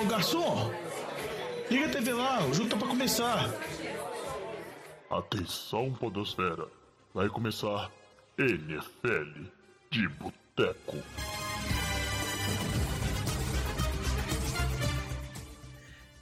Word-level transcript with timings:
Ô 0.00 0.04
garçom, 0.06 0.72
liga 1.70 1.84
a 1.84 1.90
TV 1.90 2.14
lá, 2.14 2.46
o 2.46 2.54
jogo 2.54 2.70
tá 2.70 2.76
pra 2.78 2.88
começar. 2.88 3.50
Atenção, 5.10 5.92
Podosfera. 5.92 6.68
Vai 7.12 7.28
começar 7.28 7.92
NFL 8.38 9.42
de 9.90 10.08
Boteco. 10.08 10.96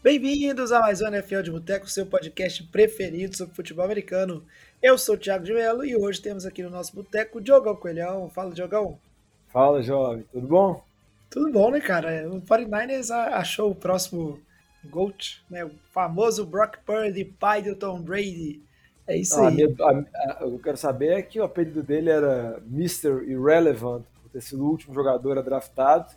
Bem-vindos 0.03 0.73
a 0.73 0.81
mais 0.81 1.01
um 1.01 1.07
NFL 1.07 1.43
de 1.43 1.51
Boteco, 1.53 1.89
seu 1.89 2.05
podcast 2.05 2.65
preferido 2.65 3.37
sobre 3.37 3.55
futebol 3.55 3.85
americano. 3.85 4.45
Eu 4.83 4.99
sou 4.99 5.15
o 5.15 5.19
Thiago 5.19 5.45
de 5.45 5.55
Mello 5.55 5.85
e 5.85 5.95
hoje 5.95 6.21
temos 6.21 6.45
aqui 6.45 6.65
no 6.65 6.71
nosso 6.71 6.97
boteco 6.97 7.39
o 7.39 7.41
Diogão 7.41 7.77
Coelhão. 7.77 8.29
Fala, 8.29 8.51
Diogão. 8.53 8.99
Fala, 9.47 9.81
jovem. 9.81 10.25
Tudo 10.33 10.49
bom? 10.49 10.88
Tudo 11.31 11.51
bom, 11.53 11.71
né, 11.71 11.81
cara? 11.81 12.29
O 12.31 12.41
49ers 12.41 13.11
achou 13.11 13.71
o 13.71 13.75
próximo 13.75 14.41
GOAT, 14.85 15.43
né? 15.51 15.65
O 15.65 15.71
famoso 15.93 16.47
Brock 16.47 16.79
Purdy, 16.85 17.25
pai 17.25 17.63
do 17.63 17.77
Tom 17.77 18.01
Brady. 18.01 18.63
É 19.07 19.17
isso 19.17 19.41
Ah, 19.41 19.41
aí. 19.41 19.55
minha- 19.55 19.69
a- 19.81 19.91
a- 20.33 20.39
eu 20.43 20.59
quero 20.59 20.77
saber 20.77 21.09
é 21.19 21.23
que 21.23 21.39
o 21.41 21.45
apelido 21.45 21.83
dele 21.83 22.11
era 22.11 22.61
Mr. 22.67 23.25
Irrelevant, 23.31 24.05
por 24.23 24.31
ter 24.31 24.41
sido 24.41 24.65
o 24.65 24.69
último 24.71 24.95
jogador 24.95 25.39
a 25.39 25.43
draftado. 25.43 26.15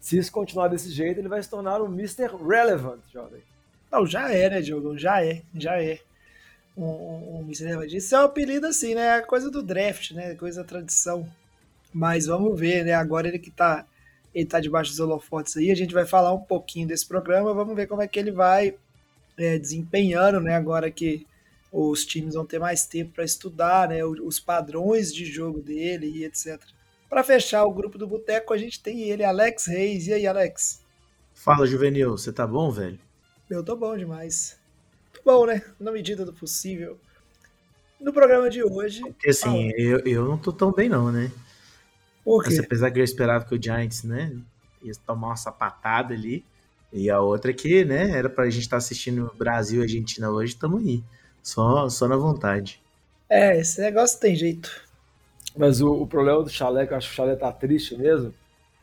Se 0.00 0.18
isso 0.18 0.32
continuar 0.32 0.68
desse 0.68 0.90
jeito, 0.90 1.18
ele 1.20 1.28
vai 1.28 1.42
se 1.42 1.50
tornar 1.50 1.80
um 1.82 1.86
Mr. 1.92 2.36
Relevant, 2.36 3.00
jovem. 3.12 3.42
Não, 3.90 4.06
já 4.06 4.32
é, 4.32 4.48
né, 4.50 4.60
Diogão? 4.60 4.96
Já 4.96 5.24
é, 5.24 5.42
já 5.54 5.82
é. 5.82 5.98
Um, 6.76 6.84
um, 6.84 7.38
um 7.40 7.44
miserva 7.44 7.86
disso. 7.86 8.14
É 8.14 8.20
um 8.20 8.24
apelido 8.24 8.66
assim, 8.66 8.94
né? 8.94 9.18
É 9.18 9.22
coisa 9.22 9.50
do 9.50 9.62
draft, 9.62 10.12
né? 10.12 10.34
Coisa 10.36 10.62
da 10.62 10.68
tradição. 10.68 11.28
Mas 11.92 12.26
vamos 12.26 12.58
ver, 12.58 12.84
né? 12.84 12.94
Agora 12.94 13.28
ele 13.28 13.38
que 13.38 13.50
tá, 13.50 13.86
ele 14.34 14.46
tá 14.46 14.60
debaixo 14.60 14.90
dos 14.90 15.00
holofotes 15.00 15.56
aí, 15.56 15.70
a 15.70 15.74
gente 15.74 15.92
vai 15.92 16.06
falar 16.06 16.32
um 16.32 16.40
pouquinho 16.40 16.86
desse 16.86 17.06
programa, 17.06 17.52
vamos 17.52 17.74
ver 17.74 17.86
como 17.86 18.02
é 18.02 18.08
que 18.08 18.18
ele 18.18 18.30
vai 18.30 18.76
é, 19.36 19.58
desempenhando, 19.58 20.40
né? 20.40 20.54
Agora 20.54 20.90
que 20.90 21.26
os 21.72 22.04
times 22.04 22.34
vão 22.34 22.44
ter 22.44 22.58
mais 22.58 22.86
tempo 22.86 23.12
para 23.12 23.24
estudar, 23.24 23.88
né? 23.88 24.04
Os 24.04 24.40
padrões 24.40 25.12
de 25.12 25.24
jogo 25.24 25.60
dele 25.60 26.06
e 26.06 26.24
etc. 26.24 26.60
Para 27.08 27.24
fechar 27.24 27.64
o 27.64 27.72
grupo 27.72 27.98
do 27.98 28.06
Boteco, 28.06 28.52
a 28.52 28.58
gente 28.58 28.80
tem 28.80 29.02
ele, 29.02 29.24
Alex 29.24 29.66
Reis. 29.66 30.06
E 30.06 30.12
aí, 30.12 30.26
Alex? 30.26 30.80
Fala, 31.34 31.66
Juvenil, 31.66 32.10
você 32.10 32.32
tá 32.32 32.46
bom, 32.46 32.70
velho? 32.70 32.98
Eu 33.48 33.64
tô 33.64 33.74
bom 33.74 33.96
demais. 33.96 34.58
Tô 35.12 35.20
bom, 35.24 35.46
né? 35.46 35.62
Na 35.78 35.90
medida 35.90 36.24
do 36.24 36.32
possível. 36.32 36.98
No 38.00 38.12
programa 38.12 38.48
de 38.48 38.62
hoje. 38.62 39.00
Porque 39.00 39.30
assim, 39.30 39.70
eu, 39.76 39.98
eu 40.00 40.24
não 40.24 40.38
tô 40.38 40.52
tão 40.52 40.72
bem 40.72 40.88
não, 40.88 41.10
né? 41.10 41.30
Por 42.24 42.44
Mas, 42.44 42.58
apesar 42.58 42.90
que 42.90 43.00
eu 43.00 43.04
esperava 43.04 43.44
que 43.44 43.54
o 43.54 43.62
Giants, 43.62 44.04
né, 44.04 44.36
ia 44.82 44.92
tomar 45.06 45.28
uma 45.28 45.36
sapatada 45.36 46.14
ali. 46.14 46.44
E 46.92 47.08
a 47.08 47.20
outra 47.20 47.52
que, 47.52 47.84
né, 47.84 48.10
era 48.10 48.28
pra 48.28 48.50
gente 48.50 48.62
estar 48.62 48.76
assistindo 48.76 49.32
Brasil 49.38 49.80
e 49.80 49.84
Argentina 49.84 50.30
hoje, 50.30 50.56
tamo 50.56 50.78
aí. 50.78 51.02
Só, 51.42 51.88
só 51.88 52.08
na 52.08 52.16
vontade. 52.16 52.82
É, 53.28 53.58
esse 53.58 53.80
negócio 53.80 54.18
tem 54.18 54.34
jeito. 54.34 54.70
Mas 55.56 55.80
o, 55.80 55.92
o 55.92 56.06
problema 56.06 56.42
do 56.42 56.50
Chalé, 56.50 56.86
que 56.86 56.92
eu 56.92 56.96
acho 56.96 57.08
que 57.08 57.14
o 57.14 57.16
Chalé 57.16 57.36
tá 57.36 57.52
triste 57.52 57.96
mesmo, 57.96 58.34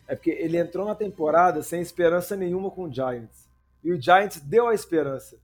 é 0.07 0.15
porque 0.15 0.31
ele 0.31 0.57
entrou 0.57 0.85
na 0.85 0.95
temporada 0.95 1.61
sem 1.61 1.81
esperança 1.81 2.35
nenhuma 2.35 2.71
com 2.71 2.83
o 2.83 2.93
Giants. 2.93 3.47
E 3.83 3.91
o 3.91 4.01
Giants 4.01 4.39
deu 4.39 4.67
a 4.67 4.73
esperança. 4.73 5.35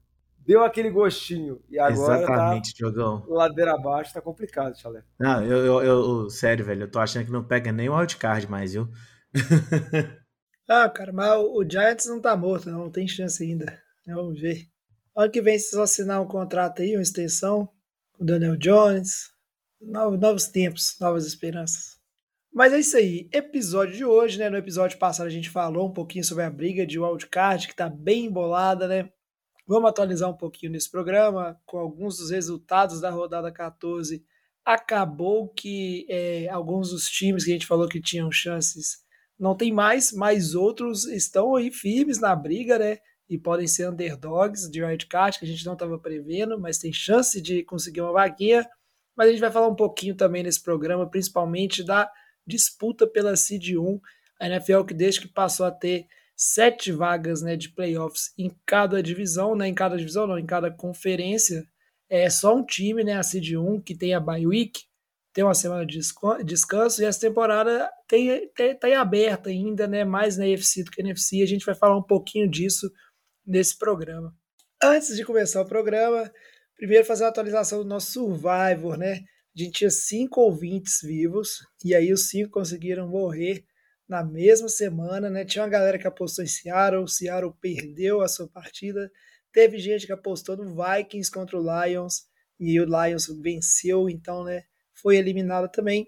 Deu 0.46 0.64
aquele 0.64 0.90
gostinho. 0.90 1.62
E 1.70 1.80
agora 1.80 2.18
Exatamente, 2.24 2.74
Diogão. 2.74 3.22
tá 3.22 3.34
ladeira 3.34 3.74
abaixo, 3.74 4.14
tá 4.14 4.22
complicado, 4.22 4.78
Chalé. 4.78 5.04
Não, 5.20 5.44
eu, 5.46 5.58
eu, 5.66 5.84
eu- 5.84 6.30
sério, 6.30 6.66
velho, 6.66 6.84
eu 6.84 6.92
tô 6.92 7.00
achando 7.00 7.26
que 7.26 7.32
não 7.32 7.44
pega 7.44 7.72
nem 7.72 7.90
o 7.90 7.96
wildcard 7.96 8.50
mais, 8.50 8.74
viu? 8.74 8.88
Ah, 10.68 10.90
cara, 10.90 11.12
mas 11.12 11.30
o 11.38 11.62
Giants 11.70 12.06
não 12.06 12.22
tá 12.22 12.38
morto, 12.38 12.70
não. 12.72 12.90
Tem 12.90 13.06
chance 13.06 13.44
ainda. 13.44 13.78
Vamos 14.08 14.40
ver. 14.40 14.66
Ano 15.16 15.30
que 15.30 15.42
vem, 15.42 15.60
vocês 15.60 15.74
vão 15.74 15.84
assinar 15.84 16.22
um 16.22 16.26
contrato 16.28 16.82
aí, 16.82 16.96
uma 16.96 17.02
extensão 17.02 17.68
com 18.14 18.24
o 18.24 18.26
Daniel 18.26 18.56
Jones. 18.56 19.30
Novos, 19.82 20.18
novos 20.20 20.48
tempos, 20.48 20.96
novas 21.02 21.26
esperanças. 21.28 21.98
Mas 22.52 22.72
é 22.72 22.80
isso 22.80 22.96
aí. 22.96 23.28
Episódio 23.34 23.94
de 23.96 24.06
hoje, 24.06 24.40
né? 24.40 24.50
No 24.50 24.56
episódio 24.56 24.98
passado 24.98 25.28
a 25.28 25.30
gente 25.30 25.50
falou 25.50 25.90
um 25.90 25.94
pouquinho 25.94 26.24
sobre 26.24 26.46
a 26.46 26.50
briga 26.50 26.88
de 26.88 26.98
wildcard, 26.98 27.68
que 27.68 27.76
tá 27.76 27.90
bem 27.90 28.26
embolada, 28.28 28.88
né? 28.88 29.10
Vamos 29.66 29.90
atualizar 29.90 30.30
um 30.30 30.36
pouquinho 30.36 30.72
nesse 30.72 30.92
programa 30.92 31.60
com 31.66 31.78
alguns 31.78 32.18
dos 32.18 32.32
resultados 32.32 33.00
da 33.00 33.10
rodada 33.10 33.52
14. 33.52 34.24
Acabou 34.66 35.48
que 35.50 36.06
é, 36.10 36.50
alguns 36.50 36.90
dos 36.90 37.06
times 37.08 37.46
que 37.46 37.52
a 37.52 37.54
gente 37.54 37.68
falou 37.68 37.88
que 37.88 38.02
tinham 38.02 38.32
chances 38.32 39.04
não 39.40 39.56
tem 39.56 39.72
mais, 39.72 40.12
mas 40.12 40.54
outros 40.54 41.06
estão 41.06 41.56
aí 41.56 41.72
firmes 41.72 42.20
na 42.20 42.36
briga, 42.36 42.78
né? 42.78 42.98
E 43.30 43.38
podem 43.38 43.68
ser 43.68 43.90
underdogs 43.90 44.70
de 44.70 44.84
wildcard, 44.84 45.40
que 45.40 45.46
a 45.46 45.48
gente 45.48 45.66
não 45.66 45.74
estava 45.74 45.98
prevendo, 45.98 46.60
mas 46.60 46.78
tem 46.78 46.94
chance 46.94 47.42
de 47.42 47.64
conseguir 47.64 48.02
uma 48.02 48.12
vaguinha. 48.12 48.68
Mas 49.16 49.28
a 49.28 49.32
gente 49.32 49.42
vai 49.42 49.52
falar 49.52 49.68
um 49.68 49.76
pouquinho 49.76 50.16
também 50.16 50.44
nesse 50.44 50.62
programa, 50.62 51.10
principalmente 51.10 51.84
da 51.84 52.10
disputa 52.46 53.08
pela 53.08 53.36
Seed 53.36 53.76
1. 53.78 54.00
A 54.40 54.48
NFL 54.48 54.84
que 54.84 54.94
desde 54.94 55.22
que 55.22 55.28
passou 55.28 55.66
a 55.66 55.72
ter 55.72 56.06
sete 56.36 56.92
vagas 56.92 57.42
né, 57.42 57.56
de 57.56 57.70
playoffs 57.70 58.34
em 58.38 58.52
cada 58.66 59.02
divisão, 59.02 59.56
né? 59.56 59.68
Em 59.68 59.74
cada 59.74 59.98
divisão 59.98 60.28
não, 60.28 60.38
em 60.38 60.46
cada 60.46 60.72
conferência. 60.72 61.66
É 62.10 62.30
só 62.30 62.56
um 62.56 62.66
time, 62.66 63.04
né? 63.04 63.14
A 63.14 63.24
Seed 63.24 63.54
1, 63.56 63.82
que 63.82 63.96
tem 63.96 64.14
a 64.14 64.20
bye 64.20 64.46
week, 64.46 64.82
tem 65.34 65.44
uma 65.44 65.56
semana 65.56 65.86
de 65.86 66.00
descanso 66.46 67.02
e 67.02 67.06
essa 67.06 67.20
temporada 67.20 67.90
tem, 68.08 68.48
tem, 68.50 68.78
tá 68.78 68.88
em 68.88 68.94
aberta 68.94 69.50
ainda, 69.50 69.88
né? 69.88 70.04
Mais 70.04 70.38
na 70.38 70.48
EFC 70.48 70.84
do 70.84 70.92
que 70.92 71.02
na 71.02 71.10
NFC. 71.10 71.42
A 71.42 71.48
gente 71.48 71.66
vai 71.66 71.76
falar 71.76 71.98
um 71.98 72.04
pouquinho 72.04 72.50
disso 72.50 72.92
nesse 73.46 73.78
programa. 73.78 74.36
Antes 74.82 75.16
de 75.16 75.26
começar 75.26 75.62
o 75.62 75.68
programa, 75.68 76.32
primeiro 76.76 77.06
fazer 77.06 77.24
uma 77.24 77.30
atualização 77.30 77.80
do 77.80 77.90
nosso 77.90 78.12
Survivor, 78.12 78.98
né? 78.98 79.22
A 79.56 79.62
gente 79.62 79.72
tinha 79.72 79.90
cinco 79.90 80.42
ouvintes 80.42 81.00
vivos 81.02 81.60
e 81.84 81.96
aí 81.96 82.12
os 82.12 82.28
cinco 82.28 82.52
conseguiram 82.52 83.08
morrer 83.08 83.66
na 84.08 84.24
mesma 84.24 84.70
semana, 84.70 85.30
né? 85.30 85.46
Tinha 85.46 85.64
uma 85.64 85.70
galera 85.70 85.98
que 85.98 86.08
apostou 86.08 86.44
em 86.44 86.48
Seattle, 86.48 87.08
Seattle 87.08 87.54
perdeu 87.60 88.22
a 88.22 88.28
sua 88.28 88.48
partida. 88.48 89.12
Teve 89.52 89.78
gente 89.80 90.06
que 90.06 90.12
apostou 90.12 90.58
no 90.58 90.76
Vikings 90.76 91.32
contra 91.32 91.58
o 91.58 91.62
Lions 91.62 92.24
e 92.60 92.80
o 92.80 92.86
Lions 92.86 93.28
venceu, 93.42 94.10
então, 94.10 94.44
né? 94.44 94.64
Foi 94.94 95.18
eliminado 95.18 95.70
também. 95.70 96.08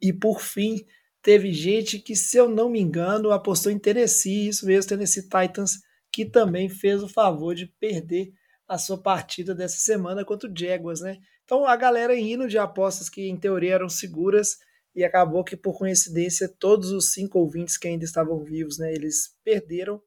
E 0.00 0.12
por 0.12 0.40
fim, 0.40 0.84
teve 1.22 1.52
gente 1.52 1.98
que, 1.98 2.14
se 2.14 2.36
eu 2.36 2.48
não 2.48 2.68
me 2.68 2.80
engano, 2.80 3.30
apostou 3.30 3.72
em 3.72 3.78
Tennessee, 3.78 4.48
isso 4.48 4.66
mesmo, 4.66 4.88
Tennessee 4.88 5.22
Titans, 5.22 5.78
que 6.12 6.24
também 6.24 6.68
fez 6.68 7.02
o 7.02 7.08
favor 7.08 7.54
de 7.54 7.66
perder 7.78 8.32
a 8.68 8.78
sua 8.78 9.00
partida 9.00 9.54
dessa 9.54 9.78
semana 9.78 10.24
contra 10.24 10.50
o 10.50 10.56
Jaguars, 10.56 11.00
né? 11.00 11.18
Então 11.44 11.64
a 11.64 11.76
galera 11.76 12.18
indo 12.18 12.48
de 12.48 12.58
apostas 12.58 13.08
que 13.08 13.28
em 13.28 13.36
teoria 13.36 13.74
eram 13.74 13.88
seguras 13.88 14.56
e 14.96 15.04
acabou 15.04 15.44
que 15.44 15.54
por 15.54 15.76
coincidência 15.76 16.48
todos 16.48 16.90
os 16.90 17.12
cinco 17.12 17.38
ouvintes 17.38 17.76
que 17.76 17.86
ainda 17.86 18.06
estavam 18.06 18.42
vivos, 18.42 18.78
né, 18.78 18.90
eles 18.94 19.36
perderam. 19.44 20.02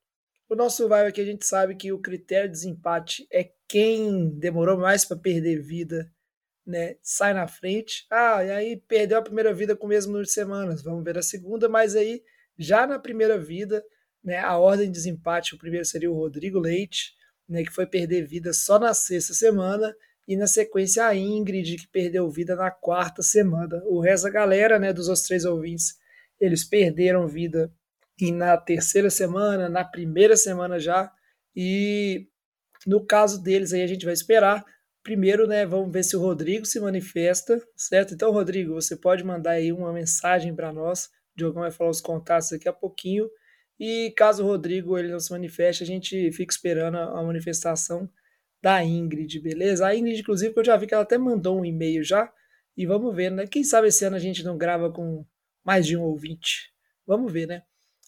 O 0.50 0.56
nosso 0.56 0.78
survival 0.78 1.06
aqui 1.06 1.22
a 1.22 1.26
gente 1.26 1.46
sabe 1.46 1.76
que 1.76 1.92
o 1.94 2.02
critério 2.02 2.50
de 2.50 2.56
desempate 2.56 3.28
é 3.32 3.52
quem 3.68 4.30
demorou 4.32 4.76
mais 4.76 5.06
para 5.06 5.16
perder 5.16 5.62
vida, 5.62 6.12
né, 6.66 6.96
sai 7.04 7.36
na 7.36 7.48
frente. 7.48 8.08
Ah, 8.10 8.44
e 8.44 8.50
aí 8.50 8.78
perdeu 8.88 9.20
a 9.20 9.22
primeira 9.22 9.54
vida 9.54 9.76
com 9.76 9.86
o 9.86 9.90
mesmo 9.90 10.12
número 10.12 10.26
de 10.26 10.34
semanas. 10.34 10.82
Vamos 10.82 11.04
ver 11.04 11.20
a 11.20 11.22
segunda, 11.22 11.70
mas 11.70 11.96
aí 11.96 12.24
já 12.58 12.88
na 12.88 12.98
primeira 12.98 13.38
vida, 13.38 13.86
né, 14.24 14.40
a 14.40 14.58
ordem 14.58 14.88
de 14.88 14.94
desempate, 14.94 15.54
o 15.54 15.60
primeiro 15.60 15.86
seria 15.86 16.12
o 16.12 16.16
Rodrigo 16.16 16.58
Leite, 16.58 17.14
né, 17.48 17.64
que 17.64 17.72
foi 17.72 17.86
perder 17.86 18.26
vida 18.26 18.54
só 18.54 18.80
na 18.80 18.96
sexta 18.96 19.36
semana, 19.36 19.96
e 20.30 20.38
na 20.38 20.46
sequência 20.46 21.08
a 21.08 21.16
Ingrid, 21.16 21.76
que 21.76 21.88
perdeu 21.88 22.30
vida 22.30 22.56
na 22.56 22.70
quarta 22.70 23.24
semana. 23.24 23.82
O 23.88 24.00
resto 24.00 24.26
da 24.26 24.30
galera, 24.30 24.78
né, 24.78 24.94
dos 24.94 25.08
outros 25.08 25.26
três 25.26 25.44
ouvintes, 25.44 25.98
eles 26.40 26.64
perderam 26.64 27.28
vida 27.28 27.74
e 28.22 28.32
na 28.32 28.56
terceira 28.56 29.10
semana, 29.10 29.68
na 29.68 29.84
primeira 29.84 30.38
semana 30.38 30.78
já, 30.78 31.12
e 31.56 32.28
no 32.86 33.04
caso 33.04 33.42
deles 33.42 33.74
aí 33.74 33.82
a 33.82 33.88
gente 33.88 34.06
vai 34.06 34.14
esperar. 34.14 34.64
Primeiro, 35.02 35.48
né, 35.48 35.66
vamos 35.66 35.92
ver 35.92 36.04
se 36.04 36.16
o 36.16 36.22
Rodrigo 36.22 36.64
se 36.64 36.80
manifesta, 36.80 37.60
certo? 37.76 38.14
Então, 38.14 38.32
Rodrigo, 38.32 38.76
você 38.76 38.96
pode 38.96 39.24
mandar 39.24 39.54
aí 39.54 39.72
uma 39.74 39.92
mensagem 39.92 40.56
para 40.56 40.72
nós. 40.72 41.06
O 41.34 41.38
Diogão 41.38 41.64
vai 41.64 41.72
falar 41.72 41.90
os 41.90 42.02
contatos 42.02 42.52
daqui 42.52 42.70
a 42.70 42.74
pouquinho. 42.74 43.28
E 43.80 44.14
caso 44.16 44.44
o 44.44 44.46
Rodrigo 44.46 44.96
ele 44.96 45.12
não 45.12 45.20
se 45.20 45.32
manifeste, 45.32 45.82
a 45.82 45.88
gente 45.88 46.32
fica 46.34 46.54
esperando 46.54 46.98
a 46.98 47.24
manifestação 47.24 48.08
da 48.62 48.84
Ingrid, 48.84 49.40
beleza? 49.40 49.88
A 49.88 49.96
Ingrid, 49.96 50.20
inclusive, 50.20 50.54
eu 50.56 50.64
já 50.64 50.76
vi 50.76 50.88
que 50.88 50.94
ela 50.94 51.04
até 51.04 51.18
mandou 51.18 51.60
um 51.60 51.66
e-mail 51.66 52.04
já. 52.04 52.32
E 52.76 52.86
vamos 52.86 53.16
ver, 53.16 53.32
né? 53.32 53.48
Quem 53.48 53.64
sabe 53.64 53.88
esse 53.88 54.06
ano 54.06 54.16
a 54.16 54.20
gente 54.20 54.44
não 54.44 54.58
grava 54.58 54.92
com 54.92 55.26
mais 55.64 55.86
de 55.86 55.98
um 55.98 56.02
ouvinte. 56.04 56.72
Vamos 57.06 57.32
ver, 57.32 57.48
né? 57.48 57.64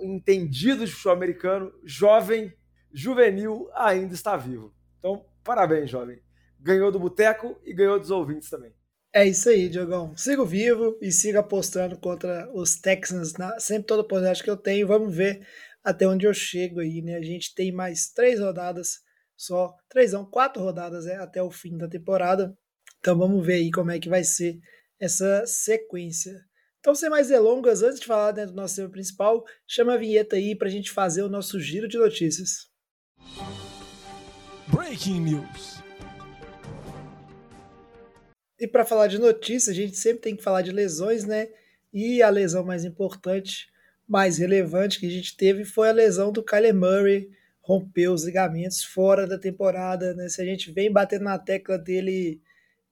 entendido 0.02 0.86
de 0.86 0.92
futebol 0.92 1.12
americano, 1.12 1.72
jovem 1.84 2.50
juvenil 2.92 3.68
ainda 3.74 4.14
está 4.14 4.38
vivo. 4.38 4.74
Então, 4.98 5.26
parabéns, 5.44 5.90
jovem. 5.90 6.18
Ganhou 6.62 6.92
do 6.92 7.00
Boteco 7.00 7.60
e 7.64 7.72
ganhou 7.72 7.98
dos 7.98 8.10
ouvintes 8.10 8.50
também. 8.50 8.72
É 9.12 9.26
isso 9.26 9.48
aí, 9.48 9.68
Diogão. 9.68 10.16
Sigo 10.16 10.46
vivo 10.46 10.96
e 11.00 11.10
siga 11.10 11.40
apostando 11.40 11.98
contra 11.98 12.48
os 12.54 12.76
Texans. 12.76 13.32
Na, 13.32 13.58
sempre 13.58 13.86
toda 13.86 14.02
oportunidade 14.02 14.42
que 14.42 14.50
eu 14.50 14.56
tenho. 14.56 14.86
Vamos 14.86 15.14
ver 15.14 15.44
até 15.82 16.06
onde 16.06 16.26
eu 16.26 16.34
chego 16.34 16.80
aí, 16.80 17.02
né? 17.02 17.16
A 17.16 17.22
gente 17.22 17.54
tem 17.54 17.72
mais 17.72 18.10
três 18.10 18.38
rodadas 18.38 19.00
só. 19.36 19.74
Três 19.88 20.12
não, 20.12 20.24
quatro 20.24 20.62
rodadas 20.62 21.06
é, 21.06 21.16
até 21.16 21.42
o 21.42 21.50
fim 21.50 21.76
da 21.76 21.88
temporada. 21.88 22.56
Então 23.00 23.18
vamos 23.18 23.44
ver 23.44 23.54
aí 23.54 23.70
como 23.70 23.90
é 23.90 23.98
que 23.98 24.08
vai 24.08 24.22
ser 24.22 24.60
essa 25.00 25.44
sequência. 25.46 26.32
Então, 26.78 26.94
sem 26.94 27.10
mais 27.10 27.28
delongas, 27.28 27.82
antes 27.82 28.00
de 28.00 28.06
falar 28.06 28.32
né, 28.34 28.46
do 28.46 28.54
nosso 28.54 28.76
tema 28.76 28.88
principal, 28.88 29.44
chama 29.66 29.94
a 29.94 29.98
vinheta 29.98 30.36
aí 30.36 30.56
para 30.56 30.68
a 30.68 30.70
gente 30.70 30.90
fazer 30.90 31.22
o 31.22 31.28
nosso 31.28 31.60
giro 31.60 31.88
de 31.88 31.98
notícias. 31.98 32.70
Breaking 34.68 35.20
News. 35.20 35.89
E 38.60 38.66
para 38.68 38.84
falar 38.84 39.06
de 39.06 39.18
notícias, 39.18 39.74
a 39.74 39.80
gente 39.80 39.96
sempre 39.96 40.20
tem 40.20 40.36
que 40.36 40.42
falar 40.42 40.60
de 40.60 40.70
lesões, 40.70 41.24
né? 41.24 41.48
E 41.92 42.22
a 42.22 42.28
lesão 42.28 42.62
mais 42.62 42.84
importante, 42.84 43.68
mais 44.06 44.36
relevante 44.36 45.00
que 45.00 45.06
a 45.06 45.10
gente 45.10 45.34
teve 45.34 45.64
foi 45.64 45.88
a 45.88 45.92
lesão 45.92 46.30
do 46.30 46.44
Kyler 46.44 46.74
Murray, 46.74 47.30
rompeu 47.62 48.12
os 48.12 48.24
ligamentos 48.24 48.84
fora 48.84 49.26
da 49.26 49.38
temporada, 49.38 50.14
né? 50.14 50.28
Se 50.28 50.42
a 50.42 50.44
gente 50.44 50.70
vem 50.70 50.92
batendo 50.92 51.24
na 51.24 51.38
tecla 51.38 51.78
dele, 51.78 52.42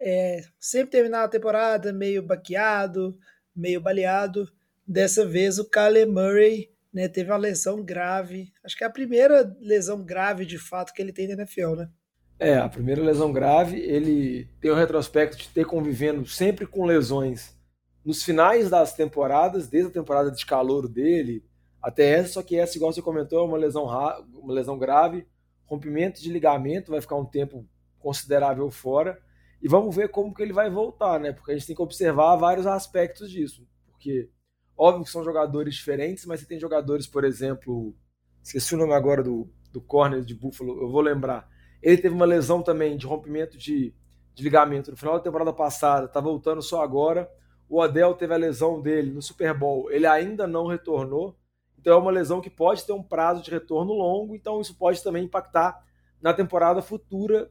é, 0.01 0.43
sempre 0.59 0.93
terminar 0.93 1.25
a 1.25 1.29
temporada 1.29 1.93
meio 1.93 2.23
baqueado, 2.23 3.19
meio 3.55 3.81
baleado, 3.81 4.51
dessa 4.87 5.27
vez 5.27 5.59
o 5.59 5.69
Kyler 5.69 6.09
Murray 6.09 6.71
né, 6.93 7.09
teve 7.09 7.31
uma 7.31 7.37
lesão 7.37 7.85
grave. 7.85 8.53
Acho 8.65 8.77
que 8.77 8.85
é 8.85 8.87
a 8.87 8.91
primeira 8.91 9.55
lesão 9.61 10.03
grave 10.03 10.47
de 10.47 10.59
fato 10.59 10.95
que 10.95 11.03
ele 11.03 11.13
tem 11.13 11.29
na 11.29 11.35
NFL, 11.35 11.75
né? 11.75 11.91
É, 12.39 12.57
a 12.57 12.69
primeira 12.69 13.03
lesão 13.03 13.33
grave. 13.33 13.79
Ele 13.79 14.49
tem 14.61 14.71
o 14.71 14.75
retrospecto 14.75 15.37
de 15.37 15.49
ter 15.49 15.67
convivendo 15.67 16.27
sempre 16.27 16.67
com 16.67 16.85
lesões 16.85 17.57
nos 18.05 18.23
finais 18.23 18.71
das 18.71 18.95
temporadas, 18.95 19.69
desde 19.69 19.91
a 19.91 19.93
temporada 19.93 20.31
de 20.31 20.47
calor 20.47 20.89
dele 20.89 21.45
até 21.83 22.11
essa, 22.11 22.35
só 22.35 22.43
que 22.43 22.57
essa, 22.57 22.77
igual 22.77 22.93
você 22.93 23.03
comentou, 23.03 23.41
é 23.41 23.45
uma 23.45 23.57
lesão, 23.57 23.85
uma 24.33 24.53
lesão 24.53 24.79
grave, 24.79 25.27
rompimento 25.65 26.21
de 26.21 26.33
ligamento, 26.33 26.91
vai 26.91 27.01
ficar 27.01 27.17
um 27.17 27.25
tempo 27.25 27.65
considerável 27.99 28.69
fora. 28.71 29.21
E 29.63 29.69
vamos 29.69 29.95
ver 29.95 30.09
como 30.09 30.35
que 30.35 30.43
ele 30.43 30.53
vai 30.53 30.71
voltar, 30.71 31.21
né? 31.21 31.33
Porque 31.33 31.53
a 31.53 31.55
gente 31.55 31.67
tem 31.67 31.77
que 31.77 31.83
observar 31.83 32.37
vários 32.37 32.67
aspectos 32.67 33.31
disso. 33.31 33.67
Porque 33.91 34.31
Óbvio 34.79 35.05
que 35.05 35.11
são 35.11 35.25
jogadores 35.25 35.75
diferentes, 35.75 36.25
mas 36.25 36.39
você 36.39 36.47
tem 36.47 36.61
jogadores, 36.61 37.05
por 37.05 37.25
exemplo, 37.25 37.97
esqueci 38.41 38.77
o 38.77 38.79
nome 38.79 38.93
agora 38.93 39.25
do, 39.25 39.51
do 39.73 39.81
corner 39.81 40.23
de 40.23 40.37
Buffalo, 40.37 40.81
eu 40.81 40.89
vou 40.89 41.01
lembrar. 41.01 41.49
Ele 41.83 41.97
teve 41.97 42.15
uma 42.15 42.25
lesão 42.25 42.63
também 42.63 42.97
de 42.97 43.07
rompimento 43.07 43.57
de, 43.57 43.95
de 44.35 44.43
ligamento 44.43 44.91
no 44.91 44.97
final 44.97 45.15
da 45.15 45.23
temporada 45.23 45.53
passada, 45.53 46.09
tá 46.09 46.21
voltando 46.21 46.63
só 46.63 46.83
agora. 46.83 47.31
O 47.69 47.81
Odell 47.81 48.15
teve 48.15 48.35
a 48.35 48.39
lesão 48.39 48.81
dele 48.81 49.11
no 49.11 49.23
Super 49.23 49.53
Bowl, 49.55 49.91
ele 49.91 50.07
ainda 50.07 50.47
não 50.47 50.67
retornou. 50.67 51.37
Então 51.79 51.93
é 51.93 51.97
uma 51.97 52.11
lesão 52.11 52.41
que 52.41 52.51
pode 52.51 52.85
ter 52.85 52.93
um 52.93 53.03
prazo 53.03 53.43
de 53.43 53.51
retorno 53.51 53.93
longo, 53.93 54.35
então 54.35 54.61
isso 54.61 54.75
pode 54.75 55.03
também 55.03 55.25
impactar 55.25 55.85
na 56.21 56.33
temporada 56.33 56.83
futura 56.83 57.51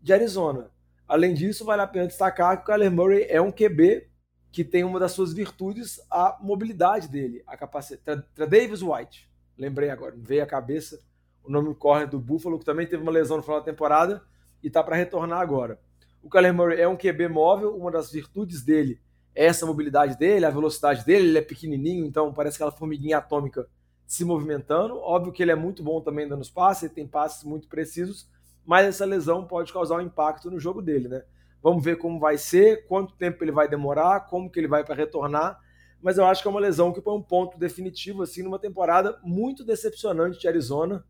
de 0.00 0.12
Arizona. 0.12 0.70
Além 1.06 1.32
disso, 1.32 1.64
vale 1.64 1.82
a 1.82 1.86
pena 1.86 2.06
destacar 2.06 2.56
que 2.56 2.62
o 2.62 2.66
Kyler 2.66 2.90
Murray 2.90 3.26
é 3.28 3.40
um 3.40 3.52
QB 3.52 4.08
que 4.50 4.64
tem 4.64 4.84
uma 4.84 4.98
das 4.98 5.12
suas 5.12 5.32
virtudes 5.32 6.00
a 6.10 6.36
mobilidade 6.40 7.08
dele, 7.08 7.42
a 7.46 7.56
capacidade. 7.56 8.24
Davis 8.36 8.82
White, 8.82 9.30
lembrei 9.56 9.90
agora, 9.90 10.14
veio 10.16 10.42
à 10.42 10.46
cabeça 10.46 11.00
o 11.48 11.52
nome 11.52 11.74
corner 11.74 12.08
do 12.08 12.20
Buffalo, 12.20 12.58
que 12.58 12.64
também 12.64 12.86
teve 12.86 13.02
uma 13.02 13.10
lesão 13.10 13.38
no 13.38 13.42
final 13.42 13.58
da 13.58 13.64
temporada 13.64 14.22
e 14.62 14.68
está 14.68 14.82
para 14.82 14.96
retornar 14.96 15.40
agora. 15.40 15.80
O 16.22 16.28
Kyler 16.28 16.52
Murray 16.52 16.80
é 16.80 16.86
um 16.86 16.96
QB 16.96 17.28
móvel, 17.28 17.74
uma 17.76 17.90
das 17.90 18.12
virtudes 18.12 18.62
dele 18.62 19.00
é 19.34 19.46
essa 19.46 19.64
mobilidade 19.64 20.18
dele, 20.18 20.44
a 20.44 20.50
velocidade 20.50 21.04
dele, 21.04 21.28
ele 21.28 21.38
é 21.38 21.42
pequenininho, 21.42 22.04
então 22.04 22.32
parece 22.34 22.56
aquela 22.56 22.72
formiguinha 22.72 23.18
atômica 23.18 23.68
se 24.04 24.24
movimentando. 24.24 24.98
Óbvio 24.98 25.32
que 25.32 25.42
ele 25.42 25.52
é 25.52 25.54
muito 25.54 25.82
bom 25.82 26.00
também 26.00 26.28
dando 26.28 26.40
os 26.40 26.50
passes, 26.50 26.84
ele 26.84 26.94
tem 26.94 27.06
passes 27.06 27.44
muito 27.44 27.68
precisos, 27.68 28.28
mas 28.66 28.86
essa 28.86 29.04
lesão 29.04 29.46
pode 29.46 29.72
causar 29.72 29.96
um 29.96 30.00
impacto 30.00 30.50
no 30.50 30.58
jogo 30.58 30.82
dele, 30.82 31.08
né? 31.08 31.22
Vamos 31.62 31.84
ver 31.84 31.98
como 31.98 32.18
vai 32.18 32.36
ser, 32.36 32.86
quanto 32.86 33.14
tempo 33.14 33.42
ele 33.42 33.52
vai 33.52 33.68
demorar, 33.68 34.26
como 34.26 34.50
que 34.50 34.58
ele 34.58 34.68
vai 34.68 34.84
para 34.84 34.94
retornar. 34.94 35.60
Mas 36.02 36.18
eu 36.18 36.24
acho 36.24 36.42
que 36.42 36.48
é 36.48 36.50
uma 36.50 36.60
lesão 36.60 36.92
que 36.92 37.00
põe 37.00 37.16
um 37.16 37.22
ponto 37.22 37.58
definitivo 37.58 38.22
assim 38.22 38.42
numa 38.42 38.58
temporada 38.58 39.18
muito 39.22 39.64
decepcionante 39.64 40.38
de 40.38 40.48
Arizona, 40.48 41.04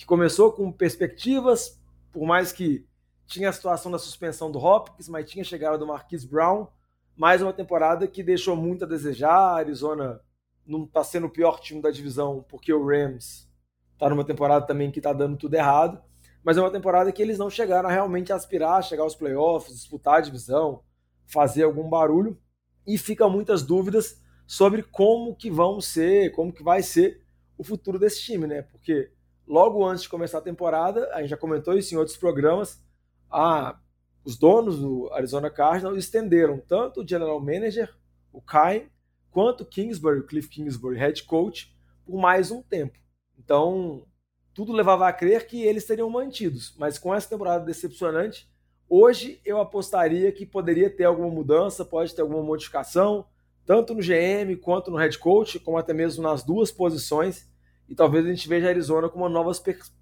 que 0.00 0.06
começou 0.06 0.50
com 0.50 0.72
perspectivas, 0.72 1.78
por 2.10 2.26
mais 2.26 2.52
que 2.52 2.86
tinha 3.26 3.50
a 3.50 3.52
situação 3.52 3.92
da 3.92 3.98
suspensão 3.98 4.50
do 4.50 4.58
Hopkins, 4.58 5.10
mas 5.10 5.30
tinha 5.30 5.44
chegado 5.44 5.78
do 5.78 5.86
Marquise 5.86 6.26
Brown, 6.26 6.66
mais 7.14 7.42
uma 7.42 7.52
temporada 7.52 8.08
que 8.08 8.22
deixou 8.22 8.56
muito 8.56 8.84
a 8.84 8.88
desejar. 8.88 9.30
A 9.30 9.56
Arizona 9.56 10.20
não 10.66 10.84
está 10.84 11.04
sendo 11.04 11.26
o 11.26 11.30
pior 11.30 11.60
time 11.60 11.82
da 11.82 11.90
divisão, 11.90 12.42
porque 12.48 12.72
o 12.72 12.82
Rams 12.82 13.46
está 13.92 14.08
numa 14.08 14.24
temporada 14.24 14.66
também 14.66 14.90
que 14.90 15.00
está 15.00 15.12
dando 15.12 15.36
tudo 15.36 15.54
errado 15.54 16.02
mas 16.42 16.56
é 16.56 16.60
uma 16.60 16.70
temporada 16.70 17.12
que 17.12 17.20
eles 17.20 17.36
não 17.36 17.50
chegaram 17.50 17.88
a 17.88 17.92
realmente 17.92 18.32
aspirar, 18.32 18.82
chegar 18.82 19.02
aos 19.02 19.14
playoffs, 19.14 19.76
disputar 19.76 20.16
a 20.16 20.20
divisão, 20.20 20.82
fazer 21.26 21.64
algum 21.64 21.86
barulho, 21.86 22.40
e 22.86 22.96
fica 22.96 23.28
muitas 23.28 23.62
dúvidas 23.62 24.18
sobre 24.46 24.82
como 24.82 25.36
que 25.36 25.50
vão 25.50 25.82
ser, 25.82 26.32
como 26.32 26.50
que 26.52 26.62
vai 26.62 26.82
ser 26.82 27.22
o 27.58 27.62
futuro 27.62 27.98
desse 27.98 28.22
time, 28.22 28.46
né? 28.46 28.62
Porque 28.62 29.12
logo 29.50 29.84
antes 29.84 30.04
de 30.04 30.08
começar 30.08 30.38
a 30.38 30.42
temporada, 30.42 31.10
a 31.12 31.20
gente 31.20 31.30
já 31.30 31.36
comentou 31.36 31.76
isso 31.76 31.92
em 31.92 31.98
outros 31.98 32.16
programas, 32.16 32.80
a, 33.28 33.76
os 34.24 34.38
donos 34.38 34.78
do 34.78 35.12
Arizona 35.12 35.50
Cardinals 35.50 35.98
estenderam 35.98 36.62
tanto 36.68 37.00
o 37.00 37.06
general 37.06 37.40
manager, 37.40 37.92
o 38.32 38.40
Kyle, 38.40 38.88
quanto 39.28 39.62
o 39.62 39.66
Kingsbury, 39.66 40.20
o 40.20 40.26
Cliff 40.26 40.48
Kingsbury, 40.48 40.96
head 40.96 41.24
coach, 41.24 41.74
por 42.06 42.16
mais 42.16 42.52
um 42.52 42.62
tempo. 42.62 42.96
Então, 43.36 44.06
tudo 44.54 44.72
levava 44.72 45.08
a 45.08 45.12
crer 45.12 45.48
que 45.48 45.60
eles 45.62 45.82
seriam 45.82 46.08
mantidos. 46.08 46.72
Mas 46.78 46.96
com 46.96 47.12
essa 47.12 47.28
temporada 47.28 47.64
decepcionante, 47.64 48.48
hoje 48.88 49.40
eu 49.44 49.60
apostaria 49.60 50.30
que 50.30 50.46
poderia 50.46 50.88
ter 50.88 51.04
alguma 51.04 51.28
mudança, 51.28 51.84
pode 51.84 52.14
ter 52.14 52.22
alguma 52.22 52.42
modificação, 52.42 53.26
tanto 53.66 53.94
no 53.94 54.00
GM 54.00 54.54
quanto 54.62 54.92
no 54.92 54.96
head 54.96 55.18
coach, 55.18 55.58
como 55.58 55.76
até 55.76 55.92
mesmo 55.92 56.22
nas 56.22 56.44
duas 56.44 56.70
posições. 56.70 57.49
E 57.90 57.94
talvez 57.94 58.24
a 58.24 58.28
gente 58.28 58.48
veja 58.48 58.68
a 58.68 58.70
Arizona 58.70 59.10
com 59.10 59.18
uma 59.18 59.28
nova, 59.28 59.52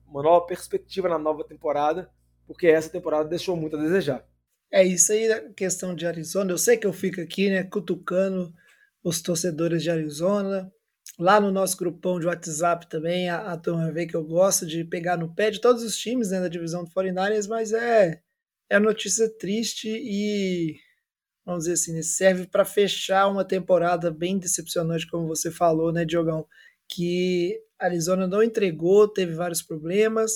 uma 0.07 0.23
nova 0.23 0.47
perspectiva 0.47 1.09
na 1.09 1.18
nova 1.18 1.42
temporada, 1.42 2.09
porque 2.47 2.68
essa 2.68 2.88
temporada 2.90 3.28
deixou 3.28 3.57
muito 3.57 3.76
a 3.76 3.80
desejar. 3.80 4.25
É 4.71 4.85
isso 4.85 5.11
aí, 5.11 5.33
a 5.33 5.50
questão 5.54 5.95
de 5.95 6.07
Arizona. 6.07 6.52
Eu 6.52 6.59
sei 6.59 6.76
que 6.76 6.87
eu 6.87 6.92
fico 6.92 7.21
aqui, 7.21 7.49
né, 7.49 7.64
cutucando 7.64 8.52
os 9.02 9.23
torcedores 9.23 9.83
de 9.83 9.90
Arizona, 9.90 10.71
Lá 11.18 11.40
no 11.40 11.50
nosso 11.50 11.76
grupão 11.76 12.21
de 12.21 12.26
WhatsApp 12.26 12.88
também, 12.88 13.28
a, 13.28 13.52
a 13.52 13.57
turma 13.57 13.90
vê 13.90 14.07
que 14.07 14.14
eu 14.14 14.25
gosto 14.25 14.64
de 14.64 14.85
pegar 14.85 15.16
no 15.16 15.35
pé 15.35 15.50
de 15.50 15.61
todos 15.61 15.83
os 15.83 15.97
times 15.97 16.30
né, 16.30 16.40
da 16.40 16.49
divisão 16.49 16.85
do 16.85 16.90
49ers, 16.90 17.49
mas 17.49 17.73
é, 17.73 18.23
é 18.71 18.78
notícia 18.78 19.28
triste 19.28 19.88
e, 19.88 20.76
vamos 21.45 21.64
dizer 21.64 21.73
assim, 21.75 21.92
né, 21.95 22.02
serve 22.02 22.47
para 22.47 22.64
fechar 22.64 23.26
uma 23.26 23.45
temporada 23.45 24.12
bem 24.12 24.38
decepcionante, 24.38 25.09
como 25.09 25.26
você 25.26 25.50
falou, 25.50 25.92
né, 25.92 26.04
Diogão? 26.04 26.47
Que 26.88 27.61
Arizona 27.78 28.26
não 28.26 28.42
entregou, 28.42 29.08
teve 29.08 29.35
vários 29.35 29.62
problemas, 29.62 30.32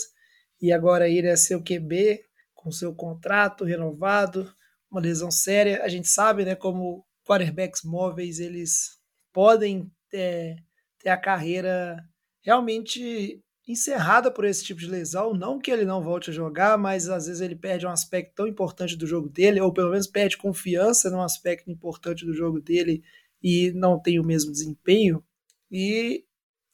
e 0.61 0.73
agora 0.73 1.09
ir 1.09 1.25
é 1.25 1.37
seu 1.37 1.63
QB 1.63 2.23
com 2.55 2.71
seu 2.71 2.95
contrato 2.95 3.65
renovado, 3.65 4.55
uma 4.91 5.01
lesão 5.01 5.31
séria. 5.31 5.83
A 5.83 5.89
gente 5.89 6.09
sabe, 6.09 6.45
né, 6.45 6.55
como 6.55 7.05
quarterbacks 7.27 7.83
móveis 7.83 8.39
eles 8.39 8.99
podem 9.33 9.91
é, 10.13 10.57
ter 10.99 11.09
a 11.09 11.17
carreira 11.17 11.97
realmente 12.43 13.43
encerrada 13.67 14.31
por 14.31 14.45
esse 14.45 14.65
tipo 14.65 14.81
de 14.81 14.87
lesão. 14.87 15.35
Não 15.35 15.59
que 15.59 15.71
ele 15.71 15.85
não 15.85 16.03
volte 16.03 16.31
a 16.31 16.33
jogar, 16.33 16.77
mas 16.77 17.09
às 17.09 17.27
vezes 17.27 17.41
ele 17.41 17.57
perde 17.57 17.87
um 17.87 17.91
aspecto 17.91 18.35
tão 18.35 18.47
importante 18.47 18.97
do 18.97 19.07
jogo 19.07 19.29
dele, 19.29 19.61
ou 19.61 19.73
pelo 19.73 19.91
menos 19.91 20.07
perde 20.07 20.37
confiança 20.37 21.11
num 21.11 21.23
aspecto 21.23 21.71
importante 21.71 22.25
do 22.25 22.35
jogo 22.35 22.61
dele 22.61 23.03
e 23.43 23.73
não 23.73 24.01
tem 24.01 24.21
o 24.21 24.25
mesmo 24.25 24.53
desempenho. 24.53 25.25
E, 25.71 26.25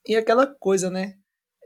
e 0.08 0.16
aquela 0.16 0.46
coisa, 0.46 0.90
né? 0.90 1.14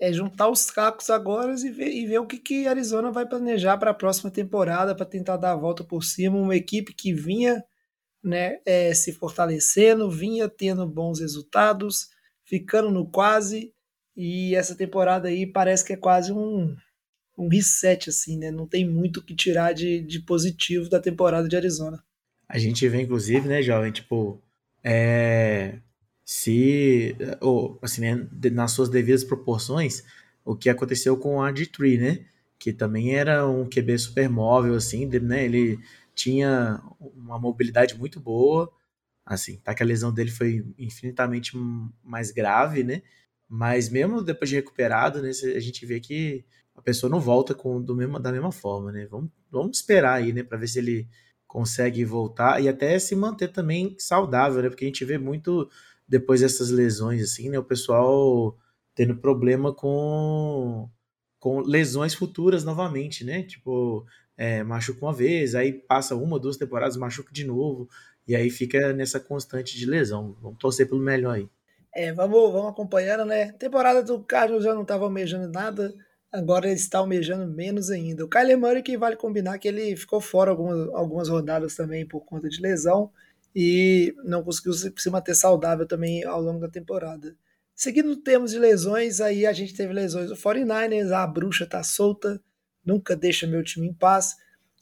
é 0.02 0.12
juntar 0.12 0.48
os 0.48 0.68
cacos 0.68 1.08
agora 1.10 1.54
e 1.54 1.70
ver, 1.70 1.92
e 1.92 2.04
ver 2.04 2.18
o 2.18 2.26
que, 2.26 2.36
que 2.36 2.66
Arizona 2.66 3.12
vai 3.12 3.24
planejar 3.24 3.78
para 3.78 3.92
a 3.92 3.94
próxima 3.94 4.32
temporada 4.32 4.96
para 4.96 5.06
tentar 5.06 5.36
dar 5.36 5.52
a 5.52 5.56
volta 5.56 5.84
por 5.84 6.02
cima. 6.02 6.36
Uma 6.36 6.56
equipe 6.56 6.92
que 6.92 7.14
vinha 7.14 7.62
né, 8.20 8.58
é, 8.66 8.92
se 8.94 9.12
fortalecendo, 9.12 10.10
vinha 10.10 10.48
tendo 10.48 10.84
bons 10.88 11.20
resultados, 11.20 12.08
ficando 12.44 12.90
no 12.90 13.08
quase. 13.08 13.72
E 14.16 14.56
essa 14.56 14.74
temporada 14.74 15.28
aí 15.28 15.46
parece 15.46 15.84
que 15.84 15.92
é 15.92 15.96
quase 15.96 16.32
um, 16.32 16.74
um 17.38 17.46
reset, 17.46 18.10
assim, 18.10 18.36
né? 18.36 18.50
Não 18.50 18.66
tem 18.66 18.84
muito 18.84 19.18
o 19.18 19.24
que 19.24 19.36
tirar 19.36 19.72
de, 19.72 20.00
de 20.02 20.18
positivo 20.18 20.90
da 20.90 20.98
temporada 20.98 21.48
de 21.48 21.54
Arizona. 21.54 22.02
A 22.48 22.58
gente 22.58 22.88
vê, 22.88 23.02
inclusive, 23.02 23.46
né, 23.46 23.62
jovem, 23.62 23.92
tipo, 23.92 24.42
é, 24.82 25.78
se, 26.32 27.14
ou, 27.42 27.78
assim, 27.82 28.00
né, 28.00 28.26
nas 28.50 28.72
suas 28.72 28.88
devidas 28.88 29.22
proporções, 29.22 30.02
o 30.44 30.56
que 30.56 30.70
aconteceu 30.70 31.14
com 31.16 31.36
o 31.36 31.42
RG3, 31.42 32.00
né? 32.00 32.24
Que 32.58 32.72
também 32.72 33.14
era 33.14 33.46
um 33.46 33.68
QB 33.68 33.98
super 33.98 34.30
móvel, 34.30 34.74
assim, 34.74 35.06
né? 35.06 35.44
Ele 35.44 35.78
tinha 36.14 36.82
uma 36.98 37.38
mobilidade 37.38 37.98
muito 37.98 38.18
boa, 38.18 38.72
assim, 39.26 39.58
tá 39.58 39.74
que 39.74 39.82
a 39.82 39.86
lesão 39.86 40.12
dele 40.12 40.30
foi 40.30 40.64
infinitamente 40.78 41.52
mais 42.02 42.30
grave, 42.30 42.82
né? 42.82 43.02
Mas 43.48 43.90
mesmo 43.90 44.22
depois 44.22 44.48
de 44.50 44.56
recuperado, 44.56 45.20
né, 45.22 45.30
a 45.30 45.60
gente 45.60 45.84
vê 45.84 46.00
que 46.00 46.44
a 46.74 46.80
pessoa 46.80 47.10
não 47.10 47.20
volta 47.20 47.54
com 47.54 47.80
do 47.82 47.94
mesmo, 47.94 48.18
da 48.18 48.32
mesma 48.32 48.52
forma, 48.52 48.90
né? 48.90 49.06
Vamos, 49.06 49.30
vamos 49.50 49.76
esperar 49.78 50.14
aí, 50.14 50.32
né, 50.32 50.42
para 50.42 50.56
ver 50.58 50.68
se 50.68 50.78
ele 50.78 51.08
consegue 51.46 52.04
voltar 52.06 52.62
e 52.62 52.68
até 52.70 52.98
se 52.98 53.14
manter 53.14 53.48
também 53.48 53.94
saudável, 53.98 54.62
né? 54.62 54.70
Porque 54.70 54.86
a 54.86 54.88
gente 54.88 55.04
vê 55.04 55.18
muito 55.18 55.68
depois 56.12 56.42
dessas 56.42 56.68
lesões 56.68 57.22
assim, 57.22 57.48
né, 57.48 57.58
o 57.58 57.64
pessoal 57.64 58.54
tendo 58.94 59.16
problema 59.16 59.74
com 59.74 60.86
com 61.40 61.60
lesões 61.60 62.14
futuras 62.14 62.62
novamente, 62.62 63.24
né? 63.24 63.42
Tipo, 63.42 64.06
é, 64.36 64.62
machuca 64.62 65.04
uma 65.04 65.12
vez, 65.12 65.56
aí 65.56 65.72
passa 65.72 66.14
uma, 66.14 66.38
duas 66.38 66.56
temporadas, 66.56 66.96
machuca 66.96 67.32
de 67.32 67.44
novo, 67.44 67.88
e 68.28 68.36
aí 68.36 68.48
fica 68.48 68.92
nessa 68.92 69.18
constante 69.18 69.76
de 69.76 69.84
lesão. 69.84 70.36
Vamos 70.40 70.58
torcer 70.58 70.88
pelo 70.88 71.00
melhor 71.00 71.34
aí. 71.34 71.48
É, 71.92 72.12
vamos, 72.12 72.52
vamos 72.52 72.68
acompanhando, 72.68 73.24
né? 73.24 73.50
temporada 73.52 74.04
do 74.04 74.22
Carlos 74.22 74.62
já 74.62 74.72
não 74.72 74.82
estava 74.82 75.02
almejando 75.02 75.50
nada, 75.50 75.92
agora 76.30 76.66
ele 76.66 76.76
está 76.76 76.98
almejando 76.98 77.52
menos 77.52 77.90
ainda. 77.90 78.24
O 78.24 78.28
Kyler 78.28 78.56
Murray, 78.56 78.82
que 78.82 78.96
vale 78.96 79.16
combinar 79.16 79.58
que 79.58 79.66
ele 79.66 79.96
ficou 79.96 80.20
fora 80.20 80.50
algumas, 80.52 80.88
algumas 80.90 81.28
rodadas 81.28 81.74
também 81.74 82.06
por 82.06 82.20
conta 82.20 82.48
de 82.48 82.60
lesão 82.60 83.10
e 83.54 84.14
não 84.24 84.42
conseguiu 84.42 84.72
se, 84.72 85.10
manter 85.10 85.34
saudável 85.34 85.86
também 85.86 86.24
ao 86.24 86.40
longo 86.40 86.60
da 86.60 86.68
temporada. 86.68 87.36
Seguindo 87.74 88.16
termos 88.16 88.50
de 88.50 88.58
lesões, 88.58 89.20
aí 89.20 89.46
a 89.46 89.52
gente 89.52 89.74
teve 89.74 89.92
lesões 89.92 90.28
do 90.28 90.36
49ers, 90.36 91.10
a 91.10 91.26
bruxa 91.26 91.66
tá 91.66 91.82
solta, 91.82 92.40
nunca 92.84 93.16
deixa 93.16 93.46
meu 93.46 93.62
time 93.62 93.88
em 93.88 93.94
paz. 93.94 94.36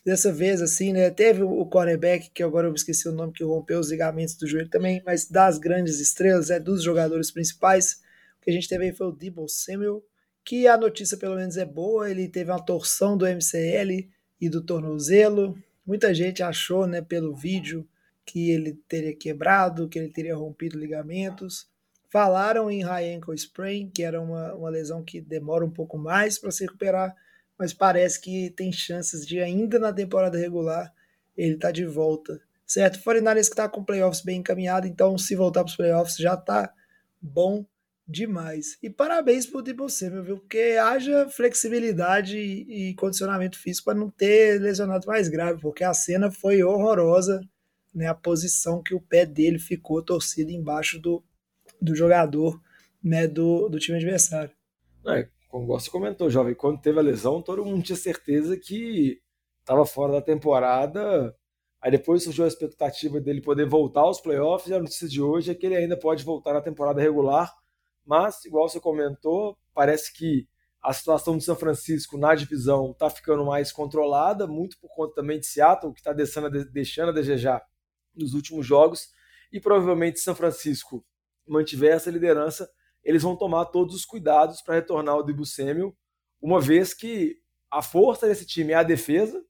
Dessa 0.05 0.33
vez, 0.33 0.63
assim, 0.63 0.95
né? 0.95 1.11
Teve 1.11 1.43
o 1.43 1.67
cornerback, 1.67 2.31
que 2.31 2.43
agora 2.43 2.67
eu 2.67 2.75
esqueci 2.75 3.07
o 3.07 3.13
nome, 3.13 3.35
que 3.35 3.45
rompeu 3.45 3.79
os 3.79 3.91
ligamentos 3.91 4.35
do 4.35 4.47
joelho 4.47 4.69
também, 4.69 5.03
mas 5.05 5.29
das 5.29 5.59
grandes 5.59 6.01
estrelas, 6.01 6.51
é 6.51 6.59
dos 6.59 6.83
jogadores 6.83 7.31
principais. 7.31 8.01
O 8.39 8.45
que 8.45 8.51
a 8.51 8.53
gente 8.53 8.69
teve 8.69 8.85
aí 8.87 8.93
foi 8.93 9.09
o 9.09 9.13
Debo 9.13 9.47
Samuel, 9.47 10.03
que 10.43 10.67
a 10.67 10.77
notícia 10.77 11.19
pelo 11.19 11.37
menos 11.37 11.59
é 11.59 11.67
boa, 11.67 12.11
ele 12.11 12.29
teve 12.29 12.51
uma 12.51 12.65
torção 12.65 13.17
do 13.17 13.27
MCL 13.27 14.09
e 14.41 14.49
do 14.49 14.63
tornozelo. 14.63 15.57
Muita 15.87 16.15
gente 16.15 16.43
achou, 16.43 16.87
né, 16.87 17.03
pelo 17.03 17.35
vídeo, 17.35 17.87
que 18.25 18.51
ele 18.51 18.75
teria 18.89 19.15
quebrado, 19.17 19.89
que 19.89 19.99
ele 19.99 20.11
teria 20.11 20.37
rompido 20.37 20.79
ligamentos. 20.79 21.69
Falaram 22.11 22.71
em 22.71 22.83
high 22.83 23.15
ankle 23.15 23.35
sprain, 23.35 23.91
que 23.91 24.03
era 24.03 24.21
uma, 24.21 24.55
uma 24.55 24.71
lesão 24.71 25.03
que 25.03 25.21
demora 25.21 25.65
um 25.65 25.71
pouco 25.71 25.97
mais 25.97 26.39
para 26.39 26.51
se 26.51 26.65
recuperar, 26.65 27.15
mas 27.59 27.73
parece 27.73 28.21
que 28.21 28.51
tem 28.51 28.73
chances 28.73 29.27
de 29.27 29.41
ainda 29.41 29.79
na 29.79 29.93
temporada 29.93 30.39
regular 30.39 30.93
ele 31.37 31.57
tá 31.57 31.71
de 31.71 31.87
volta. 31.87 32.41
Certo? 32.67 32.97
O 32.97 33.03
49 33.03 33.51
que 33.51 33.57
tá 33.57 33.69
com 33.69 33.85
playoffs 33.85 34.23
bem 34.23 34.39
encaminhado, 34.39 34.87
então 34.87 35.19
se 35.19 35.35
voltar 35.35 35.65
para 35.65 35.71
os 35.71 35.77
playoffs 35.77 36.17
já 36.17 36.37
tá 36.37 36.73
bom 37.21 37.67
demais. 38.07 38.77
E 38.83 38.91
parabéns 38.91 39.47
por 39.47 39.63
Debo 39.63 39.89
Samuel, 39.89 40.25
viu? 40.25 40.39
Porque 40.39 40.77
haja 40.81 41.29
flexibilidade 41.29 42.37
e 42.39 42.95
condicionamento 42.95 43.59
físico 43.59 43.87
para 43.87 43.99
não 43.99 44.11
ter 44.11 44.61
lesionado 44.61 45.07
mais 45.07 45.29
grave, 45.29 45.61
porque 45.61 45.83
a 45.83 45.95
cena 45.95 46.31
foi 46.31 46.63
horrorosa, 46.63 47.41
né? 47.95 48.07
A 48.07 48.15
posição 48.15 48.83
que 48.83 48.95
o 48.95 49.01
pé 49.01 49.27
dele 49.27 49.59
ficou 49.59 50.03
torcido 50.03 50.51
embaixo 50.51 51.01
do, 51.01 51.23
do 51.81 51.95
jogador, 51.95 52.61
né? 53.03 53.27
Do, 53.27 53.69
do 53.69 53.79
time 53.79 53.99
adversário. 53.99 54.53
É, 55.07 55.29
como 55.49 55.67
você 55.67 55.91
comentou, 55.91 56.31
jovem, 56.31 56.55
quando 56.55 56.81
teve 56.81 56.99
a 56.99 57.03
lesão, 57.03 57.43
todo 57.43 57.65
mundo 57.65 57.83
tinha 57.83 57.97
certeza 57.97 58.57
que 58.57 59.21
estava 59.61 59.85
fora 59.85 60.13
da 60.13 60.23
temporada. 60.23 61.35
Aí 61.81 61.91
depois 61.91 62.23
surgiu 62.23 62.45
a 62.45 62.49
expectativa 62.49 63.21
dele 63.21 63.41
poder 63.41 63.67
voltar 63.67 64.03
aos 64.03 64.21
playoffs, 64.21 64.69
e 64.69 64.75
a 64.75 64.79
notícia 64.79 65.09
de 65.09 65.21
hoje 65.21 65.51
é 65.51 65.55
que 65.55 65.67
ele 65.67 65.77
ainda 65.77 65.97
pode 65.97 66.25
voltar 66.25 66.53
na 66.53 66.61
temporada 66.61 67.01
regular. 67.01 67.53
Mas, 68.05 68.45
igual 68.45 68.69
você 68.69 68.79
comentou, 68.79 69.57
parece 69.73 70.13
que 70.13 70.47
a 70.83 70.93
situação 70.93 71.37
de 71.37 71.45
São 71.45 71.57
Francisco 71.57 72.17
na 72.19 72.35
divisão 72.35 72.91
está 72.91 73.09
ficando 73.11 73.45
mais 73.45 73.71
controlada, 73.71 74.47
muito 74.47 74.79
por 74.79 74.89
conta 74.95 75.15
também 75.15 75.39
de 75.39 75.47
Seattle, 75.47 75.93
que 75.93 76.01
está 76.01 76.13
deixando 76.13 77.11
a 77.11 77.13
desejar 77.13 77.63
nos 78.21 78.35
últimos 78.35 78.67
jogos, 78.67 79.09
e 79.53 79.61
provavelmente 79.61 80.21
São 80.21 80.35
Francisco 80.35 81.05
mantiver 81.47 81.95
essa 81.95 82.11
liderança, 82.11 82.71
eles 83.03 83.23
vão 83.23 83.37
tomar 83.37 83.67
todos 83.67 83.95
os 83.95 84.05
cuidados 84.05 84.63
para 84.63 84.77
retornar 84.77 85.17
o 85.17 85.23
Debo 85.23 85.45
Samuel, 85.45 85.97
uma 86.41 86.61
vez 86.61 86.95
que 86.95 87.37
a 87.71 87.83
força 87.83 88.27
desse 88.27 88.47
time 88.47 88.73
é 88.73 88.77
a 88.77 88.83
defesa, 88.83 89.43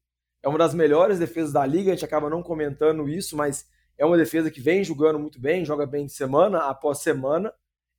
é 0.42 0.48
uma 0.48 0.58
das 0.58 0.74
melhores 0.74 1.18
defesas 1.18 1.52
da 1.52 1.64
liga, 1.66 1.90
a 1.90 1.94
gente 1.94 2.04
acaba 2.04 2.30
não 2.30 2.42
comentando 2.42 3.08
isso, 3.08 3.36
mas 3.36 3.66
é 3.98 4.04
uma 4.04 4.16
defesa 4.16 4.50
que 4.50 4.60
vem 4.60 4.82
jogando 4.82 5.18
muito 5.18 5.40
bem, 5.40 5.64
joga 5.64 5.86
bem 5.86 6.06
de 6.06 6.12
semana 6.12 6.60
após 6.60 7.00
semana, 7.00 7.52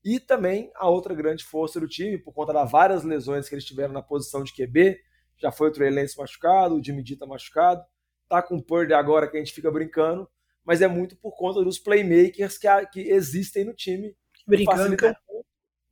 e 0.04 0.20
também 0.20 0.72
a 0.76 0.90
outra 0.90 1.14
grande 1.14 1.44
força 1.44 1.80
do 1.80 1.88
time, 1.88 2.18
por 2.18 2.34
conta 2.34 2.52
das 2.52 2.72
várias 2.72 3.04
lesões 3.04 3.48
que 3.48 3.54
eles 3.54 3.66
tiveram 3.66 3.94
na 3.94 4.02
posição 4.02 4.44
de 4.44 4.54
QB, 4.54 5.00
já 5.38 5.52
foi 5.52 5.70
o 5.70 5.72
Trey 5.72 5.92
Lance 5.92 6.18
machucado, 6.18 6.76
o 6.76 6.84
Jimmy 6.84 7.04
Dita 7.04 7.26
machucado, 7.26 7.84
tá 8.28 8.42
com 8.42 8.58
o 8.58 8.64
Purdy 8.64 8.94
agora 8.94 9.28
que 9.28 9.38
a 9.38 9.40
gente 9.40 9.54
fica 9.54 9.70
brincando, 9.72 10.28
mas 10.66 10.82
é 10.82 10.88
muito 10.88 11.16
por 11.16 11.36
conta 11.36 11.64
dos 11.64 11.80
playmakers 11.80 12.58
que, 12.58 12.68
que 12.88 13.00
existem 13.02 13.66
no 13.66 13.74
time. 13.74 14.16
Brincando, 14.48 14.98
cara. 14.98 15.18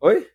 Oi? 0.01 0.27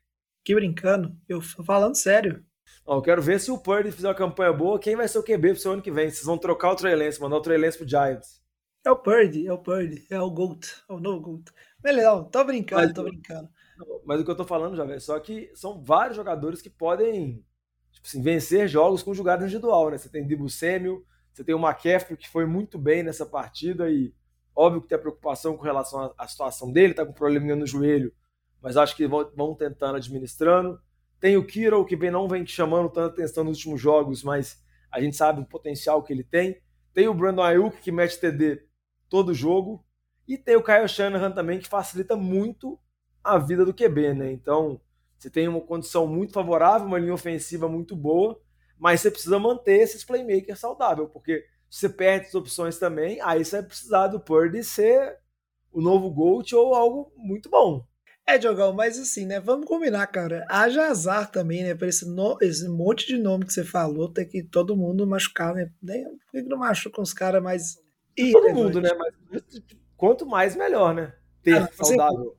Que 0.44 0.54
brincando. 0.54 1.16
Eu 1.28 1.40
tô 1.56 1.64
falando 1.64 1.94
sério. 1.94 2.44
Não, 2.86 2.96
eu 2.96 3.02
quero 3.02 3.22
ver 3.22 3.40
se 3.40 3.50
o 3.50 3.58
Purdy 3.58 3.90
fizer 3.90 4.08
uma 4.08 4.14
campanha 4.14 4.52
boa, 4.52 4.78
quem 4.78 4.94
vai 4.94 5.08
ser 5.08 5.18
o 5.18 5.22
QB 5.22 5.52
pro 5.52 5.60
seu 5.60 5.72
ano 5.72 5.82
que 5.82 5.90
vem? 5.90 6.10
Vocês 6.10 6.24
vão 6.24 6.36
trocar 6.36 6.72
o 6.72 6.76
Trey 6.76 6.94
Lance, 6.94 7.20
mandar 7.20 7.36
o 7.36 7.40
Trey 7.40 7.56
Lance 7.56 7.78
pro 7.78 7.88
Giants. 7.88 8.42
É 8.84 8.90
o 8.90 8.96
Purdy, 8.96 9.46
é 9.46 9.52
o 9.52 9.58
Purdy, 9.58 10.06
é 10.10 10.20
o 10.20 10.30
Gold, 10.30 10.68
é 10.88 10.92
o 10.92 11.00
novo 11.00 11.20
Gold. 11.20 11.44
Beleza, 11.78 12.10
não, 12.10 12.24
tô 12.24 12.44
brincando, 12.44 12.82
mas, 12.82 12.92
tô 12.92 13.02
brincando. 13.02 13.48
Mas 14.04 14.20
o 14.20 14.24
que 14.24 14.30
eu 14.30 14.36
tô 14.36 14.44
falando, 14.44 14.76
já, 14.76 14.84
velho, 14.84 15.00
só 15.00 15.18
que 15.18 15.50
são 15.54 15.82
vários 15.82 16.16
jogadores 16.16 16.60
que 16.60 16.68
podem 16.68 17.42
tipo 17.90 18.06
assim, 18.06 18.20
vencer 18.20 18.68
jogos 18.68 19.02
com 19.02 19.14
jogada 19.14 19.44
individual, 19.44 19.90
né? 19.90 19.96
Você 19.96 20.10
tem 20.10 20.26
Debo 20.26 20.50
Samuel, 20.50 21.02
você 21.32 21.42
tem 21.42 21.54
o 21.54 21.58
McCaffrey, 21.58 22.16
que 22.18 22.28
foi 22.28 22.44
muito 22.44 22.78
bem 22.78 23.02
nessa 23.02 23.24
partida 23.24 23.90
e 23.90 24.14
óbvio 24.54 24.82
que 24.82 24.88
tem 24.88 24.96
a 24.96 25.00
preocupação 25.00 25.56
com 25.56 25.62
relação 25.62 26.14
à 26.16 26.26
situação 26.26 26.70
dele, 26.70 26.94
tá 26.94 27.04
com 27.04 27.10
um 27.10 27.14
probleminha 27.14 27.56
no 27.56 27.66
joelho, 27.66 28.12
mas 28.60 28.76
acho 28.76 28.96
que 28.96 29.06
vão, 29.06 29.54
tentando 29.54 29.96
administrando. 29.96 30.80
Tem 31.20 31.36
o 31.36 31.46
Kiro, 31.46 31.84
que 31.84 31.96
vem, 31.96 32.10
não 32.10 32.28
vem 32.28 32.46
chamando 32.46 32.88
tanta 32.88 33.12
atenção 33.12 33.44
nos 33.44 33.58
últimos 33.58 33.80
jogos, 33.80 34.22
mas 34.22 34.62
a 34.90 35.00
gente 35.00 35.16
sabe 35.16 35.40
o 35.40 35.46
potencial 35.46 36.02
que 36.02 36.12
ele 36.12 36.24
tem. 36.24 36.60
Tem 36.92 37.08
o 37.08 37.14
Brandon 37.14 37.42
Ayuk, 37.42 37.80
que 37.80 37.90
mete 37.90 38.18
TD 38.18 38.62
todo 39.08 39.34
jogo. 39.34 39.84
E 40.26 40.38
tem 40.38 40.56
o 40.56 40.62
Kyle 40.62 40.88
Shanahan 40.88 41.32
também, 41.32 41.58
que 41.58 41.68
facilita 41.68 42.16
muito 42.16 42.78
a 43.22 43.38
vida 43.38 43.64
do 43.64 43.74
QB, 43.74 44.14
né? 44.14 44.32
Então, 44.32 44.80
você 45.18 45.30
tem 45.30 45.48
uma 45.48 45.60
condição 45.60 46.06
muito 46.06 46.32
favorável, 46.32 46.86
uma 46.86 46.98
linha 46.98 47.14
ofensiva 47.14 47.68
muito 47.68 47.96
boa, 47.96 48.40
mas 48.78 49.00
você 49.00 49.10
precisa 49.10 49.38
manter 49.38 49.80
esses 49.80 50.04
playmakers 50.04 50.58
saudáveis, 50.58 51.08
porque 51.12 51.44
você 51.74 51.88
perde 51.88 52.26
as 52.26 52.34
opções 52.36 52.78
também, 52.78 53.20
aí 53.20 53.44
você 53.44 53.56
vai 53.56 53.66
precisar 53.66 54.06
do 54.06 54.20
Purdy 54.20 54.62
ser 54.62 55.18
o 55.72 55.80
novo 55.80 56.08
GOAT 56.08 56.54
ou 56.54 56.72
algo 56.72 57.12
muito 57.16 57.50
bom. 57.50 57.84
É, 58.24 58.38
Diogão, 58.38 58.72
mas 58.72 58.96
assim, 58.96 59.26
né? 59.26 59.40
Vamos 59.40 59.66
combinar, 59.66 60.06
cara. 60.06 60.46
Haja 60.48 60.86
azar 60.86 61.30
também, 61.30 61.64
né? 61.64 61.74
Pra 61.74 61.88
esse, 61.88 62.08
no, 62.08 62.38
esse 62.40 62.68
monte 62.68 63.08
de 63.08 63.18
nome 63.18 63.44
que 63.44 63.52
você 63.52 63.64
falou, 63.64 64.08
tem 64.08 64.26
que 64.26 64.44
todo 64.44 64.76
mundo 64.76 65.04
machucar, 65.04 65.52
né? 65.52 65.68
Por 66.22 66.30
que 66.30 66.42
não 66.42 66.58
machuca 66.58 67.02
os 67.02 67.12
caras 67.12 67.42
mais. 67.42 67.76
Todo 68.32 68.54
mundo, 68.54 68.80
né? 68.80 68.90
Mas 68.94 69.12
quanto 69.96 70.24
mais, 70.24 70.54
melhor, 70.54 70.94
né? 70.94 71.12
Ter 71.42 71.58
ah, 71.58 71.68
saudável. 71.72 72.36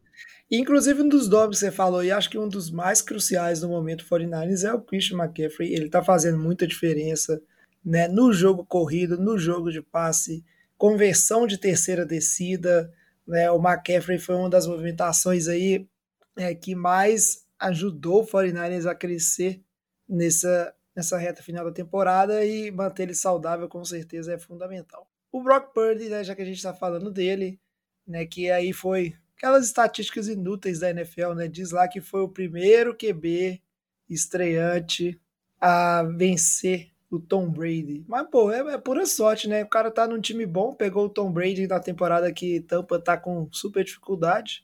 Inclusive, 0.49 1.01
um 1.01 1.09
dos 1.09 1.27
nomes 1.27 1.59
que 1.59 1.65
você 1.65 1.71
falou, 1.71 2.01
e 2.01 2.09
acho 2.09 2.29
que 2.29 2.37
um 2.37 2.47
dos 2.47 2.71
mais 2.71 3.01
cruciais 3.01 3.61
no 3.61 3.67
momento 3.67 4.05
49ers 4.05 4.63
é 4.63 4.73
o 4.73 4.81
Christian 4.81 5.17
McCaffrey. 5.17 5.73
Ele 5.73 5.89
tá 5.89 6.01
fazendo 6.01 6.39
muita 6.39 6.65
diferença, 6.65 7.41
né? 7.85 8.07
No 8.07 8.33
jogo 8.33 8.65
corrido, 8.65 9.17
no 9.17 9.37
jogo 9.37 9.71
de 9.71 9.81
passe, 9.81 10.43
conversão 10.77 11.45
de 11.45 11.57
terceira 11.57 12.05
descida 12.05 12.91
né? 13.27 13.49
O 13.51 13.57
McCaffrey 13.57 14.19
foi 14.19 14.35
uma 14.35 14.49
das 14.49 14.67
movimentações 14.67 15.47
aí 15.47 15.87
é, 16.35 16.53
que 16.53 16.75
mais 16.75 17.45
ajudou 17.59 18.23
o 18.23 18.27
49ers 18.27 18.85
a 18.85 18.93
crescer 18.93 19.63
nessa, 20.07 20.73
nessa 20.95 21.17
reta 21.17 21.41
final 21.41 21.65
da 21.65 21.71
temporada 21.71 22.45
e 22.45 22.69
manter 22.69 23.03
ele 23.03 23.15
saudável 23.15 23.67
com 23.67 23.83
certeza 23.83 24.33
é 24.33 24.37
fundamental. 24.37 25.09
O 25.31 25.41
Brock 25.41 25.73
Purdy, 25.73 26.09
né, 26.09 26.23
já 26.23 26.35
que 26.35 26.41
a 26.41 26.45
gente 26.45 26.57
está 26.57 26.73
falando 26.73 27.11
dele, 27.11 27.59
né, 28.07 28.25
que 28.25 28.51
aí 28.51 28.71
foi 28.71 29.15
aquelas 29.35 29.65
estatísticas 29.65 30.27
inúteis 30.27 30.79
da 30.79 30.89
NFL, 30.89 31.33
né, 31.33 31.47
diz 31.47 31.71
lá 31.71 31.87
que 31.87 32.01
foi 32.01 32.21
o 32.21 32.29
primeiro 32.29 32.95
QB 32.95 33.61
estreante 34.09 35.19
a 35.59 36.03
vencer 36.03 36.91
o 37.09 37.19
Tom 37.19 37.49
Brady. 37.49 38.03
Mas, 38.07 38.27
pô, 38.29 38.51
é, 38.51 38.73
é, 38.73 38.77
pura 38.77 39.05
sorte, 39.05 39.47
né? 39.47 39.63
O 39.63 39.69
cara 39.69 39.91
tá 39.91 40.07
num 40.07 40.19
time 40.19 40.45
bom, 40.45 40.73
pegou 40.73 41.05
o 41.05 41.09
Tom 41.09 41.31
Brady 41.31 41.67
na 41.67 41.79
temporada 41.79 42.31
que 42.31 42.61
Tampa 42.61 42.99
tá 42.99 43.17
com 43.17 43.47
super 43.51 43.83
dificuldade, 43.83 44.63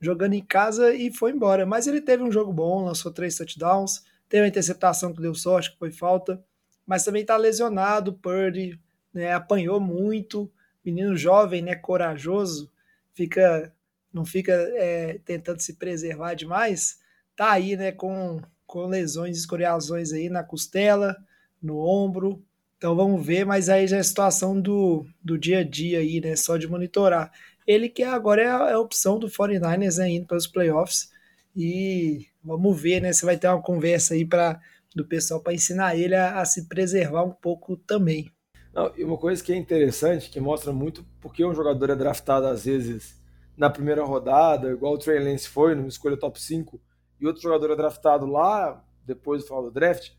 jogando 0.00 0.34
em 0.34 0.44
casa 0.44 0.92
e 0.94 1.12
foi 1.12 1.32
embora. 1.32 1.66
Mas 1.66 1.86
ele 1.86 2.00
teve 2.00 2.22
um 2.22 2.32
jogo 2.32 2.52
bom, 2.52 2.84
lançou 2.84 3.12
três 3.12 3.36
touchdowns, 3.36 4.02
teve 4.28 4.42
uma 4.42 4.48
interceptação 4.48 5.12
que 5.12 5.22
deu 5.22 5.34
sorte, 5.34 5.72
que 5.72 5.78
foi 5.78 5.92
falta, 5.92 6.42
mas 6.86 7.04
também 7.04 7.24
tá 7.24 7.36
lesionado, 7.36 8.14
Purdy, 8.14 8.80
né? 9.12 9.32
Apanhou 9.32 9.78
muito, 9.80 10.50
menino 10.84 11.16
jovem, 11.16 11.62
né? 11.62 11.74
Corajoso, 11.74 12.70
fica 13.14 13.72
não 14.12 14.24
fica 14.24 14.52
é, 14.52 15.18
tentando 15.24 15.60
se 15.60 15.74
preservar 15.74 16.34
demais, 16.34 16.98
tá 17.34 17.50
aí, 17.50 17.76
né, 17.76 17.92
com, 17.92 18.40
com 18.66 18.86
lesões, 18.86 19.38
escoriações 19.38 20.12
aí 20.12 20.28
na 20.28 20.44
costela, 20.44 21.16
no 21.62 21.78
ombro. 21.78 22.42
Então 22.76 22.96
vamos 22.96 23.24
ver, 23.24 23.46
mas 23.46 23.68
aí 23.68 23.86
já 23.86 23.98
é 23.98 24.00
a 24.00 24.04
situação 24.04 24.60
do, 24.60 25.06
do 25.22 25.38
dia 25.38 25.60
a 25.60 25.64
dia 25.64 26.00
aí, 26.00 26.20
né? 26.20 26.34
Só 26.34 26.56
de 26.56 26.66
monitorar. 26.66 27.30
Ele 27.66 27.88
que 27.88 28.02
agora 28.02 28.42
é 28.42 28.48
a, 28.48 28.70
é 28.70 28.72
a 28.72 28.80
opção 28.80 29.18
do 29.18 29.28
49ers 29.28 29.98
né, 29.98 30.10
indo 30.10 30.26
para 30.26 30.36
os 30.36 30.46
playoffs. 30.46 31.10
E 31.54 32.26
vamos 32.42 32.80
ver, 32.80 33.00
né? 33.00 33.12
Se 33.12 33.24
vai 33.24 33.36
ter 33.36 33.48
uma 33.48 33.62
conversa 33.62 34.14
aí 34.14 34.24
para 34.24 34.60
do 34.94 35.06
pessoal 35.06 35.40
para 35.40 35.54
ensinar 35.54 35.96
ele 35.96 36.14
a, 36.14 36.40
a, 36.40 36.44
se 36.44 36.68
preservar 36.68 37.24
um 37.24 37.30
pouco 37.30 37.76
também. 37.76 38.30
Não, 38.74 38.92
e 38.96 39.04
uma 39.04 39.16
coisa 39.16 39.42
que 39.42 39.52
é 39.52 39.56
interessante, 39.56 40.30
que 40.30 40.40
mostra 40.40 40.72
muito 40.72 41.04
porque 41.20 41.44
um 41.44 41.54
jogador 41.54 41.90
é 41.90 41.96
draftado 41.96 42.46
às 42.46 42.64
vezes 42.64 43.20
na 43.56 43.70
primeira 43.70 44.04
rodada, 44.04 44.70
igual 44.70 44.94
o 44.94 44.98
Trey 44.98 45.18
Lance 45.18 45.48
foi, 45.48 45.74
numa 45.74 45.88
escolha 45.88 46.16
top 46.16 46.40
5, 46.40 46.80
e 47.20 47.26
outro 47.26 47.42
jogador 47.42 47.72
é 47.72 47.76
draftado 47.76 48.26
lá, 48.26 48.82
depois 49.04 49.42
do 49.42 49.46
final 49.46 49.62
do 49.62 49.70
draft, 49.70 50.10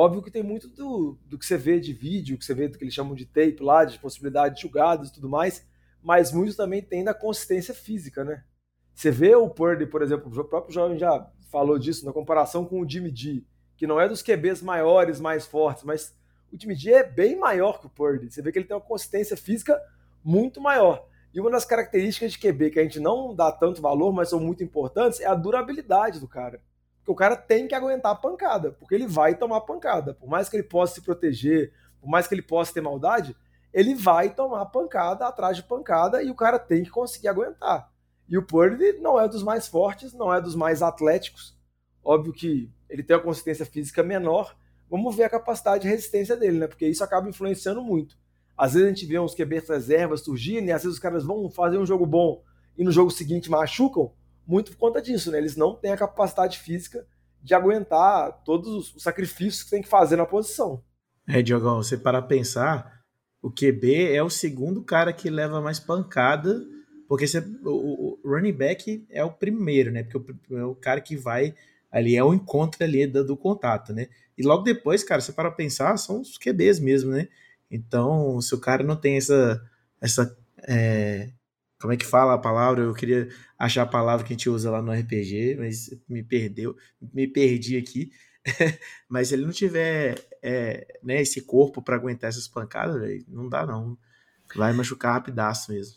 Óbvio 0.00 0.22
que 0.22 0.30
tem 0.30 0.44
muito 0.44 0.68
do, 0.68 1.18
do 1.26 1.36
que 1.36 1.44
você 1.44 1.56
vê 1.56 1.80
de 1.80 1.92
vídeo, 1.92 2.38
que 2.38 2.44
você 2.44 2.54
vê 2.54 2.68
do 2.68 2.78
que 2.78 2.84
eles 2.84 2.94
chamam 2.94 3.16
de 3.16 3.26
tape 3.26 3.56
lá, 3.60 3.84
de 3.84 3.98
possibilidade 3.98 4.54
de 4.54 4.62
jogadas 4.62 5.08
e 5.08 5.12
tudo 5.12 5.28
mais, 5.28 5.66
mas 6.00 6.30
muito 6.30 6.56
também 6.56 6.80
tem 6.80 7.02
da 7.02 7.12
consistência 7.12 7.74
física, 7.74 8.22
né? 8.22 8.44
Você 8.94 9.10
vê 9.10 9.34
o 9.34 9.50
Purdy, 9.50 9.86
por 9.86 10.00
exemplo, 10.00 10.30
o 10.30 10.44
próprio 10.44 10.72
jovem 10.72 10.96
já 10.96 11.28
falou 11.50 11.76
disso, 11.80 12.06
na 12.06 12.12
comparação 12.12 12.64
com 12.64 12.80
o 12.80 12.88
Jimmy 12.88 13.10
G, 13.12 13.44
que 13.76 13.88
não 13.88 14.00
é 14.00 14.08
dos 14.08 14.22
QBs 14.22 14.62
maiores, 14.62 15.18
mais 15.18 15.46
fortes, 15.46 15.82
mas 15.82 16.16
o 16.52 16.56
Jimmy 16.56 16.76
G 16.76 16.92
é 16.92 17.02
bem 17.02 17.36
maior 17.36 17.80
que 17.80 17.86
o 17.86 17.90
Purdy. 17.90 18.30
Você 18.30 18.40
vê 18.40 18.52
que 18.52 18.58
ele 18.60 18.66
tem 18.68 18.76
uma 18.76 18.80
consistência 18.80 19.36
física 19.36 19.82
muito 20.22 20.60
maior. 20.60 21.08
E 21.34 21.40
uma 21.40 21.50
das 21.50 21.64
características 21.64 22.30
de 22.30 22.38
QB 22.38 22.70
que 22.70 22.78
a 22.78 22.84
gente 22.84 23.00
não 23.00 23.34
dá 23.34 23.50
tanto 23.50 23.82
valor, 23.82 24.12
mas 24.12 24.28
são 24.28 24.38
muito 24.38 24.62
importantes, 24.62 25.18
é 25.18 25.26
a 25.26 25.34
durabilidade 25.34 26.20
do 26.20 26.28
cara 26.28 26.62
que 27.08 27.12
o 27.12 27.14
cara 27.14 27.34
tem 27.34 27.66
que 27.66 27.74
aguentar 27.74 28.12
a 28.12 28.14
pancada, 28.14 28.72
porque 28.72 28.94
ele 28.94 29.06
vai 29.06 29.34
tomar 29.34 29.62
pancada. 29.62 30.12
Por 30.12 30.28
mais 30.28 30.46
que 30.46 30.56
ele 30.56 30.62
possa 30.62 30.96
se 30.96 31.00
proteger, 31.00 31.72
por 32.02 32.06
mais 32.06 32.26
que 32.26 32.34
ele 32.34 32.42
possa 32.42 32.70
ter 32.74 32.82
maldade, 32.82 33.34
ele 33.72 33.94
vai 33.94 34.28
tomar 34.28 34.66
pancada 34.66 35.26
atrás 35.26 35.56
de 35.56 35.62
pancada 35.62 36.22
e 36.22 36.30
o 36.30 36.34
cara 36.34 36.58
tem 36.58 36.84
que 36.84 36.90
conseguir 36.90 37.28
aguentar. 37.28 37.90
E 38.28 38.36
o 38.36 38.42
Purdy 38.42 38.98
não 39.00 39.18
é 39.18 39.26
dos 39.26 39.42
mais 39.42 39.66
fortes, 39.66 40.12
não 40.12 40.34
é 40.34 40.38
dos 40.38 40.54
mais 40.54 40.82
atléticos. 40.82 41.56
Óbvio 42.04 42.30
que 42.30 42.70
ele 42.90 43.02
tem 43.02 43.16
uma 43.16 43.22
consistência 43.22 43.64
física 43.64 44.02
menor. 44.02 44.54
Vamos 44.90 45.16
ver 45.16 45.24
a 45.24 45.30
capacidade 45.30 45.84
de 45.84 45.88
resistência 45.88 46.36
dele, 46.36 46.58
né? 46.58 46.66
Porque 46.66 46.86
isso 46.86 47.02
acaba 47.02 47.26
influenciando 47.26 47.80
muito. 47.80 48.18
Às 48.54 48.74
vezes 48.74 48.86
a 48.86 48.90
gente 48.90 49.06
vê 49.06 49.18
uns 49.18 49.34
QB 49.34 49.60
reservas 49.66 50.20
surgindo 50.20 50.68
e 50.68 50.72
às 50.72 50.82
vezes 50.82 50.96
os 50.96 51.02
caras 51.02 51.24
vão 51.24 51.48
fazer 51.48 51.78
um 51.78 51.86
jogo 51.86 52.04
bom 52.04 52.42
e 52.76 52.84
no 52.84 52.92
jogo 52.92 53.10
seguinte 53.10 53.50
machucam 53.50 54.12
muito 54.48 54.72
por 54.72 54.78
conta 54.78 55.02
disso, 55.02 55.30
né? 55.30 55.36
Eles 55.36 55.56
não 55.56 55.74
têm 55.74 55.92
a 55.92 55.96
capacidade 55.96 56.58
física 56.58 57.06
de 57.42 57.54
aguentar 57.54 58.42
todos 58.44 58.94
os 58.94 59.02
sacrifícios 59.02 59.62
que 59.62 59.70
tem 59.70 59.82
que 59.82 59.88
fazer 59.88 60.16
na 60.16 60.24
posição. 60.24 60.82
É, 61.28 61.42
Diogão, 61.42 61.82
você 61.82 61.98
para 61.98 62.22
pensar, 62.22 63.02
o 63.42 63.50
QB 63.50 64.10
é 64.10 64.22
o 64.22 64.30
segundo 64.30 64.82
cara 64.82 65.12
que 65.12 65.28
leva 65.28 65.60
mais 65.60 65.78
pancada, 65.78 66.64
porque 67.06 67.26
você, 67.26 67.40
o, 67.62 68.18
o 68.24 68.28
running 68.28 68.54
back 68.54 69.06
é 69.10 69.22
o 69.22 69.30
primeiro, 69.30 69.92
né? 69.92 70.02
Porque 70.02 70.32
é 70.54 70.64
o 70.64 70.74
cara 70.74 71.02
que 71.02 71.14
vai 71.14 71.54
ali, 71.92 72.16
é 72.16 72.24
o 72.24 72.32
encontro 72.32 72.82
ali 72.82 73.06
do, 73.06 73.22
do 73.22 73.36
contato, 73.36 73.92
né? 73.92 74.08
E 74.36 74.42
logo 74.42 74.62
depois, 74.62 75.04
cara, 75.04 75.20
você 75.20 75.32
para 75.32 75.50
pensar, 75.50 75.96
são 75.98 76.22
os 76.22 76.38
QBs 76.38 76.80
mesmo, 76.80 77.10
né? 77.10 77.28
Então, 77.70 78.40
se 78.40 78.54
o 78.54 78.60
cara 78.60 78.82
não 78.82 78.96
tem 78.96 79.18
essa, 79.18 79.62
essa 80.00 80.34
é, 80.66 81.30
como 81.80 81.92
é 81.92 81.96
que 81.96 82.06
fala 82.06 82.34
a 82.34 82.38
palavra? 82.38 82.82
Eu 82.82 82.94
queria 82.94 83.28
achar 83.58 83.82
a 83.82 83.86
palavra 83.86 84.26
que 84.26 84.32
a 84.32 84.36
gente 84.36 84.48
usa 84.48 84.70
lá 84.70 84.82
no 84.82 84.92
RPG, 84.92 85.56
mas 85.58 85.90
me 86.08 86.22
perdeu, 86.22 86.76
me 87.00 87.26
perdi 87.26 87.76
aqui. 87.76 88.10
mas 89.08 89.28
se 89.28 89.34
ele 89.34 89.44
não 89.44 89.52
tiver 89.52 90.16
é, 90.42 90.98
né, 91.02 91.20
esse 91.20 91.40
corpo 91.42 91.82
para 91.82 91.96
aguentar 91.96 92.30
essas 92.30 92.48
pancadas, 92.48 93.00
véio, 93.00 93.24
não 93.28 93.48
dá 93.48 93.66
não. 93.66 93.96
Vai 94.56 94.72
machucar 94.72 95.14
rapidaço 95.14 95.72
mesmo. 95.72 95.96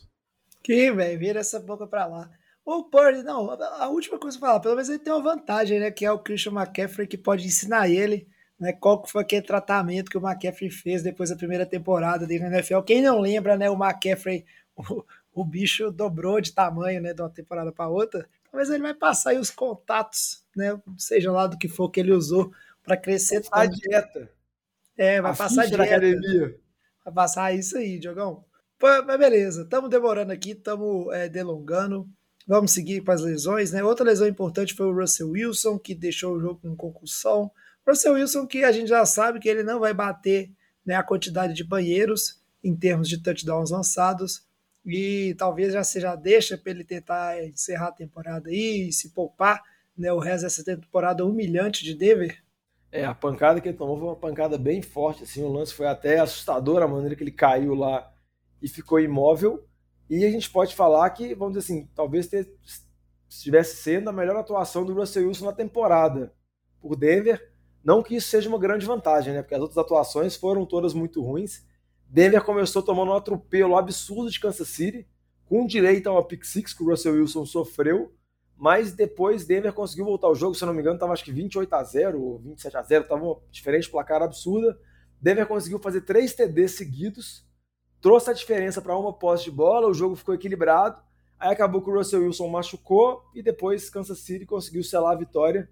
Que, 0.64 0.92
velho, 0.92 1.20
vira 1.20 1.40
essa 1.40 1.60
boca 1.60 1.88
pra 1.88 2.06
lá. 2.06 2.30
O 2.64 2.84
Purdy, 2.84 3.24
não, 3.24 3.50
a 3.50 3.88
última 3.90 4.20
coisa 4.20 4.38
que 4.38 4.42
falar, 4.42 4.60
pelo 4.60 4.76
menos 4.76 4.90
ele 4.90 5.00
tem 5.00 5.12
uma 5.12 5.24
vantagem, 5.24 5.80
né? 5.80 5.90
Que 5.90 6.06
é 6.06 6.12
o 6.12 6.20
Christian 6.20 6.54
McCaffrey 6.54 7.08
que 7.08 7.18
pode 7.18 7.46
ensinar 7.46 7.90
ele, 7.90 8.28
né? 8.60 8.72
Qual 8.74 9.02
que 9.02 9.12
foi 9.12 9.24
aquele 9.24 9.42
tratamento 9.42 10.12
que 10.12 10.18
o 10.18 10.22
McCaffrey 10.26 10.70
fez 10.70 11.02
depois 11.02 11.32
da 11.32 11.36
primeira 11.36 11.66
temporada 11.66 12.28
dele 12.28 12.44
na 12.44 12.58
NFL. 12.58 12.82
Quem 12.82 13.02
não 13.02 13.20
lembra, 13.20 13.58
né? 13.58 13.70
O 13.70 13.74
McCaffrey, 13.74 14.46
o, 14.76 15.04
o 15.34 15.46
bicho 15.46 15.92
dobrou 15.92 16.42
de 16.42 16.54
tamanho, 16.54 17.02
né, 17.02 17.14
de 17.14 17.22
uma 17.22 17.30
temporada 17.30 17.72
para 17.72 17.88
outra, 17.88 18.28
talvez 18.50 18.70
ele 18.70 18.84
vai 18.84 18.94
passar 18.94 19.32
aí 19.32 19.38
os 19.38 19.50
contatos, 19.50 20.44
né, 20.56 20.80
seja 20.98 21.32
lá 21.32 21.48
do 21.48 21.58
que 21.58 21.68
for 21.68 21.90
que 21.90 22.00
ele 22.00 22.12
usou 22.12 22.52
para 22.84 22.98
crescer 22.98 23.42
A 23.52 23.66
dieta. 23.66 24.30
É, 24.98 25.22
vai 25.22 25.32
a 25.32 25.36
passar 25.36 25.66
dieta. 25.66 25.84
academia. 25.84 26.56
Vai 27.04 27.14
passar 27.14 27.54
isso 27.54 27.78
aí, 27.78 27.98
Diogão. 27.98 28.44
Mas 28.82 29.20
beleza, 29.20 29.62
estamos 29.62 29.90
demorando 29.90 30.32
aqui, 30.32 30.52
estamos 30.52 31.14
é, 31.14 31.30
delongando. 31.30 32.10
Vamos 32.48 32.72
seguir 32.72 33.02
para 33.02 33.14
as 33.14 33.22
lesões, 33.22 33.72
né? 33.72 33.84
Outra 33.84 34.06
lesão 34.06 34.28
importante 34.28 34.74
foi 34.74 34.88
o 34.88 34.94
Russell 34.94 35.30
Wilson, 35.30 35.78
que 35.78 35.94
deixou 35.94 36.36
o 36.36 36.40
jogo 36.40 36.60
com 36.62 36.76
concussão. 36.76 37.52
Russell 37.88 38.14
Wilson, 38.14 38.48
que 38.48 38.64
a 38.64 38.72
gente 38.72 38.88
já 38.88 39.06
sabe 39.06 39.40
que 39.40 39.48
ele 39.48 39.62
não 39.64 39.80
vai 39.80 39.94
bater 39.94 40.52
né, 40.86 40.96
a 40.96 41.04
quantidade 41.04 41.54
de 41.54 41.64
banheiros 41.64 42.42
em 42.64 42.76
termos 42.76 43.08
de 43.08 43.22
touchdowns 43.22 43.72
lançados, 43.72 44.46
e 44.86 45.36
talvez 45.38 45.74
já 45.74 45.84
seja 45.84 46.16
deixa 46.16 46.58
para 46.58 46.72
ele 46.72 46.84
tentar 46.84 47.44
encerrar 47.44 47.88
a 47.90 47.94
temporada 47.94 48.50
aí 48.50 48.90
e 48.90 48.94
se 48.94 49.14
poupar 49.14 49.62
né, 49.98 50.12
o 50.12 50.20
resto 50.20 50.44
dessa 50.44 50.64
temporada 50.64 51.26
humilhante 51.26 51.84
de 51.84 51.94
Denver. 51.94 52.44
É, 52.92 53.06
a 53.06 53.14
pancada 53.14 53.62
que 53.62 53.70
ele 53.70 53.78
tomou 53.78 53.98
foi 53.98 54.08
uma 54.08 54.16
pancada 54.16 54.58
bem 54.58 54.82
forte, 54.82 55.24
assim, 55.24 55.44
o 55.44 55.52
lance 55.52 55.74
foi 55.74 55.88
até 55.88 56.20
assustador 56.20 56.82
a 56.82 56.88
maneira 56.88 57.16
que 57.16 57.24
ele 57.24 57.32
caiu 57.32 57.74
lá 57.74 58.12
e 58.62 58.68
ficou 58.68 59.00
imóvel. 59.00 59.66
E 60.10 60.26
a 60.26 60.30
gente 60.30 60.50
pode 60.50 60.76
falar 60.76 61.10
que, 61.12 61.34
vamos 61.34 61.54
dizer 61.54 61.74
assim, 61.74 61.90
talvez 61.96 62.30
estivesse 63.30 63.78
sendo 63.78 64.10
a 64.10 64.14
melhor 64.14 64.36
atuação 64.36 64.84
do 64.84 64.94
Russell 64.94 65.28
Wilson 65.28 65.46
na 65.46 65.54
temporada 65.54 66.34
por 66.82 66.98
Denver. 66.98 67.50
Não 67.82 68.04
que 68.04 68.16
isso 68.16 68.28
seja 68.28 68.50
uma 68.50 68.60
grande 68.60 68.86
vantagem, 68.86 69.34
né? 69.34 69.42
Porque 69.42 69.56
as 69.56 69.62
outras 69.62 69.78
atuações 69.78 70.36
foram 70.36 70.66
todas 70.66 70.94
muito 70.94 71.24
ruins. 71.24 71.66
Denver 72.14 72.44
começou 72.44 72.84
tomando 72.84 73.12
um 73.12 73.16
atropelo 73.16 73.78
absurdo 73.78 74.30
de 74.30 74.38
Kansas 74.38 74.68
City, 74.68 75.08
com 75.46 75.66
direito 75.66 76.08
a 76.08 76.12
uma 76.12 76.28
pick 76.28 76.44
six 76.44 76.74
que 76.74 76.84
o 76.84 76.90
Russell 76.90 77.14
Wilson 77.14 77.46
sofreu, 77.46 78.14
mas 78.58 78.92
depois 78.92 79.46
Denver 79.46 79.72
conseguiu 79.72 80.04
voltar 80.04 80.28
ao 80.28 80.36
jogo, 80.36 80.54
se 80.54 80.62
eu 80.62 80.66
não 80.66 80.74
me 80.74 80.82
engano, 80.82 80.96
estava 80.96 81.14
acho 81.14 81.24
que 81.24 81.32
28 81.32 81.74
a 81.74 81.82
0 81.82 82.22
ou 82.22 82.38
27 82.40 82.76
a 82.76 82.82
0, 82.84 83.04
estava 83.04 83.24
uma 83.24 83.38
diferente 83.50 83.90
placar 83.90 84.22
absurda. 84.22 84.78
Denver 85.22 85.48
conseguiu 85.48 85.80
fazer 85.80 86.02
três 86.02 86.34
TDs 86.34 86.72
seguidos, 86.72 87.48
trouxe 88.02 88.30
a 88.30 88.34
diferença 88.34 88.82
para 88.82 88.98
uma 88.98 89.14
posse 89.14 89.46
de 89.46 89.52
bola, 89.52 89.88
o 89.88 89.94
jogo 89.94 90.18
ficou 90.18 90.36
equilibrado. 90.36 91.02
Aí 91.40 91.50
acabou 91.50 91.82
que 91.82 91.90
o 91.90 91.94
Russell 91.94 92.24
Wilson 92.24 92.50
machucou 92.50 93.24
e 93.34 93.42
depois 93.42 93.90
Kansas 93.90 94.20
City 94.20 94.46
conseguiu 94.46 94.84
selar 94.84 95.14
a 95.14 95.18
vitória 95.18 95.70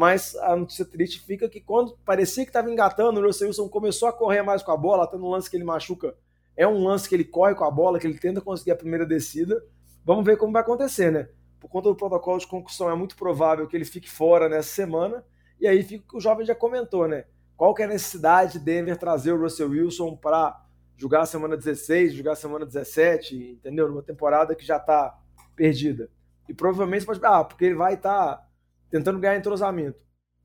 mas 0.00 0.34
a 0.36 0.56
notícia 0.56 0.86
triste 0.86 1.20
fica 1.20 1.46
que 1.46 1.60
quando 1.60 1.94
parecia 2.06 2.42
que 2.42 2.48
estava 2.48 2.70
engatando, 2.70 3.20
o 3.20 3.22
Russell 3.22 3.48
Wilson 3.48 3.68
começou 3.68 4.08
a 4.08 4.12
correr 4.14 4.40
mais 4.40 4.62
com 4.62 4.72
a 4.72 4.76
bola, 4.76 5.04
até 5.04 5.18
no 5.18 5.28
lance 5.28 5.50
que 5.50 5.58
ele 5.58 5.62
machuca. 5.62 6.16
É 6.56 6.66
um 6.66 6.82
lance 6.84 7.06
que 7.06 7.14
ele 7.14 7.22
corre 7.22 7.54
com 7.54 7.64
a 7.64 7.70
bola, 7.70 7.98
que 7.98 8.06
ele 8.06 8.18
tenta 8.18 8.40
conseguir 8.40 8.70
a 8.70 8.76
primeira 8.76 9.04
descida. 9.04 9.62
Vamos 10.02 10.24
ver 10.24 10.38
como 10.38 10.54
vai 10.54 10.62
acontecer, 10.62 11.12
né? 11.12 11.28
Por 11.60 11.68
conta 11.68 11.90
do 11.90 11.94
protocolo 11.94 12.38
de 12.38 12.46
concussão, 12.46 12.88
é 12.88 12.94
muito 12.94 13.14
provável 13.14 13.68
que 13.68 13.76
ele 13.76 13.84
fique 13.84 14.08
fora 14.08 14.48
nessa 14.48 14.70
semana. 14.70 15.22
E 15.60 15.68
aí 15.68 15.82
fica 15.82 16.02
o 16.02 16.08
que 16.08 16.16
o 16.16 16.20
jovem 16.20 16.46
já 16.46 16.54
comentou, 16.54 17.06
né? 17.06 17.26
Qual 17.54 17.74
que 17.74 17.82
é 17.82 17.84
a 17.84 17.88
necessidade 17.88 18.54
de 18.54 18.60
Denver 18.60 18.96
trazer 18.96 19.32
o 19.32 19.42
Russell 19.42 19.68
Wilson 19.68 20.16
para 20.16 20.64
jogar 20.96 21.20
a 21.20 21.26
semana 21.26 21.58
16, 21.58 22.14
jogar 22.14 22.32
a 22.32 22.36
semana 22.36 22.64
17, 22.64 23.36
entendeu? 23.36 23.86
Numa 23.86 24.02
temporada 24.02 24.54
que 24.54 24.64
já 24.64 24.78
está 24.78 25.14
perdida. 25.54 26.08
E 26.48 26.54
provavelmente 26.54 27.04
pode. 27.04 27.20
Ah, 27.22 27.44
porque 27.44 27.66
ele 27.66 27.74
vai 27.74 27.92
estar. 27.92 28.36
Tá 28.36 28.49
tentando 28.90 29.18
ganhar 29.18 29.36
entrosamento. 29.36 29.98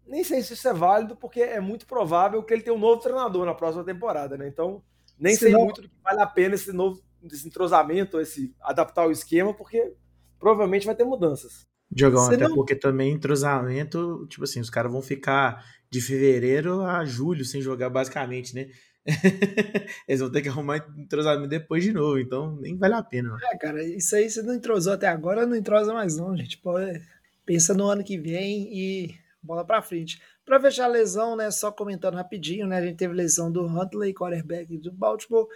Nem 0.06 0.24
sei 0.24 0.42
se 0.42 0.54
isso 0.54 0.68
é 0.68 0.74
válido, 0.74 1.16
porque 1.16 1.42
é 1.42 1.60
muito 1.60 1.86
provável 1.88 2.44
que 2.44 2.54
ele 2.54 2.62
tenha 2.62 2.76
um 2.76 2.80
novo 2.80 3.02
treinador 3.02 3.46
na 3.46 3.56
próxima 3.56 3.84
temporada, 3.84 4.38
né? 4.38 4.48
Então, 4.48 4.84
nem 5.18 5.36
sei 5.36 5.56
muito 5.56 5.82
do 5.82 5.90
que 5.90 5.96
vale 6.04 6.22
a 6.22 6.28
pena 6.28 6.56
esse 6.56 6.72
novo 6.72 7.02
esse 7.34 7.48
entrosamento, 7.48 8.20
esse 8.20 8.54
adaptar 8.62 9.08
o 9.08 9.12
esquema, 9.12 9.54
porque 9.54 9.94
provavelmente 10.40 10.86
vai 10.86 10.96
ter 10.96 11.04
mudanças. 11.04 11.66
Diogão, 11.90 12.26
até 12.26 12.48
não... 12.48 12.56
porque 12.56 12.76
também 12.76 13.14
entrosamento, 13.14 14.28
tipo 14.28 14.44
assim, 14.44 14.60
os 14.60 14.70
caras 14.70 14.92
vão 14.92 15.02
ficar 15.02 15.64
de 15.90 16.02
fevereiro 16.02 16.82
a 16.82 17.06
julho 17.06 17.46
sem 17.46 17.62
jogar 17.62 17.90
basicamente, 17.90 18.54
né? 18.54 18.68
Eles 20.08 20.20
vão 20.20 20.32
ter 20.32 20.42
que 20.42 20.50
arrumar 20.50 20.78
entrosamento 20.98 21.48
depois 21.48 21.84
de 21.84 21.94
novo, 21.94 22.18
então 22.18 22.56
nem 22.58 22.76
vale 22.76 22.96
a 22.96 23.04
pena. 23.04 23.38
É, 23.52 23.58
cara, 23.58 23.84
isso 23.84 24.16
aí 24.16 24.30
você 24.30 24.42
não 24.42 24.56
entrosou 24.56 24.94
até 24.94 25.08
agora, 25.08 25.46
não 25.46 25.56
entrosa 25.56 25.94
mais 25.94 26.18
não, 26.18 26.36
gente. 26.36 26.58
Pô, 26.58 26.78
é, 26.80 27.02
pensa 27.46 27.74
no 27.74 27.88
ano 27.88 28.04
que 28.04 28.18
vem 28.18 28.70
e 28.74 29.16
bola 29.42 29.64
para 29.64 29.82
frente. 29.82 30.20
Para 30.44 30.60
fechar 30.60 30.86
a 30.86 30.88
lesão, 30.88 31.36
né, 31.36 31.50
só 31.52 31.72
comentando 31.72 32.16
rapidinho, 32.16 32.68
né, 32.68 32.78
a 32.78 32.82
gente 32.82 32.98
teve 32.98 33.14
lesão 33.14 33.52
do 33.52 33.66
Huntley, 33.66 34.14
quarterback 34.14 34.78
do 34.78 34.92
Baltimore, 34.92 35.48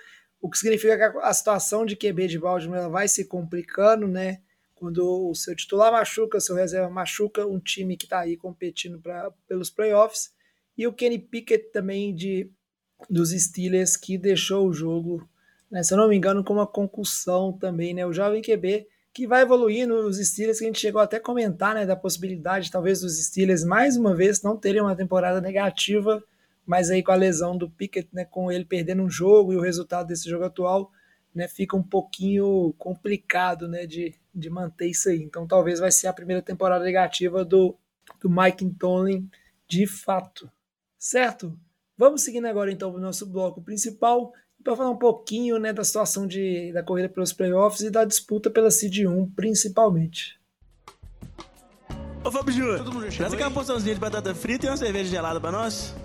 o 0.42 0.50
que 0.50 0.58
significa 0.58 1.12
que 1.12 1.18
a 1.18 1.34
situação 1.34 1.86
de 1.86 1.96
QB 1.96 2.28
de 2.28 2.40
Baltimore 2.40 2.90
vai 2.90 3.08
se 3.08 3.26
complicando, 3.26 4.08
né, 4.08 4.42
quando 4.76 5.30
o 5.30 5.36
seu 5.36 5.56
titular 5.56 5.92
machuca, 5.92 6.38
o 6.38 6.42
seu 6.42 6.56
reserva 6.56 6.90
machuca, 6.90 7.46
um 7.46 7.60
time 7.60 7.98
que 7.98 8.06
está 8.06 8.20
aí 8.20 8.38
competindo 8.38 9.00
pra, 9.00 9.32
pelos 9.48 9.70
playoffs, 9.70 10.32
e 10.78 10.88
o 10.88 10.94
Kenny 10.94 11.20
Pickett 11.20 11.72
também 11.72 12.16
de 12.16 12.50
dos 13.10 13.32
Steelers 13.32 13.96
que 13.96 14.18
deixou 14.18 14.68
o 14.68 14.74
jogo, 14.74 15.28
né, 15.70 15.84
se 15.84 15.94
eu 15.94 15.98
não 15.98 16.08
me 16.08 16.16
engano, 16.16 16.44
com 16.44 16.54
uma 16.54 16.68
concussão 16.68 17.52
também, 17.52 17.94
né, 17.94 18.06
o 18.06 18.14
jovem 18.14 18.42
QB 18.42 18.88
que 19.14 19.28
vai 19.28 19.42
evoluindo 19.42 19.96
os 20.08 20.18
Steelers, 20.18 20.60
que 20.60 20.66
a 20.66 20.68
gente 20.68 20.80
chegou 20.80 21.02
até 21.02 21.18
a 21.18 21.22
comentar, 21.22 21.74
né, 21.76 21.86
da 21.86 21.96
possibilidade 21.96 22.72
talvez 22.72 23.02
dos 23.02 23.24
Steelers 23.26 23.64
mais 23.64 23.98
uma 23.98 24.16
vez 24.16 24.42
não 24.42 24.56
terem 24.56 24.82
uma 24.82 24.96
temporada 24.96 25.42
negativa, 25.42 26.24
mas 26.66 26.90
aí 26.90 27.02
com 27.02 27.12
a 27.12 27.16
lesão 27.16 27.58
do 27.58 27.70
Pickett, 27.70 28.08
né, 28.14 28.26
com 28.26 28.52
ele 28.52 28.66
perdendo 28.66 29.02
um 29.02 29.10
jogo 29.10 29.52
e 29.52 29.58
o 29.58 29.62
resultado 29.62 30.08
desse 30.08 30.30
jogo 30.30 30.46
atual, 30.46 30.92
né, 31.34 31.48
fica 31.48 31.76
um 31.76 31.84
pouquinho 31.84 32.74
complicado, 32.78 33.68
né, 33.68 33.86
de, 33.86 34.14
de 34.34 34.50
manter 34.50 34.88
isso 34.88 35.10
aí. 35.10 35.22
Então 35.22 35.48
talvez 35.48 35.80
vai 35.80 35.92
ser 35.92 36.08
a 36.08 36.14
primeira 36.14 36.42
temporada 36.42 36.84
negativa 36.86 37.44
do, 37.44 37.76
do 38.22 38.30
Mike 38.30 38.70
Tomlin 38.78 39.30
de 39.68 39.86
fato, 39.86 40.50
certo? 40.98 41.58
Vamos 41.98 42.22
seguindo 42.22 42.46
agora 42.46 42.72
então 42.72 42.92
para 42.92 43.00
o 43.00 43.04
nosso 43.04 43.26
bloco 43.26 43.62
principal, 43.62 44.32
para 44.64 44.76
falar 44.76 44.90
um 44.90 44.98
pouquinho 44.98 45.58
né, 45.58 45.72
da 45.72 45.84
situação 45.84 46.28
de, 46.28 46.72
da 46.74 46.84
corrida 46.84 47.10
pelos 47.10 47.34
playoffs 47.34 47.82
e 47.82 47.90
da 47.90 48.04
disputa 48.04 48.50
pela 48.50 48.70
Seed 48.70 49.06
1, 49.06 49.32
principalmente. 49.32 50.40
Ô 52.24 52.30
Fábio 52.32 52.54
Júnior, 52.54 53.10
traz 53.16 53.34
aquela 53.34 53.52
porçãozinha 53.52 53.94
de 53.94 54.02
batata 54.02 54.36
frita 54.36 54.66
e 54.66 54.70
uma 54.70 54.78
cerveja 54.78 55.10
gelada 55.10 55.40
para 55.40 55.52
nós. 55.52 55.96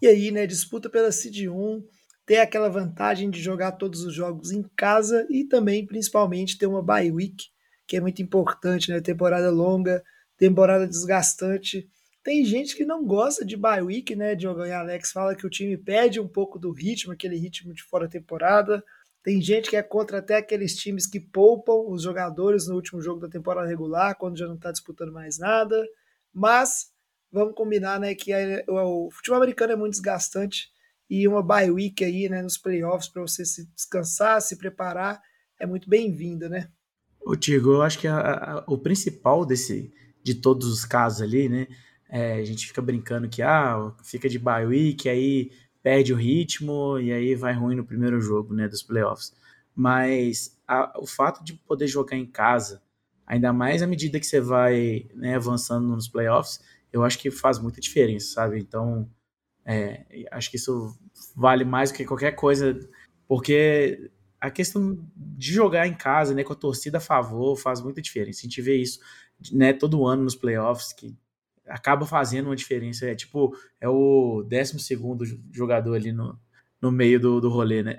E 0.00 0.06
aí, 0.06 0.30
né, 0.30 0.46
disputa 0.46 0.88
pela 0.88 1.12
Seed 1.12 1.48
1, 1.48 1.84
ter 2.24 2.38
aquela 2.38 2.70
vantagem 2.70 3.28
de 3.28 3.42
jogar 3.42 3.72
todos 3.72 4.02
os 4.02 4.14
jogos 4.14 4.50
em 4.50 4.62
casa 4.74 5.26
e 5.28 5.44
também, 5.44 5.84
principalmente, 5.84 6.56
ter 6.56 6.66
uma 6.66 6.82
bye 6.82 7.12
week, 7.12 7.44
que 7.86 7.96
é 7.96 8.00
muito 8.00 8.22
importante, 8.22 8.90
né, 8.90 9.00
temporada 9.00 9.50
longa, 9.50 10.02
temporada 10.38 10.86
desgastante, 10.86 11.86
tem 12.22 12.44
gente 12.44 12.76
que 12.76 12.84
não 12.84 13.04
gosta 13.04 13.44
de 13.44 13.56
bye 13.56 13.82
week, 13.82 14.14
né? 14.14 14.34
Diogo 14.34 14.64
e 14.64 14.72
Alex 14.72 15.12
fala 15.12 15.34
que 15.34 15.46
o 15.46 15.50
time 15.50 15.76
perde 15.76 16.20
um 16.20 16.28
pouco 16.28 16.58
do 16.58 16.70
ritmo, 16.70 17.12
aquele 17.12 17.36
ritmo 17.36 17.72
de 17.72 17.82
fora 17.82 18.08
temporada. 18.08 18.84
Tem 19.22 19.40
gente 19.40 19.68
que 19.68 19.76
é 19.76 19.82
contra 19.82 20.18
até 20.18 20.36
aqueles 20.36 20.74
times 20.76 21.06
que 21.06 21.20
poupam 21.20 21.84
os 21.88 22.02
jogadores 22.02 22.66
no 22.66 22.74
último 22.74 23.00
jogo 23.00 23.20
da 23.20 23.28
temporada 23.28 23.68
regular, 23.68 24.16
quando 24.16 24.38
já 24.38 24.46
não 24.46 24.54
está 24.54 24.70
disputando 24.70 25.12
mais 25.12 25.38
nada. 25.38 25.86
Mas 26.32 26.90
vamos 27.32 27.54
combinar, 27.54 28.00
né, 28.00 28.14
que 28.14 28.32
o 28.68 29.10
futebol 29.10 29.38
americano 29.38 29.72
é 29.72 29.76
muito 29.76 29.92
desgastante 29.92 30.68
e 31.08 31.26
uma 31.26 31.42
bye 31.42 31.70
week 31.70 32.04
aí, 32.04 32.28
né, 32.28 32.42
nos 32.42 32.58
playoffs 32.58 33.08
para 33.08 33.22
você 33.22 33.44
se 33.44 33.66
descansar, 33.74 34.40
se 34.40 34.56
preparar, 34.56 35.20
é 35.58 35.66
muito 35.66 35.88
bem-vinda, 35.88 36.48
né? 36.48 36.68
Ô 37.20 37.36
Tigo, 37.36 37.72
eu 37.72 37.82
acho 37.82 37.98
que 37.98 38.08
a, 38.08 38.18
a, 38.18 38.64
o 38.66 38.78
principal 38.78 39.44
desse 39.44 39.92
de 40.22 40.34
todos 40.34 40.66
os 40.68 40.84
casos 40.84 41.22
ali, 41.22 41.48
né, 41.48 41.66
é, 42.10 42.34
a 42.34 42.44
gente 42.44 42.66
fica 42.66 42.82
brincando 42.82 43.28
que 43.28 43.40
ah, 43.40 43.92
fica 44.02 44.28
de 44.28 44.38
bye 44.38 44.66
week, 44.66 45.08
aí 45.08 45.52
perde 45.82 46.12
o 46.12 46.16
ritmo 46.16 46.98
e 46.98 47.12
aí 47.12 47.34
vai 47.36 47.54
ruim 47.54 47.76
no 47.76 47.84
primeiro 47.84 48.20
jogo 48.20 48.52
né, 48.52 48.68
dos 48.68 48.82
playoffs. 48.82 49.32
Mas 49.74 50.60
a, 50.66 50.92
o 50.98 51.06
fato 51.06 51.42
de 51.44 51.54
poder 51.54 51.86
jogar 51.86 52.16
em 52.16 52.26
casa, 52.26 52.82
ainda 53.24 53.52
mais 53.52 53.80
à 53.80 53.86
medida 53.86 54.18
que 54.18 54.26
você 54.26 54.40
vai 54.40 55.06
né, 55.14 55.36
avançando 55.36 55.86
nos 55.86 56.08
playoffs, 56.08 56.60
eu 56.92 57.04
acho 57.04 57.18
que 57.18 57.30
faz 57.30 57.60
muita 57.60 57.80
diferença, 57.80 58.34
sabe? 58.34 58.58
Então, 58.58 59.08
é, 59.64 60.04
acho 60.32 60.50
que 60.50 60.56
isso 60.56 60.98
vale 61.36 61.64
mais 61.64 61.92
do 61.92 61.96
que 61.96 62.04
qualquer 62.04 62.32
coisa, 62.32 62.76
porque 63.28 64.10
a 64.40 64.50
questão 64.50 64.98
de 65.14 65.52
jogar 65.52 65.86
em 65.86 65.94
casa, 65.94 66.34
né, 66.34 66.42
com 66.42 66.52
a 66.52 66.56
torcida 66.56 66.98
a 66.98 67.00
favor, 67.00 67.56
faz 67.56 67.80
muita 67.80 68.02
diferença. 68.02 68.40
A 68.40 68.42
gente 68.42 68.60
vê 68.60 68.76
isso, 68.76 68.98
né, 69.52 69.72
todo 69.72 70.06
ano 70.06 70.24
nos 70.24 70.34
playoffs, 70.34 70.92
que 70.92 71.16
acaba 71.70 72.06
fazendo 72.06 72.46
uma 72.46 72.56
diferença. 72.56 73.06
É 73.06 73.14
tipo, 73.14 73.56
é 73.80 73.88
o 73.88 74.42
12 74.42 75.40
jogador 75.52 75.94
ali 75.94 76.12
no, 76.12 76.38
no 76.80 76.90
meio 76.90 77.20
do, 77.20 77.40
do 77.40 77.48
rolê, 77.48 77.82
né? 77.82 77.96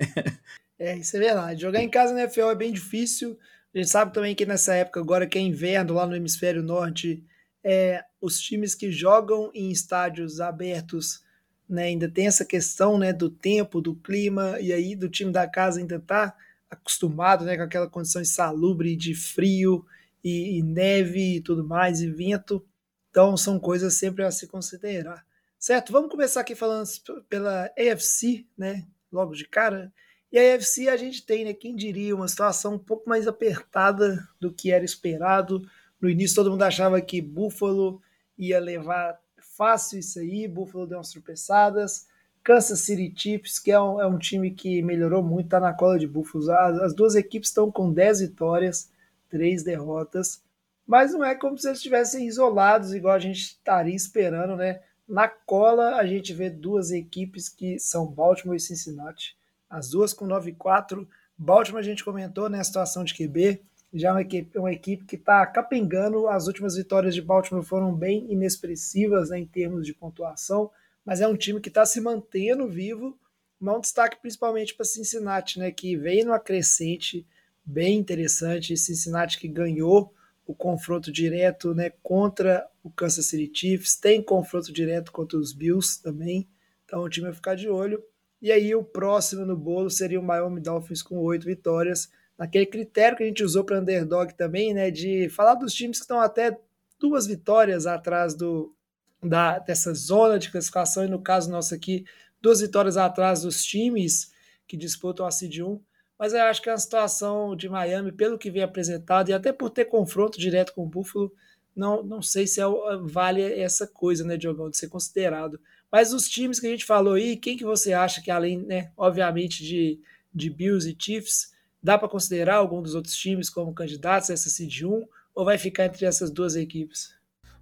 É, 0.77 0.97
isso 0.97 1.15
é 1.15 1.19
verdade. 1.19 1.62
Jogar 1.62 1.84
em 1.84 1.89
casa 1.89 2.12
na 2.12 2.21
NFL 2.21 2.49
é 2.49 2.55
bem 2.55 2.73
difícil. 2.73 3.38
A 3.71 3.77
gente 3.77 3.89
sabe 3.91 4.12
também 4.12 4.34
que 4.34 4.47
nessa 4.47 4.73
época, 4.73 4.99
agora 4.99 5.27
que 5.27 5.38
é 5.38 5.41
inverno 5.41 5.93
lá 5.93 6.07
no 6.07 6.15
hemisfério 6.15 6.63
norte, 6.63 7.23
é, 7.63 8.03
os 8.19 8.39
times 8.39 8.73
que 8.73 8.91
jogam 8.91 9.51
em 9.53 9.69
estádios 9.69 10.41
abertos 10.41 11.23
né, 11.69 11.84
ainda 11.84 12.10
tem 12.10 12.27
essa 12.27 12.43
questão 12.43 12.97
né, 12.97 13.13
do 13.13 13.29
tempo, 13.29 13.79
do 13.79 13.95
clima, 13.95 14.60
e 14.60 14.73
aí 14.73 14.95
do 14.95 15.07
time 15.07 15.31
da 15.31 15.47
casa 15.47 15.79
ainda 15.79 15.99
tá 15.99 16.36
acostumado 16.69 17.45
né, 17.45 17.55
com 17.55 17.63
aquela 17.63 17.88
condição 17.88 18.21
insalubre 18.21 18.95
de 18.95 19.15
frio 19.15 19.86
e, 20.23 20.57
e 20.57 20.63
neve 20.63 21.38
e 21.38 21.41
tudo 21.41 21.63
mais, 21.63 22.01
e 22.01 22.10
vento. 22.10 22.65
Então 23.12 23.36
são 23.36 23.60
coisas 23.60 23.93
sempre 23.95 24.24
a 24.24 24.32
se 24.32 24.47
considerar. 24.47 25.26
Certo? 25.60 25.91
Vamos 25.91 26.10
começar 26.10 26.41
aqui 26.41 26.56
falando 26.56 26.88
pela 27.30 27.69
AFC, 27.78 28.47
né? 28.58 28.88
Logo 29.12 29.36
de 29.36 29.45
cara. 29.45 29.93
E 30.32 30.39
a 30.39 30.56
AFC 30.56 30.88
a 30.88 30.95
gente 30.95 31.24
tem, 31.24 31.43
né? 31.43 31.54
Quem 31.54 31.76
diria, 31.76 32.15
uma 32.15 32.28
situação 32.28 32.76
um 32.76 32.80
pouco 32.80 33.08
mais 33.08 33.28
apertada 33.28 34.28
do 34.39 34.52
que 34.52 34.71
era 34.71 34.86
esperado. 34.86 35.62
No 36.00 36.10
início 36.10 36.38
todo 36.38 36.50
mundo 36.50 36.63
achava 36.63 37.00
que 37.02 37.21
Buffalo 37.21 38.02
ia 38.38 38.60
levar 38.60 39.19
fácil 39.58 40.00
isso 40.00 40.17
aí. 40.19 40.47
Buffalo 40.47 40.88
deu 40.88 40.97
umas 40.97 41.12
tropeçadas. 41.12 42.08
Kansas 42.41 42.80
City 42.80 43.13
Chiefs, 43.15 43.60
que 43.60 43.71
é 43.71 43.80
um, 43.80 44.02
é 44.02 44.08
um 44.08 44.17
time 44.17 44.50
que 44.50 44.82
melhorou 44.82 45.21
muito, 45.21 45.50
tá 45.50 45.60
na 45.60 45.74
cola 45.74 46.00
de 46.00 46.08
Buffalo. 46.08 46.50
As, 46.50 46.80
as 46.80 46.95
duas 46.95 47.13
equipes 47.13 47.50
estão 47.50 47.69
com 47.69 47.91
10 47.93 48.21
vitórias, 48.21 48.89
3 49.30 49.63
derrotas 49.63 50.41
mas 50.85 51.13
não 51.13 51.23
é 51.23 51.35
como 51.35 51.57
se 51.57 51.67
eles 51.67 51.77
estivessem 51.77 52.27
isolados, 52.27 52.93
igual 52.93 53.13
a 53.13 53.19
gente 53.19 53.39
estaria 53.39 53.95
esperando, 53.95 54.55
né? 54.55 54.81
Na 55.07 55.27
cola, 55.27 55.95
a 55.95 56.05
gente 56.05 56.33
vê 56.33 56.49
duas 56.49 56.91
equipes 56.91 57.49
que 57.49 57.77
são 57.79 58.07
Baltimore 58.07 58.55
e 58.55 58.59
Cincinnati, 58.59 59.37
as 59.69 59.89
duas 59.89 60.13
com 60.13 60.25
9-4. 60.27 61.07
Baltimore, 61.37 61.81
a 61.81 61.83
gente 61.83 62.03
comentou, 62.03 62.49
né? 62.49 62.59
A 62.59 62.63
situação 62.63 63.03
de 63.03 63.13
QB, 63.13 63.61
já 63.93 64.09
é 64.09 64.11
uma 64.11 64.21
equipe, 64.21 64.57
uma 64.57 64.71
equipe 64.71 65.05
que 65.05 65.15
está 65.15 65.45
capengando. 65.45 66.27
As 66.27 66.47
últimas 66.47 66.75
vitórias 66.75 67.13
de 67.13 67.21
Baltimore 67.21 67.63
foram 67.63 67.93
bem 67.93 68.31
inexpressivas 68.31 69.29
né, 69.29 69.39
em 69.39 69.45
termos 69.45 69.85
de 69.85 69.93
pontuação, 69.93 70.71
mas 71.05 71.19
é 71.19 71.27
um 71.27 71.35
time 71.35 71.59
que 71.59 71.69
está 71.69 71.85
se 71.85 71.99
mantendo 71.99 72.67
vivo. 72.67 73.17
Mas 73.59 73.75
um 73.75 73.81
destaque 73.81 74.19
principalmente 74.19 74.73
para 74.73 74.85
Cincinnati, 74.85 75.59
né? 75.59 75.71
Que 75.71 75.95
vem 75.95 76.23
numa 76.23 76.39
crescente 76.39 77.27
bem 77.63 77.97
interessante. 77.97 78.77
Cincinnati 78.77 79.37
que 79.37 79.47
ganhou 79.47 80.13
o 80.45 80.56
confronto 80.56 81.12
direto 81.12 81.73
né, 81.73 81.91
contra 82.01 82.67
o 82.84 82.89
Kansas 82.89 83.27
City 83.27 83.51
Chiefs, 83.54 83.95
tem 83.95 84.21
confronto 84.21 84.71
direto 84.73 85.12
contra 85.12 85.38
os 85.38 85.54
Bills 85.54 86.01
também, 86.01 86.47
então 86.86 87.01
o 87.01 87.10
time 87.10 87.27
vai 87.27 87.36
ficar 87.36 87.56
de 87.56 87.69
olho. 87.69 88.04
E 88.41 88.51
aí 88.51 88.73
o 88.73 88.84
próximo 88.84 89.45
no 89.45 89.56
bolo 89.56 89.89
seria 89.89 90.19
o 90.19 90.23
Miami 90.23 90.60
Dolphins 90.60 91.04
com 91.04 91.17
oito 91.19 91.45
vitórias, 91.45 92.12
naquele 92.38 92.65
critério 92.65 93.15
que 93.15 93.23
a 93.23 93.27
gente 93.27 93.43
usou 93.43 93.63
para 93.63 93.80
underdog 93.80 94.34
também, 94.34 94.73
né, 94.73 94.89
de 94.89 95.30
falar 95.30 95.56
dos 95.56 95.73
times 95.73 95.97
que 95.97 96.04
estão 96.04 96.19
até 96.19 96.58
duas 96.99 97.27
vitórias 97.27 97.86
atrás 97.86 98.34
do, 98.34 98.75
da, 99.21 99.60
dessa 99.60 99.93
zona 99.93 100.39
de 100.39 100.51
classificação, 100.51 101.06
e 101.06 101.08
no 101.08 101.21
caso 101.21 101.51
nosso 101.51 101.73
aqui, 101.75 102.04
duas 102.41 102.62
vitórias 102.62 102.97
atrás 102.97 103.41
dos 103.43 103.63
times 103.63 104.32
que 104.67 104.75
disputam 104.75 105.25
a 105.25 105.32
Seed 105.32 105.60
1 105.60 105.80
mas 106.21 106.34
eu 106.34 106.43
acho 106.43 106.62
que 106.62 106.69
a 106.69 106.77
situação 106.77 107.55
de 107.55 107.67
Miami, 107.67 108.12
pelo 108.12 108.38
que 108.38 108.51
vem 108.51 108.62
apresentado, 108.62 109.29
e 109.29 109.34
até 109.34 109.51
por 109.51 109.71
ter 109.71 109.86
confronto 109.86 110.39
direto 110.39 110.71
com 110.71 110.84
o 110.84 110.88
Buffalo, 110.88 111.34
não, 111.75 112.03
não 112.03 112.21
sei 112.21 112.45
se 112.45 112.62
é, 112.62 112.65
vale 113.01 113.41
essa 113.60 113.88
coisa, 113.88 114.23
né, 114.23 114.38
Diogão, 114.38 114.69
de 114.69 114.77
ser 114.77 114.88
considerado. 114.88 115.60
Mas 115.91 116.13
os 116.13 116.29
times 116.29 116.60
que 116.60 116.67
a 116.67 116.69
gente 116.69 116.86
falou 116.86 117.15
aí, 117.15 117.36
quem 117.36 117.57
que 117.57 117.65
você 117.65 117.91
acha 117.91 118.21
que 118.21 118.29
além, 118.29 118.60
né, 118.60 118.91
obviamente, 118.95 119.63
de, 119.63 119.99
de 120.31 120.47
Bills 120.51 120.88
e 120.88 120.95
Chiefs, 120.95 121.55
dá 121.81 121.97
para 121.97 122.07
considerar 122.07 122.57
algum 122.57 122.84
dos 122.84 122.93
outros 122.93 123.15
times 123.15 123.49
como 123.49 123.73
candidatos 123.73 124.29
a 124.29 124.34
essa 124.34 124.47
Seed 124.47 124.84
1, 124.84 125.07
ou 125.34 125.43
vai 125.43 125.57
ficar 125.57 125.86
entre 125.86 126.05
essas 126.05 126.29
duas 126.29 126.55
equipes? 126.55 127.15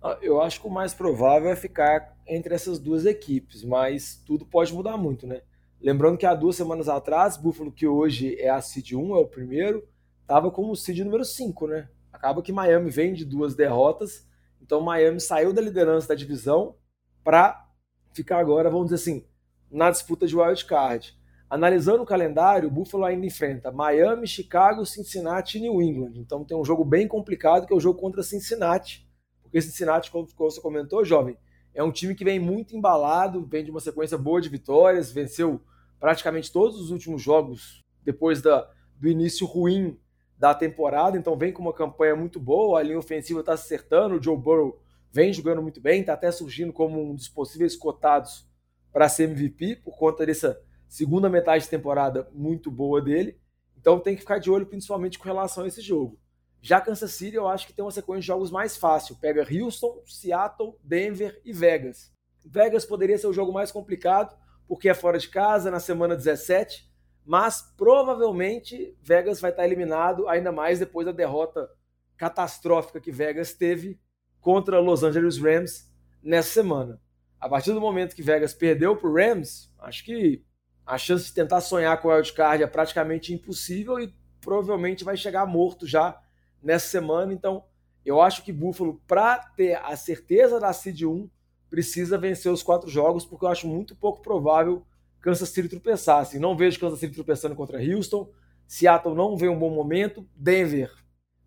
Ah, 0.04 0.18
Eu 0.22 0.42
acho 0.42 0.60
que 0.60 0.68
o 0.68 0.70
mais 0.70 0.94
provável 0.94 1.50
é 1.50 1.56
ficar 1.56 2.14
entre 2.28 2.54
essas 2.54 2.78
duas 2.78 3.06
equipes, 3.06 3.64
mas 3.64 4.22
tudo 4.26 4.46
pode 4.46 4.74
mudar 4.74 4.98
muito, 4.98 5.26
né? 5.26 5.44
Lembrando 5.82 6.18
que 6.18 6.26
há 6.26 6.36
duas 6.36 6.58
semanas 6.58 6.90
atrás, 6.90 7.38
Buffalo, 7.38 7.72
que 7.72 7.88
hoje 7.88 8.36
é 8.38 8.50
a 8.50 8.60
seed 8.60 8.92
1, 8.94 9.16
é 9.16 9.20
o 9.20 9.28
primeiro, 9.28 9.88
estava 10.22 10.52
como 10.52 10.76
seed 10.76 11.00
número 11.00 11.24
5, 11.24 11.68
né? 11.68 11.90
Acaba 12.12 12.42
que 12.42 12.52
Miami 12.52 12.90
vem 12.90 13.14
de 13.14 13.24
duas 13.24 13.56
derrotas, 13.56 14.28
então 14.62 14.82
Miami 14.82 15.22
saiu 15.22 15.54
da 15.54 15.62
liderança 15.62 16.10
da 16.10 16.16
divisão 16.16 16.76
para 17.24 17.66
ficar 18.14 18.40
agora, 18.40 18.70
vamos 18.70 18.88
dizer 18.90 18.96
assim, 18.96 19.26
na 19.72 19.90
disputa 19.90 20.28
de 20.28 20.36
wild 20.36 20.66
card. 20.66 21.18
Analisando 21.50 22.04
o 22.04 22.06
calendário, 22.06 22.68
o 22.68 22.72
Buffalo 22.72 23.06
ainda 23.06 23.26
enfrenta 23.26 23.72
Miami, 23.72 24.28
Chicago, 24.28 24.86
Cincinnati 24.86 25.58
e 25.58 25.62
New 25.62 25.82
England. 25.82 26.12
Então 26.16 26.44
tem 26.44 26.58
um 26.58 26.66
jogo 26.66 26.84
bem 26.84 27.08
complicado 27.08 27.66
que 27.66 27.74
é 27.74 27.76
o 27.76 27.80
jogo 27.80 28.00
contra 28.00 28.22
Cincinnati. 28.22 29.08
Porque 29.42 29.62
Cincinnati, 29.62 30.12
como 30.12 30.28
você 30.38 30.62
comentou, 30.62 31.04
jovem, 31.04 31.38
é 31.80 31.84
um 31.84 31.94
time 31.94 32.14
que 32.14 32.26
vem 32.26 32.40
muito 32.40 32.76
embalado, 32.76 33.46
vem 33.46 33.64
de 33.64 33.72
uma 33.72 33.80
sequência 33.80 34.18
boa 34.18 34.42
de 34.42 34.50
vitórias, 34.50 35.14
venceu 35.14 35.62
praticamente 35.98 36.52
todos 36.52 36.78
os 36.78 36.92
últimos 36.92 37.22
jogos 37.22 37.82
depois 38.04 38.42
da, 38.42 38.70
do 38.98 39.08
início 39.08 39.48
ruim 39.48 39.98
da 40.38 40.54
temporada, 40.54 41.18
então 41.18 41.38
vem 41.38 41.54
com 41.54 41.62
uma 41.62 41.72
campanha 41.72 42.18
muito 42.18 42.38
boa, 42.38 42.82
a 42.82 42.84
linha 42.84 43.00
ofensiva 43.00 43.40
está 43.40 43.54
acertando, 43.54 44.16
o 44.16 44.22
Joe 44.22 44.38
Burrow 44.38 44.78
vem 45.10 45.32
jogando 45.32 45.62
muito 45.62 45.80
bem, 45.80 46.02
está 46.02 46.16
até 46.16 46.30
surgindo 46.34 46.74
como 46.74 47.02
um 47.02 47.16
dos 47.16 47.30
possíveis 47.30 47.78
cotados 47.78 48.46
para 48.92 49.08
ser 49.08 49.30
MVP 49.30 49.78
por 49.78 49.98
conta 49.98 50.26
dessa 50.26 50.62
segunda 50.86 51.30
metade 51.30 51.64
de 51.64 51.70
temporada 51.70 52.30
muito 52.34 52.70
boa 52.70 53.02
dele. 53.02 53.40
Então 53.78 54.02
tem 54.02 54.16
que 54.16 54.22
ficar 54.22 54.40
de 54.40 54.52
olho 54.52 54.66
principalmente 54.66 55.18
com 55.18 55.24
relação 55.24 55.64
a 55.64 55.68
esse 55.70 55.80
jogo. 55.80 56.20
Já 56.62 56.82
Kansas 56.82 57.12
City 57.12 57.36
eu 57.36 57.48
acho 57.48 57.66
que 57.66 57.74
tem 57.74 57.84
uma 57.84 57.92
sequência 57.92 58.22
de 58.22 58.28
jogos 58.28 58.52
mais 58.52 58.76
fácil. 58.76 59.16
Pega 59.16 59.48
Houston, 59.50 60.02
Seattle, 60.06 60.74
Denver 60.84 61.42
e 61.46 61.54
Vegas. 61.54 62.12
Vegas 62.46 62.86
poderia 62.86 63.18
ser 63.18 63.28
o 63.28 63.34
jogo 63.34 63.54
mais 63.54 63.72
complicado 63.72 64.36
porque 64.68 64.90
é 64.90 64.94
fora 64.94 65.18
de 65.18 65.28
casa 65.28 65.72
na 65.72 65.80
semana 65.80 66.16
17, 66.16 66.88
mas 67.26 67.74
provavelmente 67.76 68.96
Vegas 69.02 69.42
vai 69.42 69.52
estar 69.52 69.66
eliminado 69.66 70.28
ainda 70.28 70.52
mais 70.52 70.78
depois 70.78 71.06
da 71.06 71.12
derrota 71.12 71.70
catastrófica 72.16 73.00
que 73.00 73.12
Vegas 73.12 73.54
teve 73.54 74.00
contra 74.40 74.80
Los 74.80 75.04
Angeles 75.04 75.38
Rams 75.38 75.90
nessa 76.22 76.50
semana. 76.50 77.02
A 77.40 77.48
partir 77.48 77.72
do 77.72 77.82
momento 77.82 78.16
que 78.16 78.22
Vegas 78.22 78.54
perdeu 78.54 78.96
para 78.96 79.10
o 79.10 79.14
Rams, 79.14 79.74
acho 79.80 80.04
que 80.04 80.44
a 80.86 80.98
chance 80.98 81.26
de 81.26 81.34
tentar 81.34 81.62
sonhar 81.62 82.00
com 82.02 82.08
o 82.10 82.12
wildcard 82.12 82.64
é 82.64 82.68
praticamente 82.68 83.34
impossível 83.34 84.00
e 84.00 84.14
provavelmente 84.42 85.04
vai 85.04 85.16
chegar 85.16 85.46
morto 85.46 85.88
já 85.88 86.20
nessa 86.62 86.88
semana. 86.88 87.34
Então, 87.34 87.64
eu 88.06 88.22
acho 88.22 88.44
que 88.44 88.52
Buffalo, 88.52 89.02
para 89.08 89.38
ter 89.38 89.76
a 89.76 89.96
certeza 89.96 90.60
da 90.60 90.74
seed 90.74 91.04
1, 91.04 91.30
precisa 91.70 92.18
vencer 92.18 92.52
os 92.52 92.64
quatro 92.64 92.90
jogos, 92.90 93.26
porque 93.26 93.46
eu 93.46 93.50
acho 93.50 93.68
muito 93.68 93.96
pouco 93.96 94.22
provável 94.22 94.86
Kansas 95.22 95.50
City 95.50 95.70
tropeçar. 95.70 96.20
Assim, 96.20 96.40
não 96.40 96.56
vejo 96.56 96.80
Kansas 96.80 97.00
City 97.00 97.14
tropeçando 97.14 97.56
contra 97.56 97.82
Houston. 97.82 98.30
Seattle 98.68 99.16
não 99.16 99.38
vê 99.38 99.50
um 99.50 99.58
bom 99.58 99.70
momento. 99.70 100.28
Denver 100.36 100.92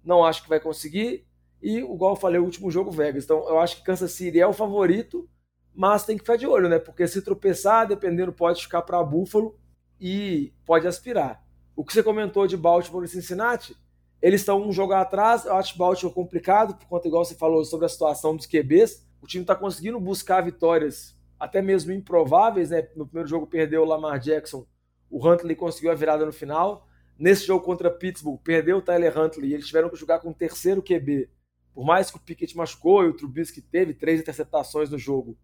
não 0.04 0.24
acho 0.24 0.42
que 0.42 0.48
vai 0.48 0.60
conseguir. 0.60 1.26
E, 1.62 1.78
igual 1.78 2.12
eu 2.12 2.20
falei, 2.20 2.40
o 2.40 2.44
último 2.44 2.70
jogo 2.70 2.90
Vegas. 2.90 3.24
Então, 3.24 3.48
eu 3.48 3.58
acho 3.58 3.76
que 3.76 3.84
Kansas 3.84 4.12
City 4.12 4.40
é 4.40 4.46
o 4.46 4.52
favorito, 4.52 5.28
mas 5.74 6.04
tem 6.04 6.16
que 6.16 6.22
ficar 6.22 6.36
de 6.36 6.46
olho, 6.46 6.68
né? 6.68 6.78
Porque 6.78 7.06
se 7.06 7.22
tropeçar, 7.22 7.86
dependendo, 7.86 8.32
pode 8.32 8.62
ficar 8.62 8.82
para 8.82 9.02
Buffalo 9.02 9.56
e 10.00 10.52
pode 10.66 10.86
aspirar. 10.86 11.42
O 11.76 11.84
que 11.84 11.92
você 11.92 12.02
comentou 12.02 12.46
de 12.46 12.56
Baltimore 12.56 13.04
e 13.04 13.08
Cincinnati, 13.08 13.76
eles 14.22 14.40
estão 14.40 14.62
um 14.62 14.72
jogo 14.72 14.92
atrás. 14.92 15.44
Eu 15.44 15.56
acho 15.56 15.76
Baltimore 15.76 16.14
complicado, 16.14 16.76
por 16.76 16.86
conta, 16.86 17.08
igual 17.08 17.24
você 17.24 17.34
falou, 17.34 17.64
sobre 17.64 17.86
a 17.86 17.88
situação 17.88 18.36
dos 18.36 18.46
QBs. 18.46 19.04
O 19.20 19.26
time 19.26 19.42
está 19.42 19.56
conseguindo 19.56 19.98
buscar 20.00 20.40
vitórias, 20.42 21.18
até 21.38 21.60
mesmo 21.60 21.92
improváveis, 21.92 22.70
né? 22.70 22.88
No 22.94 23.04
primeiro 23.04 23.28
jogo 23.28 23.46
perdeu 23.46 23.82
o 23.82 23.84
Lamar 23.84 24.20
Jackson, 24.20 24.64
o 25.10 25.28
Huntley 25.28 25.56
conseguiu 25.56 25.90
a 25.90 25.94
virada 25.94 26.24
no 26.24 26.32
final. 26.32 26.88
Nesse 27.18 27.46
jogo 27.46 27.64
contra 27.64 27.90
Pittsburgh, 27.90 28.40
perdeu 28.42 28.78
o 28.78 28.82
Tyler 28.82 29.16
Huntley 29.18 29.50
e 29.50 29.54
eles 29.54 29.66
tiveram 29.66 29.90
que 29.90 29.96
jogar 29.96 30.20
com 30.20 30.30
o 30.30 30.34
terceiro 30.34 30.82
QB. 30.82 31.28
Por 31.74 31.84
mais 31.84 32.10
que 32.10 32.16
o 32.16 32.20
Pickett 32.20 32.56
machucou 32.56 33.04
e 33.04 33.08
o 33.08 33.16
Trubisky 33.16 33.60
teve 33.60 33.92
três 33.92 34.20
interceptações 34.20 34.88
no 34.90 34.98
jogo, 34.98 35.36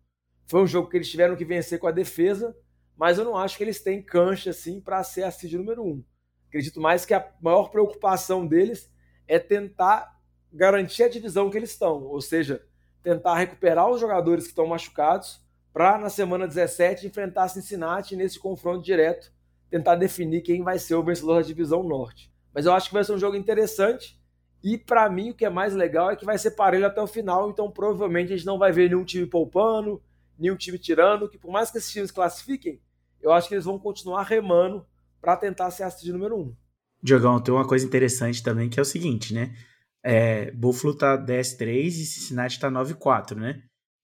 foi 0.47 0.63
um 0.63 0.67
jogo 0.67 0.89
que 0.89 0.97
eles 0.97 1.11
tiveram 1.11 1.37
que 1.37 1.45
vencer 1.45 1.79
com 1.79 1.87
a 1.87 1.93
defesa, 1.93 2.57
mas 2.97 3.19
eu 3.19 3.25
não 3.25 3.37
acho 3.37 3.57
que 3.57 3.65
eles 3.65 3.83
têm 3.83 4.03
cancha 4.03 4.51
assim 4.51 4.81
para 4.81 5.03
ser 5.05 5.25
a 5.25 5.31
seed 5.31 5.55
número 5.55 5.85
um. 5.85 6.03
Acredito 6.49 6.81
mais 6.81 7.05
que 7.05 7.15
a 7.15 7.31
maior 7.41 7.71
preocupação 7.71 8.47
deles 8.47 8.91
é 9.27 9.39
tentar 9.39 10.19
garantir 10.53 11.03
a 11.03 11.09
divisão 11.09 11.51
que 11.51 11.57
eles 11.57 11.71
estão, 11.71 12.03
ou 12.05 12.21
seja, 12.21 12.65
tentar 13.03 13.37
recuperar 13.37 13.89
os 13.89 14.01
jogadores 14.01 14.45
que 14.45 14.51
estão 14.51 14.67
machucados 14.67 15.41
para 15.73 15.99
na 15.99 16.09
semana 16.09 16.49
17 16.49 17.07
enfrentar 17.07 17.49
Cincinnati 17.49 18.17
nesse 18.17 18.39
confronto 18.39 18.83
direto, 18.83 19.31
tentar 19.71 19.95
definir 19.97 20.41
quem 20.41 20.63
vai 20.63 20.79
ser 20.79 20.95
o 20.95 21.03
vencedor 21.03 21.37
da 21.37 21.47
divisão 21.47 21.83
norte. 21.83 22.33
Mas 22.53 22.65
eu 22.65 22.73
acho 22.73 22.89
que 22.89 22.95
vai 22.95 23.05
ser 23.05 23.13
um 23.13 23.19
jogo 23.19 23.37
interessante 23.37 24.19
e 24.65 24.77
para 24.77 25.09
mim 25.09 25.31
o 25.31 25.35
que 25.35 25.45
é 25.45 25.51
mais 25.51 25.75
legal 25.75 26.11
é 26.11 26.17
que 26.17 26.25
vai 26.25 26.39
ser 26.39 26.53
parelho 26.53 26.87
até 26.87 27.01
o 27.01 27.07
final, 27.07 27.51
então 27.51 27.71
provavelmente 27.71 28.33
a 28.33 28.37
gente 28.37 28.47
não 28.47 28.59
vai 28.59 28.73
ver 28.73 28.89
nenhum 28.89 29.05
time 29.05 29.27
poupando, 29.27 30.03
nenhum 30.39 30.57
time 30.57 30.79
tirando, 30.79 31.29
que 31.29 31.39
por 31.39 31.51
mais 31.51 31.71
que 31.71 31.79
esses 31.79 31.93
times 31.93 32.11
classifiquem, 32.11 32.81
eu 33.21 33.33
acho 33.33 33.49
que 33.49 33.55
eles 33.55 33.65
vão 33.65 33.79
continuar 33.79 34.23
remando 34.23 34.85
para 35.21 35.37
tentar 35.37 35.71
ser 35.71 35.85
a 35.85 35.91
seed 35.91 36.13
número 36.13 36.37
um. 36.37 36.57
Diogão, 37.03 37.41
tem 37.41 37.55
uma 37.55 37.67
coisa 37.67 37.87
interessante 37.87 38.43
também 38.43 38.69
que 38.69 38.79
é 38.79 38.83
o 38.83 38.85
seguinte, 38.85 39.33
né? 39.33 39.55
É, 40.03 40.51
Buffalo 40.53 40.95
tá 40.95 41.17
10-3 41.17 41.87
e 41.87 41.91
Cincinnati 41.91 42.59
tá 42.59 42.71
9-4, 42.71 43.37
né? 43.37 43.63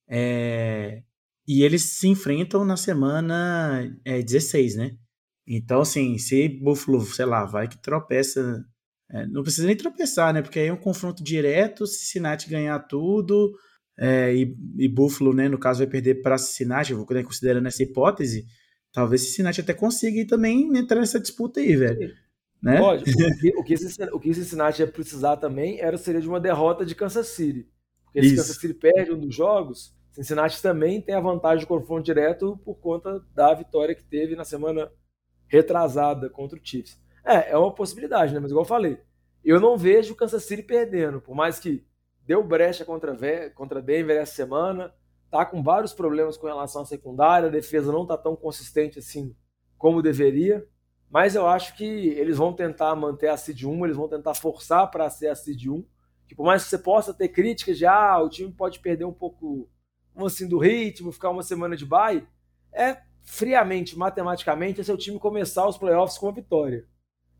É, 0.09 1.03
e 1.47 1.63
eles 1.63 1.83
se 1.83 2.09
enfrentam 2.09 2.65
na 2.65 2.77
semana 2.77 3.91
é, 4.05 4.23
16, 4.23 4.77
né? 4.77 4.97
Então, 5.47 5.81
assim, 5.83 6.17
se 6.19 6.49
Buffalo, 6.49 7.05
sei 7.05 7.27
lá, 7.27 7.45
vai 7.45 7.69
que 7.69 7.81
tropeça. 7.81 8.65
é, 9.11 9.27
não 9.27 9.43
precisa 9.43 9.67
nem 9.67 9.77
tropeçar, 9.77 10.33
né? 10.33 10.43
Porque 10.43 10.59
aí 10.59 10.69
é 10.69 10.73
um 10.73 10.77
confronto 10.77 11.23
direto, 11.23 11.87
Cincinnati 11.87 12.49
ganhar 12.49 12.79
tudo, 12.81 13.53
é, 13.99 14.35
e, 14.35 14.57
e 14.79 14.89
Buffalo, 14.89 15.33
né, 15.33 15.49
no 15.49 15.59
caso, 15.59 15.79
vai 15.79 15.87
perder 15.87 16.23
para 16.23 16.39
Cincinnati, 16.39 16.95
né, 16.95 17.23
considerando 17.23 17.67
essa 17.67 17.83
hipótese, 17.83 18.45
talvez 18.95 19.23
Cincinnati 19.23 19.61
até 19.61 19.75
consiga 19.75 20.21
e 20.21 20.25
também 20.25 20.71
entrar 20.79 21.01
nessa 21.01 21.21
disputa 21.21 21.61
aí, 21.61 21.77
velho. 21.77 22.15
Né? 22.63 22.81
Lógico, 22.81 23.11
o 23.11 23.39
que, 23.41 23.57
o 23.59 23.65
que 23.65 23.77
Cincinnati- 23.77 24.15
o 24.15 24.21
que 24.21 24.33
Cincinnati 24.33 24.81
ia 24.81 24.87
precisar 24.87 25.37
também 25.37 25.81
era 25.81 25.99
seria 25.99 26.21
de 26.21 26.29
uma 26.29 26.41
derrota 26.41 26.87
de 26.87 26.95
Kansas 26.95 27.27
City. 27.29 27.69
Porque 28.05 28.23
se 28.23 28.29
Isso. 28.29 28.37
Kansas 28.37 28.57
City 28.57 28.73
perde 28.73 29.13
um 29.13 29.19
dos 29.19 29.35
jogos, 29.35 29.93
Cincinnati 30.13 30.63
também 30.63 31.03
tem 31.03 31.15
a 31.15 31.21
vantagem 31.21 31.59
de 31.59 31.67
confronto 31.67 32.05
direto 32.05 32.57
por 32.65 32.77
conta 32.77 33.21
da 33.35 33.53
vitória 33.53 33.95
que 33.95 34.05
teve 34.05 34.37
na 34.37 34.45
semana 34.45 34.91
retrasada 35.49 36.31
contra 36.31 36.57
o 36.57 36.61
Chiefs. 36.63 36.97
É, 37.25 37.51
é 37.51 37.59
uma 37.59 37.75
possibilidade, 37.75 38.33
né? 38.33 38.39
Mas 38.39 38.51
igual 38.53 38.65
eu 38.65 38.69
falei, 38.69 38.99
eu 39.45 39.61
não 39.61 39.77
vejo 39.77 40.13
o 40.13 40.17
Kansas 40.17 40.45
City 40.45 40.63
perdendo, 40.63 41.21
por 41.21 41.35
mais 41.35 41.59
que 41.59 41.85
deu 42.25 42.43
brecha 42.43 42.85
contra, 42.85 43.17
contra 43.51 43.83
Denver 43.83 44.17
essa 44.17 44.35
semana, 44.35 44.95
tá 45.35 45.45
com 45.45 45.65
vários 45.65 45.93
problemas 45.93 46.37
com 46.37 46.47
relação 46.47 46.83
à 46.83 46.87
secundária, 46.87 47.49
a 47.49 47.51
defesa 47.51 47.91
não 47.91 48.07
tá 48.07 48.17
tão 48.17 48.37
consistente 48.37 49.01
assim 49.01 49.35
como 49.77 50.01
deveria. 50.01 50.65
Mas 51.11 51.35
eu 51.35 51.49
acho 51.49 51.77
que 51.77 51.85
eles 51.85 52.37
vão 52.37 52.53
tentar 52.53 52.95
manter 52.95 53.27
a 53.27 53.37
seed 53.37 53.65
1, 53.65 53.85
eles 53.85 53.97
vão 53.97 54.07
tentar 54.07 54.35
forçar 54.35 54.89
para 54.93 55.11
ser 55.11 55.27
a 55.27 55.35
seed 55.35 55.67
1. 55.67 55.85
Que 56.29 56.37
por 56.37 56.47
mais 56.47 56.63
que 56.63 56.71
você 56.71 56.79
possa 56.79 57.13
ter 57.13 57.31
críticas 57.31 57.77
de 57.77 57.85
ah, 57.85 58.21
o 58.21 58.29
time 58.29 58.53
pode 58.53 58.79
perder 58.79 59.07
um 59.07 59.13
pouco 59.13 59.69
assim, 60.25 60.47
do 60.47 60.57
ritmo, 60.57 61.11
ficar 61.11 61.31
uma 61.31 61.43
semana 61.43 61.77
de 61.77 61.85
bye, 61.85 62.25
é 62.73 62.99
friamente, 63.25 63.99
matematicamente, 63.99 64.81
é 64.81 64.85
seu 64.85 64.97
time 64.97 65.19
começar 65.19 65.67
os 65.67 65.77
playoffs 65.77 66.17
com 66.17 66.27
uma 66.27 66.33
vitória. 66.33 66.87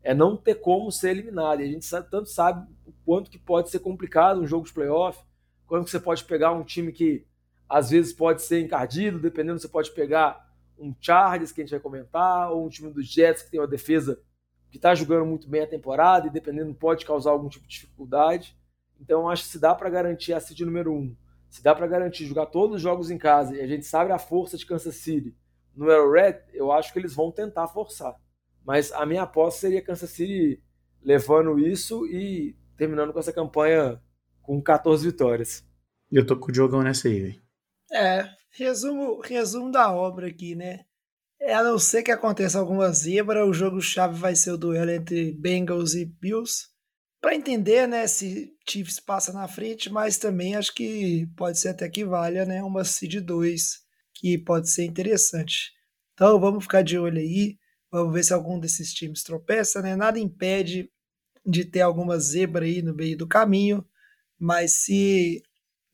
É 0.03 0.13
não 0.13 0.35
ter 0.35 0.55
como 0.55 0.91
ser 0.91 1.11
eliminado. 1.11 1.61
E 1.61 1.63
a 1.63 1.67
gente 1.67 1.85
sabe, 1.85 2.11
tanto 2.11 2.27
sabe 2.27 2.69
o 2.85 2.91
quanto 3.05 3.31
que 3.31 3.39
pode 3.39 3.69
ser 3.69 3.79
complicado 3.79 4.41
um 4.41 4.47
jogo 4.47 4.65
de 4.65 4.73
playoff, 4.73 5.17
quanto 5.65 5.85
que 5.85 5.91
você 5.91 5.99
pode 5.99 6.25
pegar 6.25 6.51
um 6.51 6.63
time 6.65 6.91
que 6.91 7.25
às 7.67 7.89
vezes 7.89 8.13
pode 8.13 8.41
ser 8.41 8.61
encardido, 8.61 9.19
dependendo, 9.19 9.59
você 9.59 9.67
pode 9.67 9.91
pegar 9.91 10.45
um 10.77 10.93
Chargers, 10.99 11.51
que 11.51 11.61
a 11.61 11.63
gente 11.63 11.71
vai 11.71 11.79
comentar, 11.79 12.51
ou 12.51 12.65
um 12.65 12.69
time 12.69 12.91
dos 12.91 13.07
Jets, 13.07 13.43
que 13.43 13.51
tem 13.51 13.59
uma 13.59 13.67
defesa 13.67 14.19
que 14.69 14.77
está 14.77 14.93
jogando 14.93 15.25
muito 15.25 15.47
bem 15.49 15.61
a 15.61 15.67
temporada, 15.67 16.27
e 16.27 16.29
dependendo, 16.29 16.73
pode 16.73 17.05
causar 17.05 17.31
algum 17.31 17.47
tipo 17.47 17.65
de 17.65 17.75
dificuldade. 17.75 18.55
Então, 18.99 19.29
acho 19.29 19.43
que 19.43 19.49
se 19.49 19.59
dá 19.59 19.73
para 19.73 19.89
garantir 19.89 20.33
a 20.33 20.39
seed 20.39 20.61
número 20.61 20.93
um, 20.93 21.15
se 21.49 21.63
dá 21.63 21.73
para 21.73 21.87
garantir 21.87 22.25
jogar 22.25 22.47
todos 22.47 22.77
os 22.77 22.81
jogos 22.81 23.09
em 23.09 23.17
casa, 23.17 23.55
e 23.55 23.61
a 23.61 23.67
gente 23.67 23.85
sabe 23.85 24.11
a 24.11 24.19
força 24.19 24.57
de 24.57 24.65
Kansas 24.65 24.95
City 24.95 25.35
no 25.75 25.89
Arrowhead, 25.89 26.39
eu 26.53 26.71
acho 26.71 26.91
que 26.93 26.99
eles 26.99 27.13
vão 27.13 27.31
tentar 27.31 27.67
forçar. 27.67 28.15
Mas 28.65 28.91
a 28.91 29.05
minha 29.05 29.23
aposta 29.23 29.61
seria 29.61 29.81
Kansas 29.81 30.09
City 30.09 30.61
levando 31.01 31.59
isso 31.59 32.05
e 32.07 32.55
terminando 32.77 33.13
com 33.13 33.19
essa 33.19 33.31
campanha 33.31 34.01
com 34.41 34.61
14 34.61 35.05
vitórias. 35.05 35.63
Eu 36.11 36.25
tô 36.25 36.37
com 36.37 36.49
o 36.49 36.51
Diogão 36.51 36.81
nessa 36.81 37.07
aí, 37.07 37.21
velho. 37.21 37.44
É, 37.95 38.29
resumo, 38.51 39.21
resumo 39.21 39.71
da 39.71 39.89
obra 39.89 40.27
aqui, 40.27 40.53
né? 40.53 40.81
É, 41.39 41.53
a 41.53 41.63
não 41.63 41.79
ser 41.79 42.03
que 42.03 42.11
aconteça 42.11 42.59
alguma 42.59 42.91
zebra, 42.91 43.45
o 43.45 43.53
jogo-chave 43.53 44.19
vai 44.19 44.35
ser 44.35 44.51
o 44.51 44.57
duelo 44.57 44.91
entre 44.91 45.31
Bengals 45.31 45.93
e 45.93 46.05
Bills. 46.05 46.67
para 47.21 47.35
entender, 47.35 47.87
né, 47.87 48.05
se 48.07 48.53
Chiefs 48.69 48.99
passa 48.99 49.33
na 49.33 49.47
frente, 49.47 49.89
mas 49.91 50.17
também 50.17 50.55
acho 50.55 50.73
que 50.75 51.25
pode 51.37 51.57
ser 51.59 51.69
até 51.69 51.89
que 51.89 52.05
valha, 52.05 52.45
né, 52.45 52.61
uma 52.63 52.83
seed 52.83 53.15
2, 53.21 53.79
que 54.13 54.37
pode 54.37 54.69
ser 54.69 54.85
interessante. 54.85 55.71
Então 56.13 56.39
vamos 56.39 56.63
ficar 56.65 56.83
de 56.83 56.97
olho 56.99 57.19
aí, 57.19 57.57
vamos 57.91 58.13
ver 58.13 58.23
se 58.23 58.33
algum 58.33 58.59
desses 58.59 58.93
times 58.93 59.23
tropeça, 59.23 59.81
né? 59.81 59.95
Nada 59.95 60.19
impede 60.19 60.91
de 61.45 61.65
ter 61.65 61.81
alguma 61.81 62.19
zebra 62.19 62.65
aí 62.65 62.81
no 62.81 62.93
meio 62.95 63.17
do 63.17 63.27
caminho, 63.27 63.85
mas 64.39 64.73
se 64.83 65.41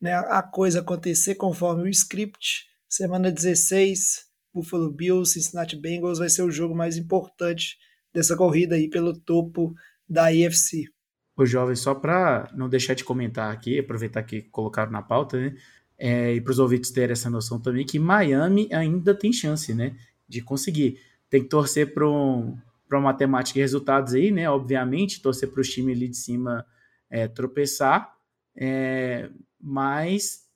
né, 0.02 0.14
a 0.14 0.42
coisa 0.42 0.80
acontecer 0.80 1.36
conforme 1.36 1.84
o 1.84 1.88
script, 1.88 2.66
semana 2.88 3.30
16, 3.30 4.26
Buffalo 4.52 4.90
Bills, 4.90 5.32
Cincinnati 5.32 5.76
Bengals 5.76 6.18
vai 6.18 6.28
ser 6.28 6.42
o 6.42 6.50
jogo 6.50 6.74
mais 6.74 6.96
importante 6.96 7.78
dessa 8.12 8.36
corrida 8.36 8.74
aí 8.74 8.90
pelo 8.90 9.16
topo 9.16 9.72
da 10.08 10.26
AFC. 10.26 10.88
Ô, 11.36 11.46
jovem, 11.46 11.76
só 11.76 11.94
para 11.94 12.50
não 12.52 12.68
deixar 12.68 12.94
de 12.94 13.04
comentar 13.04 13.52
aqui, 13.52 13.78
aproveitar 13.78 14.24
que 14.24 14.42
colocaram 14.42 14.90
na 14.90 15.00
pauta, 15.00 15.40
né? 15.40 15.54
É, 15.96 16.34
e 16.34 16.40
para 16.40 16.50
os 16.50 16.58
ouvintes 16.58 16.90
terem 16.90 17.12
essa 17.12 17.30
noção 17.30 17.60
também 17.60 17.86
que 17.86 17.98
Miami 17.98 18.68
ainda 18.72 19.14
tem 19.14 19.32
chance, 19.32 19.72
né? 19.72 19.96
De 20.28 20.42
conseguir. 20.42 20.98
Tem 21.30 21.42
que 21.42 21.48
torcer 21.48 21.94
para 21.94 22.06
um, 22.06 22.58
uma 22.90 23.00
matemática 23.00 23.54
de 23.54 23.60
resultados 23.60 24.12
aí, 24.12 24.30
né? 24.30 24.50
Obviamente, 24.50 25.22
torcer 25.22 25.48
para 25.48 25.60
os 25.60 25.70
times 25.70 25.96
ali 25.96 26.08
de 26.08 26.16
cima 26.16 26.66
é, 27.08 27.28
tropeçar, 27.28 28.12
é, 28.56 29.30
mas 29.62 30.48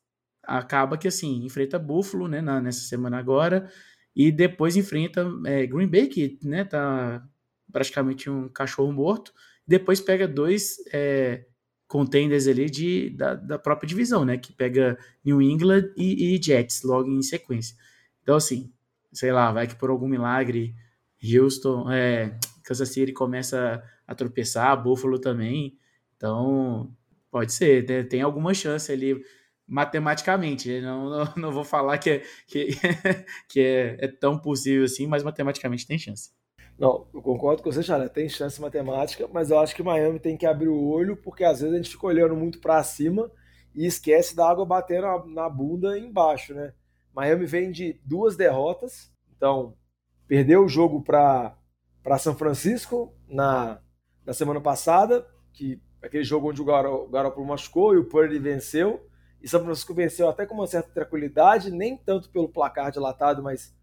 acaba 0.42 0.98
que 0.98 1.08
assim 1.08 1.44
enfrenta 1.44 1.78
Buffalo, 1.78 2.28
né? 2.28 2.40
Na, 2.40 2.60
nessa 2.60 2.80
semana 2.80 3.18
agora 3.18 3.70
e 4.14 4.32
depois 4.32 4.76
enfrenta 4.76 5.26
é, 5.44 5.66
Green 5.66 5.88
Bay 5.88 6.06
que, 6.08 6.38
né? 6.42 6.64
Tá 6.64 7.26
praticamente 7.70 8.30
um 8.30 8.48
cachorro 8.48 8.92
morto. 8.92 9.32
Depois 9.66 10.00
pega 10.00 10.26
dois 10.26 10.76
é, 10.92 11.44
contenders 11.86 12.46
ali 12.46 12.70
de, 12.70 13.10
da, 13.10 13.34
da, 13.34 13.58
própria 13.58 13.88
divisão, 13.88 14.24
né? 14.24 14.38
Que 14.38 14.52
pega 14.52 14.98
New 15.24 15.42
England 15.42 15.92
e, 15.96 16.36
e 16.36 16.42
Jets 16.42 16.82
logo 16.82 17.10
em 17.10 17.22
sequência. 17.22 17.76
Então 18.22 18.36
assim, 18.36 18.72
sei 19.12 19.32
lá, 19.32 19.52
vai 19.52 19.66
que 19.66 19.74
por 19.74 19.90
algum 19.90 20.08
milagre 20.08 20.74
Houston, 21.22 21.90
é, 21.90 22.38
Kansas 22.62 22.88
City 22.88 23.12
começa 23.12 23.82
a 24.06 24.14
tropeçar, 24.14 24.80
Buffalo 24.82 25.18
também. 25.18 25.78
Então, 26.16 26.90
pode 27.36 27.52
ser, 27.52 27.86
né? 27.86 28.02
tem 28.02 28.22
alguma 28.22 28.54
chance 28.54 28.90
ali 28.90 29.22
matematicamente. 29.68 30.80
Não, 30.80 31.10
não, 31.10 31.32
não 31.36 31.52
vou 31.52 31.64
falar 31.64 31.98
que, 31.98 32.08
é, 32.08 32.22
que, 32.46 32.68
que 33.46 33.60
é, 33.60 33.96
é, 34.06 34.08
tão 34.08 34.38
possível 34.38 34.86
assim, 34.86 35.06
mas 35.06 35.22
matematicamente 35.22 35.86
tem 35.86 35.98
chance. 35.98 36.30
Não, 36.78 37.06
eu 37.12 37.20
concordo 37.20 37.62
com 37.62 37.70
você, 37.70 37.82
Charles, 37.82 38.10
tem 38.10 38.26
chance 38.26 38.58
matemática, 38.58 39.28
mas 39.30 39.50
eu 39.50 39.58
acho 39.58 39.76
que 39.76 39.82
Miami 39.82 40.18
tem 40.18 40.34
que 40.34 40.46
abrir 40.46 40.68
o 40.68 40.88
olho, 40.88 41.14
porque 41.14 41.44
às 41.44 41.60
vezes 41.60 41.74
a 41.74 41.76
gente 41.76 41.90
fica 41.90 42.06
olhando 42.06 42.34
muito 42.34 42.58
para 42.58 42.82
cima 42.82 43.30
e 43.74 43.84
esquece 43.84 44.34
da 44.34 44.48
água 44.48 44.64
batendo 44.64 45.02
na, 45.02 45.26
na 45.26 45.48
bunda 45.50 45.98
embaixo, 45.98 46.54
né? 46.54 46.72
Miami 47.14 47.44
vem 47.44 47.70
de 47.70 48.00
duas 48.02 48.34
derrotas, 48.34 49.12
então 49.36 49.76
perdeu 50.26 50.64
o 50.64 50.68
jogo 50.68 51.02
para 51.02 51.54
São 52.18 52.34
Francisco 52.34 53.14
na, 53.28 53.78
na 54.24 54.32
semana 54.32 54.60
passada, 54.60 55.26
que 55.52 55.82
aquele 56.02 56.24
jogo 56.24 56.50
onde 56.50 56.62
o 56.62 56.64
Garoppolo 56.64 57.46
machucou 57.46 57.94
e 57.94 57.98
o 57.98 58.04
Purdy 58.04 58.38
venceu. 58.38 59.06
E 59.42 59.48
São 59.48 59.62
Francisco 59.62 59.94
venceu 59.94 60.28
até 60.28 60.46
com 60.46 60.54
uma 60.54 60.66
certa 60.66 60.90
tranquilidade, 60.90 61.70
nem 61.70 61.96
tanto 61.96 62.30
pelo 62.30 62.48
placar 62.48 62.90
dilatado, 62.90 63.42
mas 63.42 63.74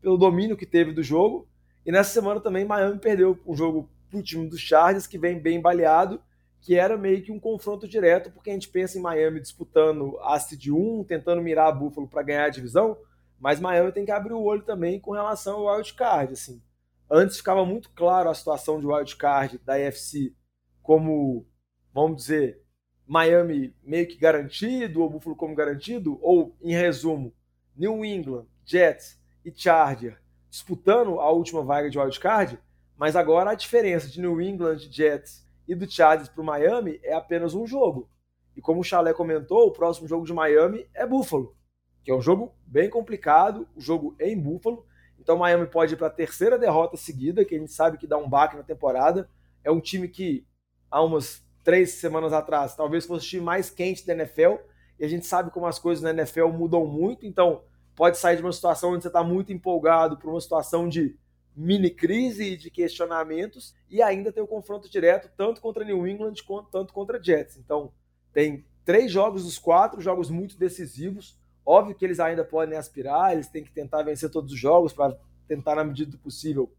pelo 0.00 0.16
domínio 0.16 0.56
que 0.56 0.66
teve 0.66 0.92
do 0.92 1.02
jogo. 1.02 1.48
E 1.84 1.92
nessa 1.92 2.10
semana 2.10 2.40
também 2.40 2.64
Miami 2.64 2.98
perdeu 2.98 3.38
um 3.46 3.54
jogo 3.54 3.88
para 4.08 4.18
o 4.18 4.22
time 4.22 4.48
dos 4.48 4.60
Chargers, 4.60 5.06
que 5.06 5.18
vem 5.18 5.38
bem 5.38 5.60
baleado, 5.60 6.20
que 6.60 6.76
era 6.76 6.96
meio 6.96 7.22
que 7.22 7.32
um 7.32 7.40
confronto 7.40 7.88
direto, 7.88 8.30
porque 8.30 8.50
a 8.50 8.52
gente 8.52 8.68
pensa 8.68 8.98
em 8.98 9.02
Miami 9.02 9.40
disputando 9.40 10.18
a 10.20 10.36
de 10.38 10.72
1, 10.72 11.04
tentando 11.04 11.40
mirar 11.40 11.68
a 11.68 11.72
Buffalo 11.72 12.08
para 12.08 12.22
ganhar 12.22 12.44
a 12.44 12.50
divisão, 12.50 12.96
mas 13.38 13.58
Miami 13.58 13.92
tem 13.92 14.04
que 14.04 14.10
abrir 14.10 14.34
o 14.34 14.42
olho 14.42 14.62
também 14.62 15.00
com 15.00 15.12
relação 15.12 15.66
ao 15.66 15.74
wild 15.74 15.94
card. 15.94 16.34
Assim. 16.34 16.62
Antes 17.10 17.38
ficava 17.38 17.64
muito 17.64 17.90
claro 17.90 18.28
a 18.28 18.34
situação 18.34 18.78
de 18.78 18.86
wild 18.86 19.16
card 19.16 19.58
da 19.64 19.74
AFC 19.74 20.34
como, 20.82 21.46
vamos 21.92 22.18
dizer, 22.18 22.62
Miami 23.06 23.74
meio 23.82 24.06
que 24.06 24.16
garantido, 24.16 25.02
ou 25.02 25.10
Buffalo 25.10 25.36
como 25.36 25.54
garantido, 25.54 26.18
ou, 26.22 26.56
em 26.60 26.72
resumo, 26.72 27.32
New 27.76 28.04
England, 28.04 28.46
Jets 28.64 29.20
e 29.44 29.52
Charger 29.54 30.20
disputando 30.48 31.20
a 31.20 31.30
última 31.30 31.62
vaga 31.62 31.88
de 31.88 31.96
wild 31.96 32.18
card, 32.18 32.58
mas 32.96 33.14
agora 33.14 33.50
a 33.50 33.54
diferença 33.54 34.08
de 34.08 34.20
New 34.20 34.40
England, 34.40 34.78
Jets 34.90 35.46
e 35.66 35.76
do 35.76 35.88
Chargers 35.88 36.28
para 36.28 36.42
o 36.42 36.44
Miami 36.44 36.98
é 37.04 37.14
apenas 37.14 37.54
um 37.54 37.66
jogo. 37.66 38.10
E 38.56 38.60
como 38.60 38.80
o 38.80 38.84
Chalé 38.84 39.14
comentou, 39.14 39.68
o 39.68 39.72
próximo 39.72 40.08
jogo 40.08 40.26
de 40.26 40.32
Miami 40.32 40.86
é 40.92 41.06
Buffalo 41.06 41.54
que 42.02 42.10
é 42.10 42.14
um 42.14 42.20
jogo 42.20 42.54
bem 42.66 42.88
complicado, 42.88 43.68
o 43.74 43.78
um 43.78 43.80
jogo 43.80 44.16
em 44.18 44.38
Buffalo. 44.38 44.84
Então 45.18 45.36
Miami 45.36 45.66
pode 45.66 45.94
ir 45.94 45.96
para 45.96 46.06
a 46.06 46.10
terceira 46.10 46.58
derrota 46.58 46.96
seguida, 46.96 47.44
que 47.44 47.54
a 47.54 47.58
gente 47.58 47.72
sabe 47.72 47.98
que 47.98 48.06
dá 48.06 48.16
um 48.16 48.28
baque 48.28 48.56
na 48.56 48.62
temporada. 48.62 49.28
É 49.62 49.70
um 49.70 49.80
time 49.80 50.08
que 50.08 50.46
há 50.90 51.02
umas 51.02 51.44
três 51.62 51.92
semanas 51.92 52.32
atrás 52.32 52.74
talvez 52.74 53.06
fosse 53.06 53.26
o 53.26 53.28
time 53.28 53.42
mais 53.42 53.70
quente 53.70 54.06
da 54.06 54.12
NFL, 54.12 54.56
e 54.98 55.04
a 55.04 55.08
gente 55.08 55.26
sabe 55.26 55.50
como 55.50 55.66
as 55.66 55.78
coisas 55.78 56.02
na 56.02 56.10
NFL 56.10 56.48
mudam 56.48 56.86
muito, 56.86 57.26
então 57.26 57.62
pode 57.94 58.18
sair 58.18 58.36
de 58.36 58.42
uma 58.42 58.52
situação 58.52 58.92
onde 58.92 59.02
você 59.02 59.08
está 59.08 59.22
muito 59.22 59.52
empolgado 59.52 60.16
para 60.16 60.30
uma 60.30 60.40
situação 60.40 60.88
de 60.88 61.18
mini 61.56 61.90
crise 61.90 62.52
e 62.52 62.56
de 62.56 62.70
questionamentos, 62.70 63.74
e 63.88 64.02
ainda 64.02 64.32
tem 64.32 64.42
o 64.42 64.46
confronto 64.46 64.90
direto 64.90 65.30
tanto 65.36 65.60
contra 65.60 65.84
New 65.84 66.06
England 66.06 66.34
quanto 66.46 66.70
tanto 66.70 66.92
contra 66.92 67.22
Jets. 67.22 67.56
Então 67.56 67.92
tem 68.32 68.64
três 68.84 69.10
jogos 69.10 69.44
dos 69.44 69.58
quatro, 69.58 70.00
jogos 70.00 70.30
muito 70.30 70.58
decisivos. 70.58 71.38
Óbvio 71.64 71.94
que 71.94 72.04
eles 72.04 72.20
ainda 72.20 72.44
podem 72.44 72.78
aspirar, 72.78 73.32
eles 73.32 73.48
têm 73.48 73.62
que 73.62 73.72
tentar 73.72 74.02
vencer 74.02 74.30
todos 74.30 74.52
os 74.52 74.58
jogos 74.58 74.92
para 74.92 75.16
tentar, 75.46 75.74
na 75.74 75.84
medida 75.84 76.10
do 76.10 76.18
possível, 76.18 76.72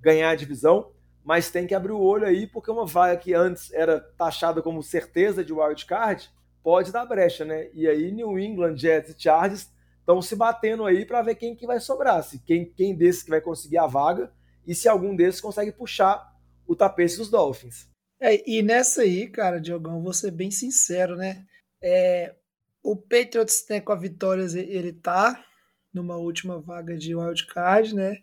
ganhar 0.00 0.30
a 0.30 0.34
divisão, 0.34 0.92
mas 1.28 1.50
tem 1.50 1.66
que 1.66 1.74
abrir 1.74 1.92
o 1.92 2.00
olho 2.00 2.26
aí, 2.26 2.46
porque 2.46 2.70
uma 2.70 2.86
vaga 2.86 3.14
que 3.14 3.34
antes 3.34 3.70
era 3.74 4.00
taxada 4.00 4.62
como 4.62 4.82
certeza 4.82 5.44
de 5.44 5.52
wild 5.52 5.84
card 5.84 6.30
pode 6.62 6.90
dar 6.90 7.04
brecha, 7.04 7.44
né? 7.44 7.68
E 7.74 7.86
aí 7.86 8.10
New 8.10 8.38
England, 8.38 8.78
Jets 8.78 9.14
e 9.14 9.22
Chargers 9.22 9.70
estão 10.00 10.22
se 10.22 10.34
batendo 10.34 10.86
aí 10.86 11.04
para 11.04 11.20
ver 11.20 11.34
quem 11.34 11.54
que 11.54 11.66
vai 11.66 11.80
sobrar, 11.80 12.22
se 12.22 12.38
quem, 12.38 12.72
quem 12.72 12.96
desses 12.96 13.22
que 13.22 13.28
vai 13.28 13.42
conseguir 13.42 13.76
a 13.76 13.86
vaga 13.86 14.32
e 14.66 14.74
se 14.74 14.88
algum 14.88 15.14
desses 15.14 15.38
consegue 15.38 15.70
puxar 15.70 16.34
o 16.66 16.74
tapete 16.74 17.18
dos 17.18 17.28
Dolphins. 17.28 17.90
É, 18.18 18.42
e 18.50 18.62
nessa 18.62 19.02
aí, 19.02 19.28
cara, 19.28 19.60
Diogão, 19.60 20.02
vou 20.02 20.14
ser 20.14 20.30
bem 20.30 20.50
sincero, 20.50 21.14
né? 21.14 21.44
É, 21.82 22.34
o 22.82 22.96
Patriots, 22.96 23.66
né, 23.68 23.82
com 23.82 23.92
a 23.92 23.96
vitória, 23.96 24.46
ele 24.58 24.94
tá 24.94 25.44
numa 25.92 26.16
última 26.16 26.58
vaga 26.58 26.96
de 26.96 27.14
wildcard, 27.14 27.94
né? 27.94 28.16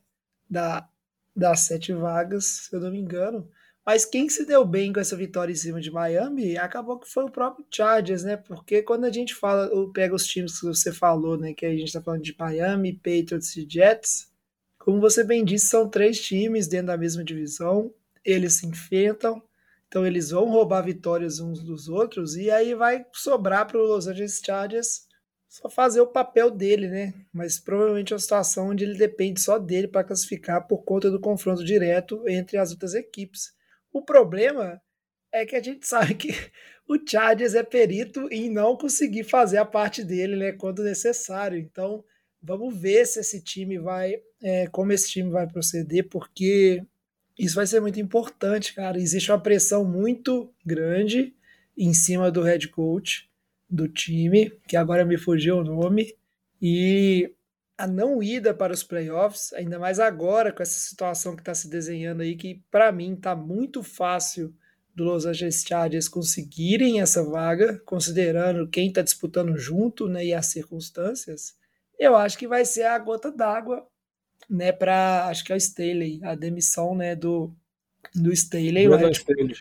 Da, 0.49 0.89
das 1.35 1.61
sete 1.61 1.93
vagas, 1.93 2.45
se 2.45 2.75
eu 2.75 2.79
não 2.79 2.91
me 2.91 2.99
engano. 2.99 3.49
Mas 3.85 4.03
quem 4.03 4.27
se 4.29 4.45
deu 4.45 4.65
bem 4.65 4.91
com 4.91 4.99
essa 4.99 5.15
vitória 5.15 5.51
em 5.51 5.55
cima 5.55 5.79
de 5.79 5.91
Miami 5.91 6.57
acabou 6.57 6.99
que 6.99 7.07
foi 7.07 7.25
o 7.25 7.31
próprio 7.31 7.65
Chargers, 7.69 8.23
né? 8.23 8.35
Porque 8.35 8.81
quando 8.81 9.05
a 9.05 9.11
gente 9.11 9.35
fala, 9.35 9.69
pega 9.93 10.15
os 10.15 10.25
times 10.25 10.59
que 10.59 10.65
você 10.65 10.91
falou, 10.91 11.37
né? 11.37 11.53
Que 11.53 11.65
a 11.65 11.75
gente 11.75 11.93
tá 11.93 12.01
falando 12.01 12.23
de 12.23 12.35
Miami, 12.37 12.93
Patriots 12.93 13.55
e 13.57 13.67
Jets. 13.69 14.31
Como 14.79 14.99
você 14.99 15.23
bem 15.23 15.45
disse, 15.45 15.67
são 15.67 15.87
três 15.89 16.19
times 16.19 16.67
dentro 16.67 16.87
da 16.87 16.97
mesma 16.97 17.23
divisão. 17.23 17.93
Eles 18.23 18.53
se 18.53 18.65
enfrentam 18.65 19.41
então 19.87 20.05
eles 20.05 20.31
vão 20.31 20.49
roubar 20.49 20.81
vitórias 20.81 21.39
uns 21.39 21.61
dos 21.63 21.87
outros 21.87 22.35
e 22.35 22.51
aí 22.51 22.73
vai 22.75 23.05
sobrar 23.13 23.65
para 23.65 23.77
o 23.77 23.81
Los 23.81 24.07
Angeles 24.07 24.41
Chargers 24.45 25.07
só 25.55 25.69
fazer 25.69 26.01
o 26.01 26.07
papel 26.07 26.51
dele, 26.51 26.89
né? 26.89 27.13
Mas 27.31 27.57
provavelmente 27.57 28.11
é 28.11 28.15
uma 28.15 28.19
situação 28.19 28.71
onde 28.71 28.83
ele 28.83 28.97
depende 28.97 29.39
só 29.39 29.57
dele 29.57 29.87
para 29.87 30.03
classificar 30.03 30.67
por 30.67 30.83
conta 30.83 31.09
do 31.09 31.17
confronto 31.17 31.63
direto 31.63 32.27
entre 32.27 32.57
as 32.57 32.71
outras 32.71 32.93
equipes. 32.93 33.53
O 33.89 34.01
problema 34.01 34.81
é 35.31 35.45
que 35.45 35.55
a 35.55 35.63
gente 35.63 35.87
sabe 35.87 36.15
que 36.15 36.33
o 36.89 36.97
Chargers 37.07 37.55
é 37.55 37.63
perito 37.63 38.27
em 38.29 38.49
não 38.49 38.75
conseguir 38.75 39.23
fazer 39.23 39.57
a 39.57 39.63
parte 39.63 40.03
dele, 40.03 40.35
né, 40.35 40.51
quando 40.51 40.83
necessário. 40.83 41.57
Então, 41.57 42.03
vamos 42.43 42.77
ver 42.77 43.05
se 43.05 43.21
esse 43.21 43.41
time 43.41 43.79
vai, 43.79 44.21
é, 44.43 44.67
como 44.67 44.91
esse 44.91 45.09
time 45.09 45.29
vai 45.29 45.47
proceder, 45.47 46.09
porque 46.09 46.83
isso 47.39 47.55
vai 47.55 47.65
ser 47.65 47.79
muito 47.79 47.99
importante, 47.99 48.73
cara. 48.73 48.99
Existe 48.99 49.31
uma 49.31 49.39
pressão 49.39 49.85
muito 49.85 50.53
grande 50.65 51.33
em 51.77 51.93
cima 51.93 52.29
do 52.29 52.41
head 52.41 52.67
coach 52.67 53.29
do 53.69 53.87
time, 53.87 54.51
que 54.67 54.77
agora 54.77 55.05
me 55.05 55.17
fugiu 55.17 55.57
o 55.57 55.63
nome, 55.63 56.15
e 56.61 57.33
a 57.77 57.85
não 57.87 58.23
ida 58.23 58.53
para 58.53 58.73
os 58.73 58.83
playoffs, 58.83 59.51
ainda 59.53 59.77
mais 59.77 59.99
agora 59.99 60.51
com 60.51 60.63
essa 60.63 60.79
situação 60.79 61.35
que 61.35 61.41
está 61.41 61.53
se 61.53 61.69
desenhando 61.69 62.21
aí, 62.21 62.35
que 62.35 62.63
para 62.71 62.91
mim 62.91 63.13
está 63.13 63.35
muito 63.35 63.83
fácil 63.83 64.53
do 64.93 65.03
Los 65.03 65.25
Angeles 65.25 65.63
Chargers 65.67 66.07
conseguirem 66.07 67.01
essa 67.01 67.21
vaga, 67.23 67.79
considerando 67.85 68.67
quem 68.67 68.87
está 68.87 69.01
disputando 69.01 69.57
junto 69.57 70.07
né, 70.07 70.25
e 70.25 70.33
as 70.33 70.45
circunstâncias, 70.45 71.53
eu 71.99 72.15
acho 72.15 72.37
que 72.37 72.47
vai 72.47 72.63
ser 72.63 72.83
a 72.83 72.97
gota 72.97 73.29
d'água 73.29 73.85
né, 74.49 74.71
para 74.71 75.27
acho 75.27 75.43
que 75.43 75.51
é 75.51 75.55
o 75.55 75.57
Staley, 75.57 76.21
a 76.23 76.35
demissão, 76.35 76.95
né, 76.95 77.15
do 77.15 77.53
do 78.13 78.31
Staley, 78.31 78.87
Brandon 78.87 79.09
Staley. 79.09 79.55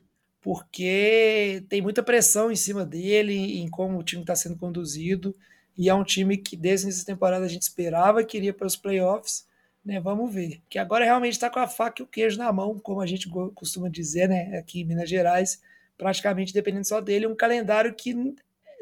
Porque 0.44 1.64
tem 1.70 1.80
muita 1.80 2.02
pressão 2.02 2.52
em 2.52 2.56
cima 2.56 2.84
dele, 2.84 3.34
em 3.34 3.66
como 3.66 3.98
o 3.98 4.02
time 4.02 4.20
está 4.20 4.36
sendo 4.36 4.58
conduzido, 4.58 5.34
e 5.74 5.88
é 5.88 5.94
um 5.94 6.04
time 6.04 6.36
que 6.36 6.54
desde 6.54 6.90
essa 6.90 7.02
temporada 7.02 7.46
a 7.46 7.48
gente 7.48 7.62
esperava 7.62 8.22
que 8.22 8.36
iria 8.36 8.52
para 8.52 8.66
os 8.66 8.76
playoffs, 8.76 9.46
né? 9.82 9.98
Vamos 9.98 10.32
ver. 10.32 10.60
Que 10.68 10.78
agora 10.78 11.02
realmente 11.02 11.32
está 11.32 11.48
com 11.48 11.60
a 11.60 11.66
faca 11.66 12.02
e 12.02 12.04
o 12.04 12.06
queijo 12.06 12.36
na 12.36 12.52
mão, 12.52 12.78
como 12.78 13.00
a 13.00 13.06
gente 13.06 13.26
costuma 13.54 13.88
dizer, 13.88 14.28
né? 14.28 14.58
Aqui 14.58 14.82
em 14.82 14.84
Minas 14.84 15.08
Gerais, 15.08 15.62
praticamente 15.96 16.52
dependendo 16.52 16.86
só 16.86 17.00
dele, 17.00 17.26
um 17.26 17.34
calendário 17.34 17.94
que 17.94 18.14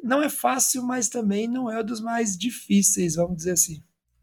não 0.02 0.20
é 0.20 0.28
fácil, 0.28 0.82
mas 0.82 1.08
também 1.08 1.46
não 1.46 1.70
é 1.70 1.80
um 1.80 1.84
dos 1.84 2.00
mais 2.00 2.36
difíceis, 2.36 3.14
vamos 3.14 3.36
dizer 3.36 3.52
assim. 3.52 3.80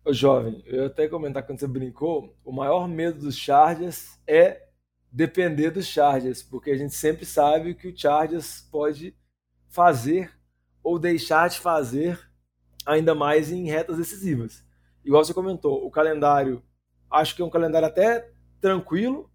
Jovem, 0.10 0.62
eu 0.66 0.88
até 0.88 1.08
comentar 1.08 1.46
quando 1.46 1.62
você 1.62 1.68
brincou, 1.68 2.36
o 2.44 2.52
maior 2.52 2.86
medo 2.86 3.20
dos 3.20 3.38
Chargers 3.38 4.20
é 4.28 4.64
depender 5.12 5.72
dos 5.72 5.86
Chargers, 5.86 6.44
porque 6.44 6.72
a 6.72 6.78
gente 6.78 6.94
sempre 6.94 7.26
sabe 7.26 7.74
que 7.74 7.88
o 7.88 7.98
Chargers 7.98 8.68
pode 8.72 9.16
fazer 9.68 10.32
ou 10.84 11.00
deixar 11.00 11.50
de 11.50 11.60
fazer, 11.60 12.20
ainda 12.86 13.14
mais 13.14 13.52
em 13.52 13.66
retas 13.66 13.98
decisivas. 13.98 14.64
Igual 15.04 15.24
você 15.24 15.34
comentou, 15.34 15.86
o 15.86 15.92
calendário, 15.92 16.64
acho 17.10 17.36
que 17.36 17.42
é 17.42 17.46
um 17.46 17.50
calendário 17.50 17.88
até 17.88 18.32
tranquilo, 18.62 19.30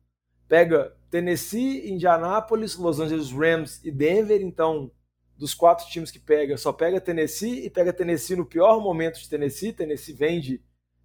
pega 0.48 0.96
Tennessee, 1.10 1.90
Indianápolis, 1.90 2.76
Los 2.76 3.00
Angeles 3.00 3.30
Rams 3.30 3.80
e 3.84 3.90
Denver, 3.90 4.40
então 4.40 4.90
dos 5.36 5.54
quatro 5.54 5.86
times 5.88 6.10
que 6.10 6.18
pega, 6.18 6.56
só 6.56 6.72
pega 6.72 7.00
Tennessee 7.00 7.64
e 7.64 7.70
pega 7.70 7.92
Tennessee 7.92 8.36
no 8.36 8.46
pior 8.46 8.80
momento 8.80 9.20
de 9.20 9.28
Tennessee. 9.28 9.72
Tennessee 9.72 10.14
vem 10.14 10.40
de 10.40 10.62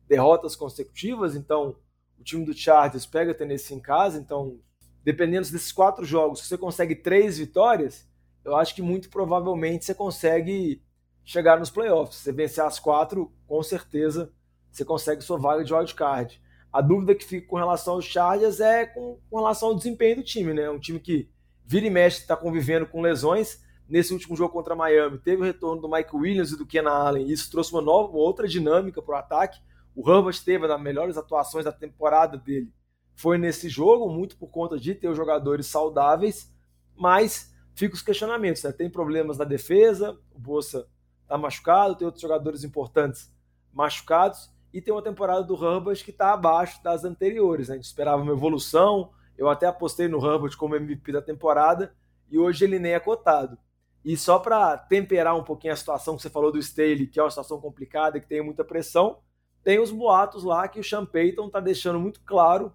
derrotas 0.07 0.55
consecutivas, 0.55 1.35
então 1.35 1.75
o 2.19 2.23
time 2.23 2.45
do 2.45 2.53
Chargers 2.53 3.05
pega 3.05 3.33
Tennessee 3.33 3.75
em 3.75 3.79
casa, 3.79 4.17
então 4.17 4.59
dependendo 5.03 5.49
desses 5.49 5.71
quatro 5.71 6.05
jogos, 6.05 6.41
se 6.41 6.47
você 6.47 6.57
consegue 6.57 6.95
três 6.95 7.37
vitórias, 7.37 8.07
eu 8.43 8.55
acho 8.55 8.75
que 8.75 8.81
muito 8.81 9.09
provavelmente 9.09 9.85
você 9.85 9.93
consegue 9.93 10.81
chegar 11.23 11.59
nos 11.59 11.69
playoffs. 11.69 12.17
Se 12.17 12.23
você 12.23 12.31
vencer 12.31 12.63
as 12.63 12.79
quatro, 12.79 13.31
com 13.47 13.61
certeza 13.63 14.31
você 14.71 14.85
consegue 14.85 15.21
sua 15.21 15.37
vaga 15.37 15.63
de 15.63 15.73
wildcard. 15.73 16.41
A 16.71 16.81
dúvida 16.81 17.15
que 17.15 17.25
fica 17.25 17.47
com 17.47 17.57
relação 17.57 17.95
aos 17.95 18.05
Chargers 18.05 18.59
é 18.59 18.85
com, 18.85 19.19
com 19.29 19.37
relação 19.37 19.69
ao 19.69 19.75
desempenho 19.75 20.17
do 20.17 20.23
time, 20.23 20.53
né? 20.53 20.69
Um 20.69 20.79
time 20.79 20.99
que 20.99 21.29
vira 21.65 21.87
e 21.87 21.89
mexe, 21.89 22.21
está 22.21 22.37
convivendo 22.37 22.85
com 22.85 23.01
lesões. 23.01 23.63
Nesse 23.87 24.13
último 24.13 24.35
jogo 24.35 24.53
contra 24.53 24.75
Miami, 24.75 25.17
teve 25.17 25.41
o 25.41 25.45
retorno 25.45 25.81
do 25.81 25.89
Mike 25.89 26.15
Williams 26.15 26.51
e 26.51 26.57
do 26.57 26.65
Kenan 26.65 26.91
Allen. 26.91 27.27
Isso 27.27 27.49
trouxe 27.49 27.71
uma 27.71 27.81
nova, 27.81 28.09
uma 28.09 28.19
outra 28.19 28.47
dinâmica 28.47 29.01
para 29.01 29.15
o 29.15 29.17
ataque. 29.17 29.59
O 29.95 30.09
Herbert 30.09 30.43
teve 30.43 30.67
das 30.67 30.81
melhores 30.81 31.17
atuações 31.17 31.65
da 31.65 31.71
temporada 31.71 32.37
dele. 32.37 32.71
Foi 33.15 33.37
nesse 33.37 33.67
jogo, 33.67 34.09
muito 34.09 34.37
por 34.37 34.47
conta 34.47 34.79
de 34.79 34.95
ter 34.95 35.07
os 35.07 35.17
jogadores 35.17 35.67
saudáveis, 35.67 36.53
mas 36.95 37.53
fica 37.73 37.95
os 37.95 38.01
questionamentos. 38.01 38.63
Né? 38.63 38.71
Tem 38.71 38.89
problemas 38.89 39.37
na 39.37 39.45
defesa, 39.45 40.17
o 40.31 40.39
Bolsa 40.39 40.87
está 41.23 41.37
machucado, 41.37 41.95
tem 41.95 42.05
outros 42.05 42.21
jogadores 42.21 42.63
importantes 42.63 43.33
machucados, 43.73 44.49
e 44.73 44.81
tem 44.81 44.93
uma 44.93 45.01
temporada 45.01 45.43
do 45.43 45.53
Herbert 45.53 46.03
que 46.03 46.11
está 46.11 46.33
abaixo 46.33 46.81
das 46.83 47.03
anteriores. 47.03 47.67
Né? 47.67 47.73
A 47.73 47.77
gente 47.77 47.85
esperava 47.85 48.21
uma 48.21 48.31
evolução, 48.31 49.11
eu 49.37 49.49
até 49.49 49.65
apostei 49.65 50.07
no 50.07 50.17
Herbert 50.17 50.55
como 50.57 50.75
MVP 50.75 51.11
da 51.11 51.21
temporada, 51.21 51.95
e 52.29 52.37
hoje 52.37 52.65
ele 52.65 52.79
nem 52.79 52.93
é 52.93 52.99
cotado. 52.99 53.57
E 54.03 54.15
só 54.15 54.39
para 54.39 54.77
temperar 54.77 55.35
um 55.35 55.43
pouquinho 55.43 55.73
a 55.73 55.77
situação 55.77 56.15
que 56.15 56.21
você 56.21 56.29
falou 56.29 56.51
do 56.51 56.59
Staley, 56.59 57.07
que 57.07 57.19
é 57.19 57.23
uma 57.23 57.29
situação 57.29 57.59
complicada, 57.59 58.19
que 58.19 58.27
tem 58.27 58.41
muita 58.41 58.63
pressão, 58.63 59.19
tem 59.63 59.79
os 59.79 59.91
boatos 59.91 60.43
lá 60.43 60.67
que 60.67 60.79
o 60.79 60.83
Sean 60.83 61.05
Payton 61.05 61.47
está 61.47 61.59
deixando 61.59 61.99
muito 61.99 62.21
claro 62.21 62.73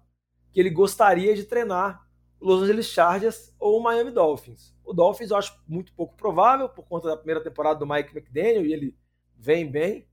que 0.51 0.59
ele 0.59 0.69
gostaria 0.69 1.35
de 1.35 1.43
treinar 1.43 2.05
o 2.39 2.47
Los 2.47 2.63
Angeles 2.63 2.87
Chargers 2.87 3.53
ou 3.59 3.79
o 3.79 3.83
Miami 3.83 4.11
Dolphins. 4.11 4.73
O 4.83 4.93
Dolphins 4.93 5.31
eu 5.31 5.37
acho 5.37 5.59
muito 5.67 5.93
pouco 5.93 6.15
provável 6.15 6.69
por 6.69 6.85
conta 6.85 7.07
da 7.07 7.17
primeira 7.17 7.41
temporada 7.41 7.79
do 7.79 7.87
Mike 7.87 8.15
McDaniel 8.15 8.65
e 8.65 8.73
ele 8.73 8.97
vem 9.35 9.69
bem, 9.69 10.07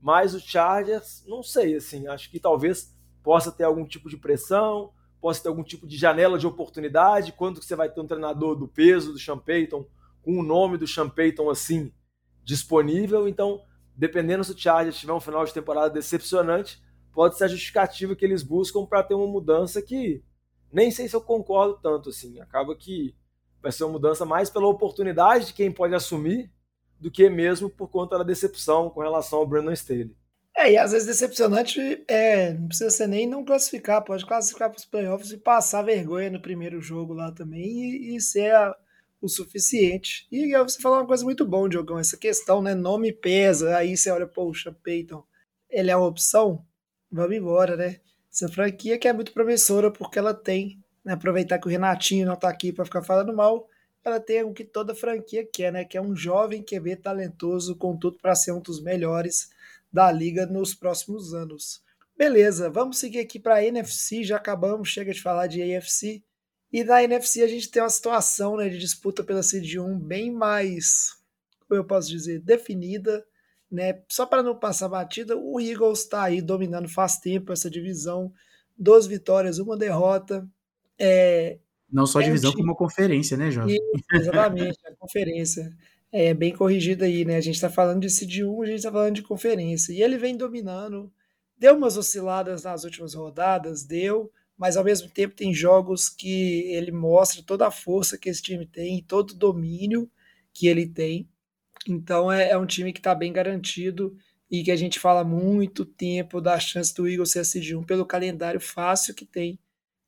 mas 0.00 0.34
o 0.34 0.40
Chargers, 0.40 1.24
não 1.26 1.42
sei, 1.42 1.74
assim, 1.74 2.06
acho 2.06 2.30
que 2.30 2.38
talvez 2.38 2.96
possa 3.22 3.50
ter 3.50 3.64
algum 3.64 3.84
tipo 3.84 4.08
de 4.08 4.16
pressão, 4.16 4.92
possa 5.20 5.42
ter 5.42 5.48
algum 5.48 5.64
tipo 5.64 5.86
de 5.86 5.96
janela 5.96 6.38
de 6.38 6.46
oportunidade, 6.46 7.32
quando 7.32 7.60
você 7.62 7.74
vai 7.74 7.90
ter 7.90 8.00
um 8.00 8.06
treinador 8.06 8.54
do 8.54 8.68
peso 8.68 9.12
do 9.12 9.18
Sean 9.18 9.38
Payton, 9.38 9.84
com 10.22 10.38
o 10.38 10.42
nome 10.42 10.76
do 10.76 10.86
Sean 10.86 11.08
Payton 11.08 11.50
assim 11.50 11.92
disponível, 12.44 13.28
então 13.28 13.62
dependendo 13.98 14.44
se 14.44 14.52
o 14.52 14.58
Chargers 14.58 14.96
tiver 14.96 15.12
um 15.12 15.20
final 15.20 15.44
de 15.44 15.52
temporada 15.52 15.90
decepcionante, 15.90 16.80
pode 17.12 17.36
ser 17.36 17.44
a 17.44 17.48
justificativa 17.48 18.14
que 18.14 18.24
eles 18.24 18.44
buscam 18.44 18.86
para 18.86 19.02
ter 19.02 19.14
uma 19.14 19.26
mudança 19.26 19.82
que 19.82 20.22
nem 20.72 20.88
sei 20.88 21.08
se 21.08 21.16
eu 21.16 21.20
concordo 21.20 21.80
tanto 21.82 22.10
assim. 22.10 22.38
Acaba 22.38 22.76
que 22.76 23.12
vai 23.60 23.72
ser 23.72 23.82
uma 23.82 23.94
mudança 23.94 24.24
mais 24.24 24.48
pela 24.48 24.68
oportunidade 24.68 25.46
de 25.46 25.52
quem 25.52 25.72
pode 25.72 25.96
assumir 25.96 26.48
do 27.00 27.10
que 27.10 27.28
mesmo 27.28 27.68
por 27.68 27.88
conta 27.88 28.16
da 28.16 28.22
decepção 28.22 28.88
com 28.88 29.00
relação 29.00 29.40
ao 29.40 29.46
Brandon 29.46 29.72
Staley. 29.72 30.16
É, 30.56 30.72
e 30.72 30.78
às 30.78 30.92
vezes 30.92 31.06
decepcionante 31.06 32.04
é, 32.08 32.52
não 32.52 32.68
precisa 32.68 32.90
ser 32.90 33.06
nem 33.08 33.26
não 33.26 33.44
classificar, 33.44 34.04
pode 34.04 34.24
classificar 34.24 34.70
para 34.70 34.78
os 34.78 34.84
playoffs 34.84 35.32
e 35.32 35.38
passar 35.38 35.82
vergonha 35.82 36.30
no 36.30 36.42
primeiro 36.42 36.80
jogo 36.80 37.14
lá 37.14 37.32
também 37.32 37.66
e, 37.66 38.16
e 38.16 38.20
ser 38.20 38.54
a, 38.54 38.76
o 39.20 39.28
suficiente. 39.28 40.26
E 40.30 40.56
você 40.56 40.80
falou 40.80 40.98
uma 40.98 41.06
coisa 41.06 41.24
muito 41.24 41.46
bom, 41.46 41.68
Diogão, 41.68 41.98
essa 41.98 42.16
questão, 42.16 42.62
né? 42.62 42.74
Nome 42.74 43.12
pesa, 43.12 43.76
aí 43.76 43.96
você 43.96 44.10
olha, 44.10 44.26
poxa, 44.26 44.74
Peyton, 44.82 45.24
ele 45.68 45.90
é 45.90 45.96
uma 45.96 46.06
opção? 46.06 46.64
Vamos 47.10 47.36
embora, 47.36 47.76
né? 47.76 48.00
Essa 48.32 48.48
franquia 48.48 48.98
que 48.98 49.08
é 49.08 49.12
muito 49.12 49.32
promissora 49.32 49.90
porque 49.90 50.18
ela 50.18 50.34
tem, 50.34 50.78
né? 51.04 51.14
Aproveitar 51.14 51.58
que 51.58 51.66
o 51.66 51.70
Renatinho 51.70 52.26
não 52.26 52.36
tá 52.36 52.48
aqui 52.48 52.72
para 52.72 52.84
ficar 52.84 53.02
falando 53.02 53.34
mal, 53.34 53.68
ela 54.04 54.20
tem 54.20 54.42
o 54.42 54.52
que 54.52 54.64
toda 54.64 54.94
franquia 54.94 55.46
quer, 55.50 55.72
né? 55.72 55.84
Que 55.84 55.98
é 55.98 56.02
um 56.02 56.14
jovem 56.14 56.62
QB 56.62 56.96
talentoso, 56.96 57.76
com 57.76 57.96
tudo 57.96 58.18
para 58.18 58.34
ser 58.34 58.52
um 58.52 58.60
dos 58.60 58.80
melhores 58.80 59.50
da 59.92 60.12
liga 60.12 60.46
nos 60.46 60.74
próximos 60.74 61.34
anos. 61.34 61.82
Beleza, 62.16 62.68
vamos 62.68 62.98
seguir 62.98 63.20
aqui 63.20 63.38
para 63.38 63.56
a 63.56 63.64
NFC, 63.64 64.24
já 64.24 64.36
acabamos, 64.36 64.88
chega 64.88 65.12
de 65.12 65.22
falar 65.22 65.46
de 65.46 65.62
AFC. 65.62 66.22
E 66.72 66.84
na 66.84 67.02
NFC 67.02 67.42
a 67.42 67.48
gente 67.48 67.70
tem 67.70 67.82
uma 67.82 67.88
situação 67.88 68.56
né, 68.56 68.68
de 68.68 68.78
disputa 68.78 69.24
pela 69.24 69.42
Seed 69.42 69.76
1 69.76 69.98
bem 69.98 70.30
mais, 70.30 71.16
como 71.66 71.80
eu 71.80 71.84
posso 71.84 72.08
dizer, 72.08 72.40
definida. 72.40 73.24
Né? 73.70 74.02
Só 74.08 74.26
para 74.26 74.42
não 74.42 74.58
passar 74.58 74.88
batida, 74.88 75.36
o 75.36 75.60
Eagles 75.60 76.00
está 76.00 76.24
aí 76.24 76.40
dominando 76.40 76.88
faz 76.88 77.18
tempo 77.18 77.52
essa 77.52 77.70
divisão. 77.70 78.32
Duas 78.76 79.06
vitórias, 79.06 79.58
uma 79.58 79.76
derrota. 79.76 80.48
É, 80.98 81.58
não 81.90 82.06
só 82.06 82.18
a 82.18 82.22
é 82.22 82.26
divisão, 82.26 82.50
um 82.50 82.54
como 82.54 82.72
a 82.72 82.76
conferência, 82.76 83.36
né, 83.36 83.50
Jorge? 83.50 83.78
Exatamente, 84.12 84.78
a 84.86 84.94
conferência. 84.94 85.72
É 86.12 86.32
bem 86.32 86.54
corrigida 86.54 87.04
aí, 87.04 87.24
né? 87.24 87.36
A 87.36 87.40
gente 87.40 87.56
está 87.56 87.68
falando 87.68 88.00
de 88.00 88.10
Seed 88.10 88.42
1, 88.42 88.62
a 88.62 88.66
gente 88.66 88.76
está 88.76 88.92
falando 88.92 89.14
de 89.14 89.22
conferência. 89.22 89.92
E 89.92 90.02
ele 90.02 90.16
vem 90.16 90.36
dominando. 90.36 91.12
Deu 91.56 91.76
umas 91.76 91.96
osciladas 91.96 92.62
nas 92.62 92.84
últimas 92.84 93.14
rodadas, 93.14 93.84
deu 93.84 94.30
mas 94.58 94.76
ao 94.76 94.84
mesmo 94.84 95.08
tempo 95.08 95.36
tem 95.36 95.54
jogos 95.54 96.08
que 96.08 96.62
ele 96.72 96.90
mostra 96.90 97.42
toda 97.44 97.68
a 97.68 97.70
força 97.70 98.18
que 98.18 98.28
esse 98.28 98.42
time 98.42 98.66
tem, 98.66 99.02
todo 99.04 99.30
o 99.30 99.36
domínio 99.36 100.10
que 100.52 100.66
ele 100.66 100.84
tem. 100.84 101.28
Então 101.86 102.30
é, 102.30 102.50
é 102.50 102.58
um 102.58 102.66
time 102.66 102.92
que 102.92 102.98
está 102.98 103.14
bem 103.14 103.32
garantido 103.32 104.16
e 104.50 104.64
que 104.64 104.72
a 104.72 104.76
gente 104.76 104.98
fala 104.98 105.22
muito 105.22 105.84
tempo 105.84 106.40
da 106.40 106.58
chance 106.58 106.92
do 106.92 107.06
Eagles 107.08 107.30
ser 107.30 107.44
seed 107.44 107.72
1 107.72 107.84
pelo 107.84 108.04
calendário 108.04 108.60
fácil 108.60 109.14
que 109.14 109.24
tem. 109.24 109.60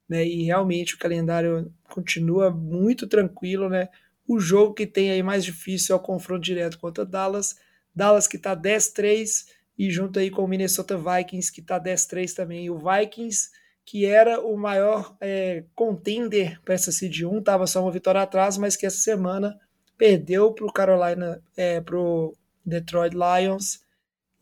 Né? 0.09 0.27
E 0.27 0.43
realmente 0.43 0.97
o 0.97 0.99
calendário 0.99 1.73
continua 1.89 2.51
muito 2.51 3.07
tranquilo. 3.07 3.69
Né? 3.69 3.89
O 4.27 4.41
jogo 4.41 4.75
que 4.75 4.87
tem 4.87 5.13
aí 5.13 5.23
mais 5.23 5.45
difícil 5.45 5.95
é 5.95 5.99
o 5.99 6.03
confronto 6.03 6.43
direto 6.43 6.79
contra 6.79 7.07
Dallas. 7.07 7.57
Dallas 7.95 8.27
que 8.27 8.37
está 8.37 8.57
10-3 8.57 9.47
e 9.79 9.91
junto 9.91 10.19
aí 10.19 10.31
com 10.31 10.43
o 10.43 10.49
Minnesota 10.49 10.97
Vikings 10.97 11.53
que 11.53 11.61
está 11.61 11.79
10-3 11.79 12.35
também. 12.35 12.65
E 12.65 12.71
o 12.71 12.79
Vikings 12.79 13.51
que 13.85 14.05
era 14.05 14.41
o 14.41 14.57
maior 14.57 15.17
é, 15.21 15.65
contender 15.75 16.61
para 16.63 16.75
essa 16.75 16.93
Seed 16.93 17.23
1, 17.23 17.39
estava 17.39 17.67
só 17.67 17.83
uma 17.83 17.91
vitória 17.91 18.23
atrás, 18.23 18.57
mas 18.57 18.77
que 18.77 18.87
essa 18.87 18.99
semana 18.99 19.59
perdeu 19.99 20.53
para 20.53 20.67
o 20.67 20.73
Carolina, 20.73 21.43
é, 21.57 21.81
para 21.81 21.99
o 21.99 22.33
Detroit 22.65 23.15
Lions, 23.15 23.81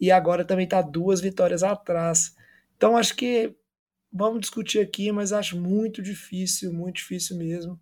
e 0.01 0.11
agora 0.11 0.45
também 0.45 0.64
está 0.64 0.82
duas 0.82 1.20
vitórias 1.20 1.62
atrás. 1.62 2.34
Então 2.76 2.97
acho 2.97 3.16
que 3.16 3.55
vamos 4.12 4.41
discutir 4.41 4.80
aqui, 4.80 5.11
mas 5.11 5.32
acho 5.32 5.61
muito 5.61 6.03
difícil, 6.03 6.72
muito 6.72 6.97
difícil 6.97 7.36
mesmo, 7.36 7.78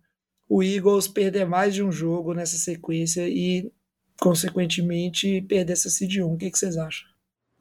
o 0.49 0.63
Eagles 0.63 1.07
perder 1.07 1.45
mais 1.45 1.73
de 1.73 1.83
um 1.83 1.91
jogo 1.91 2.33
nessa 2.33 2.57
sequência 2.57 3.27
e, 3.27 3.71
consequentemente, 4.19 5.41
perder 5.41 5.73
essa 5.73 5.89
Seed 5.89 6.17
1. 6.17 6.33
O 6.33 6.37
que, 6.37 6.49
que 6.49 6.57
vocês 6.57 6.77
acham? 6.77 7.07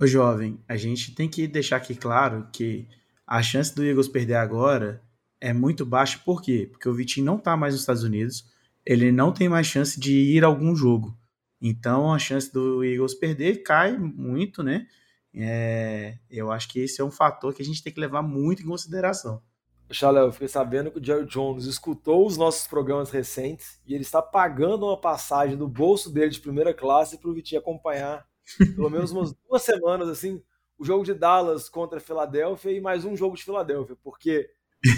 Ô 0.00 0.06
jovem, 0.06 0.60
a 0.68 0.76
gente 0.76 1.14
tem 1.14 1.28
que 1.28 1.48
deixar 1.48 1.76
aqui 1.76 1.94
claro 1.94 2.48
que 2.52 2.86
a 3.26 3.42
chance 3.42 3.74
do 3.74 3.84
Eagles 3.84 4.08
perder 4.08 4.34
agora 4.34 5.02
é 5.40 5.52
muito 5.52 5.84
baixa, 5.84 6.20
por 6.24 6.40
quê? 6.40 6.68
Porque 6.70 6.88
o 6.88 6.94
Vitinho 6.94 7.26
não 7.26 7.36
está 7.36 7.56
mais 7.56 7.74
nos 7.74 7.82
Estados 7.82 8.02
Unidos, 8.02 8.46
ele 8.84 9.10
não 9.10 9.32
tem 9.32 9.48
mais 9.48 9.66
chance 9.66 9.98
de 9.98 10.12
ir 10.12 10.44
a 10.44 10.46
algum 10.46 10.74
jogo. 10.74 11.16
Então 11.60 12.12
a 12.12 12.18
chance 12.18 12.52
do 12.52 12.84
Eagles 12.84 13.14
perder 13.14 13.62
cai 13.62 13.96
muito, 13.96 14.62
né? 14.62 14.86
É, 15.34 16.18
eu 16.30 16.50
acho 16.50 16.68
que 16.68 16.80
esse 16.80 17.00
é 17.00 17.04
um 17.04 17.10
fator 17.10 17.52
que 17.52 17.60
a 17.60 17.64
gente 17.64 17.82
tem 17.82 17.92
que 17.92 18.00
levar 18.00 18.22
muito 18.22 18.62
em 18.62 18.66
consideração. 18.66 19.42
Chalé, 19.90 20.20
eu 20.20 20.32
fiquei 20.32 20.48
sabendo 20.48 20.90
que 20.90 20.98
o 20.98 21.04
Jerry 21.04 21.26
Jones 21.26 21.64
escutou 21.64 22.26
os 22.26 22.36
nossos 22.36 22.66
programas 22.66 23.10
recentes 23.10 23.80
e 23.86 23.94
ele 23.94 24.02
está 24.02 24.20
pagando 24.20 24.86
uma 24.86 25.00
passagem 25.00 25.56
do 25.56 25.68
bolso 25.68 26.12
dele 26.12 26.30
de 26.30 26.40
primeira 26.40 26.74
classe 26.74 27.18
para 27.18 27.30
o 27.30 27.34
Vitinho 27.34 27.60
acompanhar 27.60 28.26
pelo 28.74 28.90
menos 28.90 29.10
umas 29.12 29.32
duas 29.48 29.62
semanas, 29.62 30.08
assim, 30.08 30.42
o 30.78 30.84
jogo 30.84 31.04
de 31.04 31.14
Dallas 31.14 31.68
contra 31.68 31.98
a 31.98 32.00
Filadélfia 32.00 32.70
e 32.70 32.80
mais 32.80 33.04
um 33.04 33.16
jogo 33.16 33.36
de 33.36 33.44
Filadélfia, 33.44 33.96
porque 34.02 34.50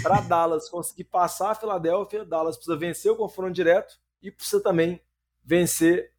para 0.03 0.21
Dallas 0.27 0.69
conseguir 0.69 1.05
passar 1.05 1.51
a 1.51 1.55
Filadélfia, 1.55 2.25
Dallas 2.25 2.57
precisa 2.57 2.77
vencer 2.77 3.11
o 3.11 3.15
confronto 3.15 3.53
direto 3.53 3.99
e 4.21 4.29
precisa 4.31 4.61
também 4.61 5.01
vencer 5.43 6.11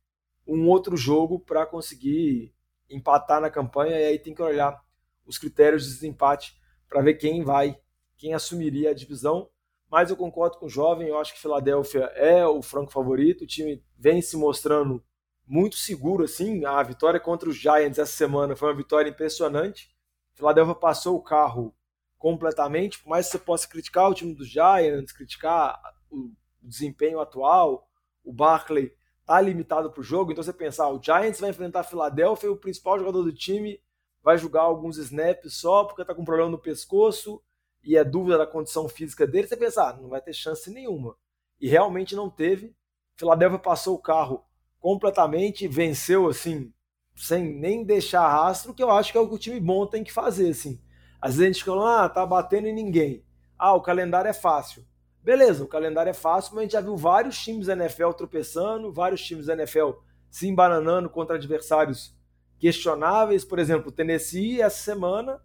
um 0.46 0.68
outro 0.68 0.96
jogo 0.96 1.38
para 1.38 1.66
conseguir 1.66 2.54
empatar 2.88 3.40
na 3.40 3.50
campanha 3.50 3.98
e 4.00 4.04
aí 4.06 4.18
tem 4.18 4.34
que 4.34 4.42
olhar 4.42 4.82
os 5.26 5.38
critérios 5.38 5.84
de 5.84 5.94
desempate 5.94 6.58
para 6.88 7.02
ver 7.02 7.14
quem 7.14 7.44
vai, 7.44 7.78
quem 8.16 8.34
assumiria 8.34 8.90
a 8.90 8.94
divisão. 8.94 9.48
Mas 9.88 10.10
eu 10.10 10.16
concordo 10.16 10.58
com 10.58 10.66
o 10.66 10.70
jovem, 10.70 11.08
eu 11.08 11.18
acho 11.18 11.34
que 11.34 11.40
Filadélfia 11.40 12.04
é 12.14 12.46
o 12.46 12.62
franco 12.62 12.92
favorito, 12.92 13.44
o 13.44 13.46
time 13.46 13.84
vem 13.96 14.22
se 14.22 14.36
mostrando 14.36 15.04
muito 15.50 15.74
seguro 15.74 16.24
assim. 16.24 16.64
A 16.64 16.80
vitória 16.82 17.18
contra 17.18 17.48
os 17.48 17.56
Giants 17.56 17.98
essa 17.98 18.12
semana 18.12 18.54
foi 18.54 18.68
uma 18.68 18.76
vitória 18.76 19.10
impressionante. 19.10 19.90
Filadélfia 20.32 20.76
passou 20.76 21.16
o 21.16 21.22
carro 21.22 21.74
completamente, 22.16 23.02
por 23.02 23.10
mais 23.10 23.26
que 23.26 23.32
você 23.32 23.38
possa 23.38 23.68
criticar 23.68 24.08
o 24.08 24.14
time 24.14 24.32
dos 24.34 24.48
Giants, 24.48 25.10
criticar 25.10 25.80
o 26.10 26.30
desempenho 26.62 27.18
atual, 27.18 27.88
o 28.22 28.32
Barkley 28.32 28.92
tá 29.26 29.40
limitado 29.40 29.90
para 29.90 30.00
o 30.00 30.04
jogo, 30.04 30.30
então 30.30 30.44
você 30.44 30.52
pensar, 30.52 30.84
ah, 30.84 30.92
o 30.92 31.02
Giants 31.02 31.40
vai 31.40 31.50
enfrentar 31.50 31.80
a 31.80 31.84
Filadélfia 31.84 32.52
o 32.52 32.56
principal 32.56 32.98
jogador 32.98 33.22
do 33.22 33.32
time 33.32 33.80
vai 34.22 34.36
jogar 34.36 34.62
alguns 34.62 34.98
snaps 34.98 35.54
só 35.54 35.84
porque 35.84 36.04
tá 36.04 36.14
com 36.14 36.24
problema 36.24 36.50
no 36.50 36.58
pescoço 36.58 37.42
e 37.82 37.96
é 37.96 38.04
dúvida 38.04 38.36
da 38.36 38.46
condição 38.46 38.88
física 38.88 39.26
dele, 39.26 39.48
você 39.48 39.56
pensa, 39.56 39.88
ah, 39.88 39.92
não 39.94 40.10
vai 40.10 40.20
ter 40.20 40.34
chance 40.34 40.70
nenhuma. 40.70 41.16
E 41.58 41.66
realmente 41.68 42.14
não 42.14 42.28
teve. 42.28 42.76
Filadélfia 43.16 43.58
passou 43.58 43.94
o 43.94 44.02
carro 44.02 44.44
completamente, 44.80 45.68
venceu 45.68 46.28
assim, 46.28 46.72
sem 47.14 47.44
nem 47.44 47.84
deixar 47.84 48.26
rastro, 48.28 48.74
que 48.74 48.82
eu 48.82 48.90
acho 48.90 49.12
que 49.12 49.18
é 49.18 49.20
o 49.20 49.28
que 49.28 49.34
o 49.34 49.38
time 49.38 49.60
bom 49.60 49.86
tem 49.86 50.02
que 50.02 50.12
fazer, 50.12 50.50
assim. 50.50 50.80
Às 51.20 51.36
vezes 51.36 51.50
a 51.50 51.52
gente 51.52 51.64
fala, 51.64 52.04
ah, 52.04 52.08
tá 52.08 52.24
batendo 52.24 52.66
em 52.66 52.74
ninguém. 52.74 53.22
Ah, 53.58 53.74
o 53.74 53.82
calendário 53.82 54.28
é 54.28 54.32
fácil. 54.32 54.84
Beleza, 55.22 55.62
o 55.62 55.68
calendário 55.68 56.08
é 56.08 56.14
fácil, 56.14 56.54
mas 56.54 56.60
a 56.60 56.62
gente 56.62 56.72
já 56.72 56.80
viu 56.80 56.96
vários 56.96 57.38
times 57.38 57.66
da 57.66 57.74
NFL 57.74 58.12
tropeçando, 58.12 58.90
vários 58.90 59.22
times 59.22 59.46
da 59.46 59.52
NFL 59.52 59.90
se 60.30 60.48
embananando 60.48 61.10
contra 61.10 61.36
adversários 61.36 62.16
questionáveis. 62.58 63.44
Por 63.44 63.58
exemplo, 63.58 63.88
o 63.88 63.92
Tennessee, 63.92 64.62
essa 64.62 64.78
semana, 64.78 65.38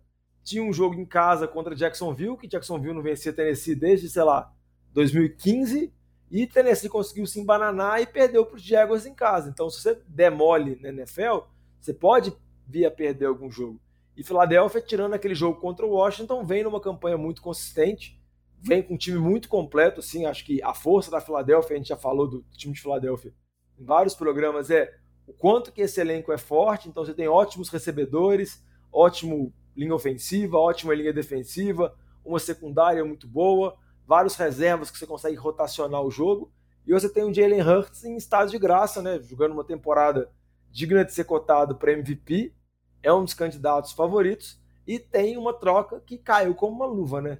tinha 0.44 0.64
um 0.64 0.72
jogo 0.72 0.96
em 0.96 1.06
casa 1.06 1.46
contra 1.46 1.76
Jacksonville, 1.76 2.38
que 2.38 2.48
Jacksonville 2.48 2.94
não 2.94 3.02
vencia 3.02 3.34
Tennessee 3.34 3.76
desde, 3.76 4.10
sei 4.10 4.24
lá, 4.24 4.54
2015, 4.94 5.94
e 6.42 6.46
Tennessee 6.46 6.90
conseguiu 6.90 7.26
se 7.26 7.40
embananar 7.40 8.02
e 8.02 8.06
perdeu 8.06 8.46
para 8.46 8.58
os 8.58 8.62
Jaguars 8.62 9.06
em 9.06 9.14
casa. 9.14 9.50
Então, 9.50 9.70
se 9.70 9.82
você 9.82 10.02
demole 10.06 10.78
na 10.82 10.90
NFL, 10.90 11.46
você 11.80 11.94
pode 11.94 12.36
vir 12.68 12.86
a 12.86 12.92
perder 12.92 13.28
algum 13.28 13.50
jogo. 13.50 13.80
E 14.18 14.24
Philadelphia, 14.24 14.82
tirando 14.82 15.14
aquele 15.14 15.34
jogo 15.34 15.62
contra 15.62 15.86
o 15.86 15.92
Washington, 15.92 16.44
vem 16.44 16.64
numa 16.64 16.82
campanha 16.82 17.18
muito 17.18 17.42
consistente, 17.42 18.22
vem 18.62 18.84
com 18.84 18.96
um 18.96 18.98
time 18.98 19.18
muito 19.18 19.48
completo, 19.48 20.02
assim, 20.02 20.26
acho 20.26 20.44
que 20.44 20.62
a 20.62 20.74
força 20.74 21.10
da 21.10 21.22
Philadelphia, 21.22 21.76
a 21.76 21.78
gente 21.78 21.88
já 21.88 21.98
falou 21.98 22.28
do 22.28 22.44
time 22.52 22.74
de 22.74 22.82
Philadelphia 22.82 23.34
em 23.80 23.86
vários 23.86 24.14
programas, 24.14 24.70
é 24.70 24.94
o 25.26 25.32
quanto 25.32 25.72
que 25.72 25.82
esse 25.82 26.02
elenco 26.02 26.34
é 26.34 26.38
forte, 26.38 26.90
então 26.90 27.06
você 27.06 27.14
tem 27.14 27.30
ótimos 27.30 27.70
recebedores, 27.70 28.62
ótimo 28.92 29.54
linha 29.76 29.96
ofensiva, 29.96 30.58
ótima 30.58 30.94
linha 30.94 31.14
defensiva, 31.14 31.96
uma 32.26 32.40
secundária 32.40 33.06
muito 33.06 33.26
boa, 33.26 33.78
vários 34.08 34.36
reservas 34.36 34.92
que 34.92 34.98
você 34.98 35.08
consegue 35.08 35.36
rotacionar 35.36 36.02
o 36.02 36.12
jogo, 36.12 36.52
e 36.86 36.94
você 36.94 37.10
tem 37.10 37.24
o 37.24 37.34
Jalen 37.34 37.62
Hurts 37.62 38.04
em 38.04 38.16
estado 38.16 38.52
de 38.52 38.60
graça, 38.60 39.02
né, 39.02 39.20
jogando 39.20 39.54
uma 39.54 39.64
temporada 39.64 40.30
digna 40.72 41.04
de 41.04 41.14
ser 41.14 41.24
cotado 41.24 41.76
para 41.76 41.94
MVP, 41.94 42.54
é 43.02 43.12
um 43.12 43.24
dos 43.24 43.34
candidatos 43.34 43.92
favoritos, 43.92 44.60
e 44.86 45.00
tem 45.00 45.38
uma 45.38 45.54
troca 45.54 46.00
que 46.00 46.18
caiu 46.18 46.54
como 46.54 46.76
uma 46.76 46.86
luva, 46.86 47.22
né? 47.22 47.40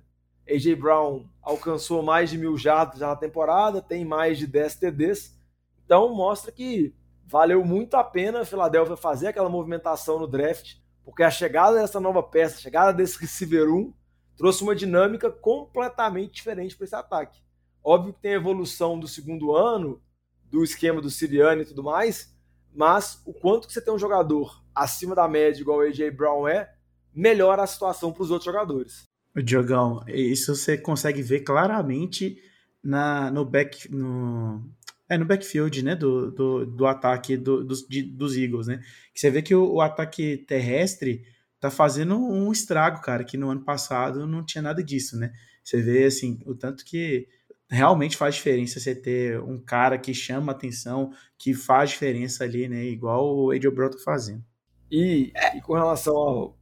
AJ 0.50 0.76
Brown 0.76 1.26
alcançou 1.42 2.02
mais 2.02 2.30
de 2.30 2.38
mil 2.38 2.58
jardas 2.58 3.00
na 3.00 3.16
temporada, 3.16 3.82
tem 3.82 4.06
mais 4.06 4.38
de 4.38 4.48
10 4.48 4.76
TDs, 4.76 5.36
então 5.84 6.14
mostra 6.14 6.52
que 6.52 6.94
valeu 7.26 7.64
muito 7.66 7.96
a 7.96 8.04
pena 8.04 8.42
a 8.42 8.46
Philadelphia 8.46 8.96
fazer 8.96 9.28
aquela 9.28 9.50
movimentação 9.50 10.20
no 10.20 10.28
draft, 10.28 10.76
porque 11.04 11.24
a 11.24 11.30
chegada 11.30 11.80
dessa 11.80 12.00
nova 12.00 12.22
peça, 12.24 12.58
a 12.58 12.62
chegada 12.62 12.94
desse 12.94 13.20
receiver 13.20 13.70
1, 13.70 13.94
trouxe 14.38 14.64
uma 14.64 14.76
dinâmica 14.76 15.30
completamente 15.30 16.34
diferente 16.34 16.76
para 16.76 16.86
esse 16.86 16.96
ataque. 16.96 17.42
Óbvio 17.84 18.14
que 18.14 18.22
tem 18.22 18.34
a 18.34 18.38
evolução 18.38 19.00
do 19.00 19.08
segundo 19.08 19.56
ano, 19.56 20.02
do 20.44 20.64
esquema 20.64 21.02
do 21.02 21.10
Siriano 21.10 21.62
e 21.62 21.66
tudo 21.66 21.84
mais, 21.84 22.36
mas 22.74 23.22
o 23.26 23.34
quanto 23.34 23.68
que 23.68 23.74
você 23.74 23.82
tem 23.82 23.94
um 23.94 24.00
jogador 24.00 24.64
acima 24.74 25.16
da 25.16 25.28
média, 25.28 25.62
igual 25.62 25.80
o 25.80 25.82
AJ 25.82 26.12
Brown 26.12 26.48
é, 26.48 26.74
melhora 27.14 27.64
a 27.64 27.68
situação 27.68 28.12
para 28.12 28.24
os 28.24 28.32
outros 28.32 28.46
jogadores. 28.46 29.04
Diogão, 29.44 30.04
isso 30.08 30.56
você 30.56 30.78
consegue 30.78 31.22
ver 31.22 31.42
claramente 31.42 32.38
na, 32.84 33.32
no, 33.32 33.44
back, 33.44 33.92
no, 33.92 34.64
é, 35.10 35.18
no 35.18 35.26
backfield 35.26 35.84
né, 35.84 35.96
do, 35.96 36.32
do, 36.32 36.66
do 36.66 36.86
ataque 36.86 37.36
do, 37.36 37.64
dos, 37.64 37.86
de, 37.88 38.02
dos 38.02 38.38
Eagles. 38.38 38.68
Né? 38.68 38.82
Você 39.14 39.30
vê 39.30 39.42
que 39.42 39.56
o, 39.56 39.74
o 39.74 39.82
ataque 39.82 40.38
terrestre 40.38 41.24
tá 41.60 41.72
fazendo 41.72 42.18
um 42.18 42.52
estrago, 42.52 43.02
cara, 43.02 43.24
que 43.24 43.38
no 43.38 43.50
ano 43.50 43.64
passado 43.64 44.28
não 44.28 44.46
tinha 44.46 44.62
nada 44.62 44.84
disso, 44.84 45.18
né? 45.18 45.32
Você 45.64 45.82
vê, 45.82 46.06
assim, 46.06 46.40
o 46.46 46.54
tanto 46.54 46.86
que 46.86 47.28
realmente 47.70 48.16
faz 48.16 48.36
diferença 48.36 48.80
você 48.80 48.94
ter 48.94 49.40
um 49.42 49.60
cara 49.60 49.98
que 49.98 50.14
chama 50.14 50.52
atenção, 50.52 51.12
que 51.38 51.54
faz 51.54 51.92
diferença 51.92 52.44
ali, 52.44 52.68
né? 52.68 52.84
Igual 52.86 53.38
o 53.38 53.72
Brown 53.72 53.90
tá 53.90 53.98
fazendo. 54.04 54.44
E, 54.92 55.34
e 55.56 55.62
com 55.62 55.74
relação 55.74 56.16
ao. 56.16 56.58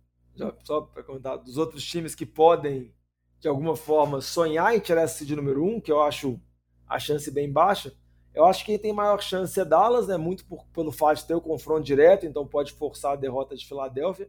Só 0.63 0.81
para 0.81 1.03
comentar, 1.03 1.37
dos 1.37 1.57
outros 1.57 1.83
times 1.83 2.15
que 2.15 2.25
podem, 2.25 2.91
de 3.39 3.47
alguma 3.47 3.75
forma, 3.75 4.19
sonhar 4.19 4.75
em 4.75 4.79
tirar 4.79 5.03
esse 5.03 5.25
de 5.25 5.35
número 5.35 5.63
um, 5.63 5.79
que 5.79 5.91
eu 5.91 6.01
acho 6.01 6.39
a 6.87 6.97
chance 6.97 7.29
bem 7.29 7.51
baixa, 7.51 7.93
eu 8.33 8.45
acho 8.45 8.65
que 8.65 8.71
quem 8.71 8.79
tem 8.79 8.93
maior 8.93 9.21
chance 9.21 9.59
é 9.59 9.65
Dallas, 9.65 10.07
né? 10.07 10.17
Muito 10.17 10.45
por, 10.45 10.65
pelo 10.73 10.91
fato 10.91 11.17
de 11.17 11.27
ter 11.27 11.35
o 11.35 11.41
confronto 11.41 11.83
direto, 11.83 12.25
então 12.25 12.47
pode 12.47 12.71
forçar 12.71 13.13
a 13.13 13.17
derrota 13.17 13.55
de 13.55 13.67
Filadélfia 13.67 14.27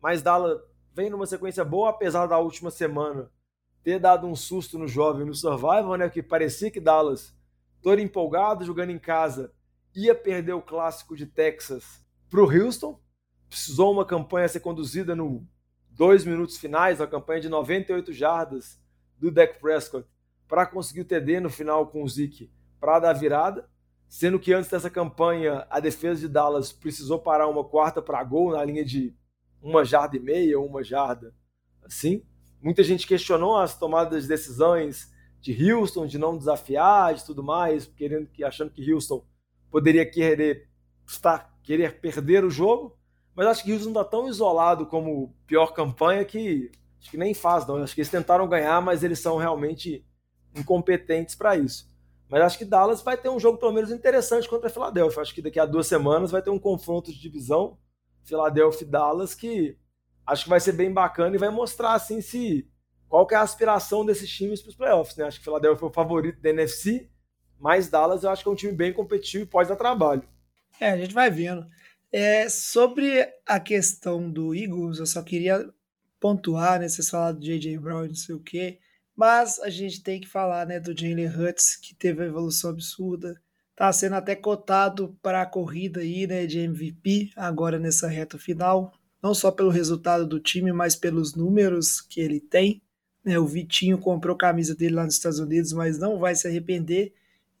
mas 0.00 0.22
Dallas 0.22 0.60
vem 0.94 1.10
numa 1.10 1.26
sequência 1.26 1.64
boa, 1.64 1.90
apesar 1.90 2.26
da 2.26 2.38
última 2.38 2.70
semana 2.70 3.30
ter 3.82 3.98
dado 3.98 4.26
um 4.26 4.36
susto 4.36 4.78
no 4.78 4.86
jovem 4.88 5.24
no 5.24 5.34
Survival, 5.34 5.96
né? 5.96 6.08
Que 6.10 6.22
parecia 6.22 6.70
que 6.70 6.80
Dallas, 6.80 7.34
todo 7.80 8.00
empolgado, 8.00 8.64
jogando 8.64 8.90
em 8.90 8.98
casa, 8.98 9.52
ia 9.94 10.14
perder 10.14 10.52
o 10.52 10.62
clássico 10.62 11.16
de 11.16 11.26
Texas 11.26 12.04
para 12.28 12.40
o 12.40 12.50
Houston. 12.50 13.00
Precisou 13.48 13.92
uma 13.92 14.04
campanha 14.04 14.48
ser 14.48 14.60
conduzida 14.60 15.14
no 15.14 15.46
dois 15.90 16.24
minutos 16.24 16.58
finais, 16.58 17.00
a 17.00 17.06
campanha 17.06 17.40
de 17.40 17.48
98 17.48 18.12
jardas 18.12 18.78
do 19.16 19.30
Dak 19.30 19.58
Prescott 19.58 20.06
para 20.46 20.66
conseguir 20.66 21.00
o 21.00 21.04
TD 21.04 21.40
no 21.40 21.50
final 21.50 21.88
com 21.88 22.02
o 22.02 22.08
Zeke 22.08 22.50
para 22.80 23.00
dar 23.00 23.12
virada. 23.12 23.68
Sendo 24.08 24.38
que 24.38 24.54
antes 24.54 24.70
dessa 24.70 24.88
campanha, 24.88 25.66
a 25.68 25.80
defesa 25.80 26.20
de 26.20 26.28
Dallas 26.28 26.72
precisou 26.72 27.18
parar 27.18 27.46
uma 27.46 27.62
quarta 27.62 28.00
para 28.00 28.24
gol 28.24 28.52
na 28.52 28.64
linha 28.64 28.84
de 28.84 29.14
uma 29.62 29.84
jarda 29.84 30.16
e 30.16 30.20
meia, 30.20 30.60
uma 30.60 30.82
jarda, 30.82 31.34
assim. 31.84 32.22
Muita 32.60 32.82
gente 32.82 33.06
questionou 33.06 33.56
as 33.56 33.78
tomadas 33.78 34.22
de 34.22 34.28
decisões 34.28 35.12
de 35.40 35.72
Houston, 35.72 36.06
de 36.06 36.18
não 36.18 36.36
desafiar, 36.36 37.14
de 37.14 37.24
tudo 37.24 37.42
mais, 37.42 37.86
querendo 37.86 38.28
que 38.28 38.42
achando 38.42 38.70
que 38.70 38.92
Houston 38.92 39.24
poderia 39.70 40.04
querer 40.04 40.68
estar, 41.06 41.56
querer 41.62 42.00
perder 42.00 42.44
o 42.44 42.50
jogo, 42.50 42.96
mas 43.34 43.46
acho 43.46 43.64
que 43.64 43.72
Houston 43.72 43.90
está 43.90 44.04
tão 44.04 44.28
isolado 44.28 44.86
como 44.86 45.34
pior 45.46 45.72
campanha 45.72 46.24
que 46.24 46.70
acho 47.00 47.10
que 47.10 47.16
nem 47.16 47.32
faz 47.32 47.66
não. 47.66 47.76
Acho 47.76 47.94
que 47.94 48.00
eles 48.00 48.10
tentaram 48.10 48.48
ganhar, 48.48 48.80
mas 48.82 49.04
eles 49.04 49.20
são 49.20 49.36
realmente 49.36 50.04
incompetentes 50.54 51.36
para 51.36 51.56
isso. 51.56 51.88
Mas 52.28 52.42
acho 52.42 52.58
que 52.58 52.64
Dallas 52.64 53.00
vai 53.00 53.16
ter 53.16 53.28
um 53.28 53.38
jogo 53.38 53.58
pelo 53.58 53.72
menos 53.72 53.90
interessante 53.90 54.48
contra 54.48 54.66
a 54.66 54.70
Philadelphia. 54.70 55.22
Acho 55.22 55.34
que 55.34 55.40
daqui 55.40 55.60
a 55.60 55.64
duas 55.64 55.86
semanas 55.86 56.30
vai 56.30 56.42
ter 56.42 56.50
um 56.50 56.58
confronto 56.58 57.12
de 57.12 57.20
divisão 57.20 57.78
Philadelphia 58.28 58.86
e 58.86 58.90
Dallas, 58.90 59.34
que 59.34 59.76
acho 60.26 60.44
que 60.44 60.50
vai 60.50 60.60
ser 60.60 60.72
bem 60.72 60.92
bacana 60.92 61.34
e 61.34 61.38
vai 61.38 61.50
mostrar 61.50 61.94
assim 61.94 62.20
se 62.20 62.68
qual 63.08 63.26
que 63.26 63.34
é 63.34 63.38
a 63.38 63.42
aspiração 63.42 64.04
desses 64.04 64.28
times 64.30 64.60
para 64.60 64.70
os 64.70 64.76
playoffs. 64.76 65.16
Né? 65.16 65.24
Acho 65.24 65.38
que 65.38 65.44
Philadelphia 65.44 65.78
foi 65.78 65.88
o 65.88 65.92
favorito 65.92 66.40
da 66.40 66.50
NFC, 66.50 67.08
mas 67.58 67.88
Dallas 67.88 68.22
eu 68.22 68.30
acho 68.30 68.42
que 68.42 68.48
é 68.48 68.52
um 68.52 68.56
time 68.56 68.72
bem 68.72 68.92
competitivo 68.92 69.44
e 69.44 69.46
pode 69.46 69.68
dar 69.68 69.76
trabalho. 69.76 70.22
É, 70.78 70.90
a 70.90 70.96
gente 70.96 71.14
vai 71.14 71.30
vendo. 71.30 71.66
É, 72.12 72.48
sobre 72.48 73.26
a 73.46 73.58
questão 73.58 74.30
do 74.30 74.54
Eagles, 74.54 74.98
eu 74.98 75.06
só 75.06 75.22
queria 75.22 75.68
pontuar, 76.20 76.80
né? 76.80 76.88
Vocês 76.88 77.10
falaram 77.10 77.38
do 77.38 77.44
J.J. 77.44 77.78
Brown 77.78 78.06
não 78.06 78.14
sei 78.14 78.34
o 78.34 78.40
quê, 78.40 78.78
mas 79.16 79.58
a 79.58 79.68
gente 79.68 80.02
tem 80.02 80.20
que 80.20 80.28
falar 80.28 80.66
né, 80.66 80.78
do 80.78 80.96
Jalen 80.96 81.28
Hurts, 81.28 81.76
que 81.76 81.94
teve 81.94 82.20
uma 82.20 82.28
evolução 82.28 82.70
absurda. 82.70 83.40
Tá 83.78 83.92
sendo 83.92 84.16
até 84.16 84.34
cotado 84.34 85.16
para 85.22 85.40
a 85.40 85.46
corrida 85.46 86.00
aí, 86.00 86.26
né, 86.26 86.46
de 86.46 86.58
MVP 86.58 87.30
agora 87.36 87.78
nessa 87.78 88.08
reta 88.08 88.36
final, 88.36 88.92
não 89.22 89.32
só 89.32 89.52
pelo 89.52 89.70
resultado 89.70 90.26
do 90.26 90.40
time, 90.40 90.72
mas 90.72 90.96
pelos 90.96 91.36
números 91.36 92.00
que 92.00 92.20
ele 92.20 92.40
tem. 92.40 92.82
Né? 93.24 93.38
O 93.38 93.46
Vitinho 93.46 93.96
comprou 93.96 94.36
camisa 94.36 94.74
dele 94.74 94.96
lá 94.96 95.04
nos 95.04 95.14
Estados 95.14 95.38
Unidos, 95.38 95.72
mas 95.72 95.96
não 95.96 96.18
vai 96.18 96.34
se 96.34 96.48
arrepender. 96.48 97.12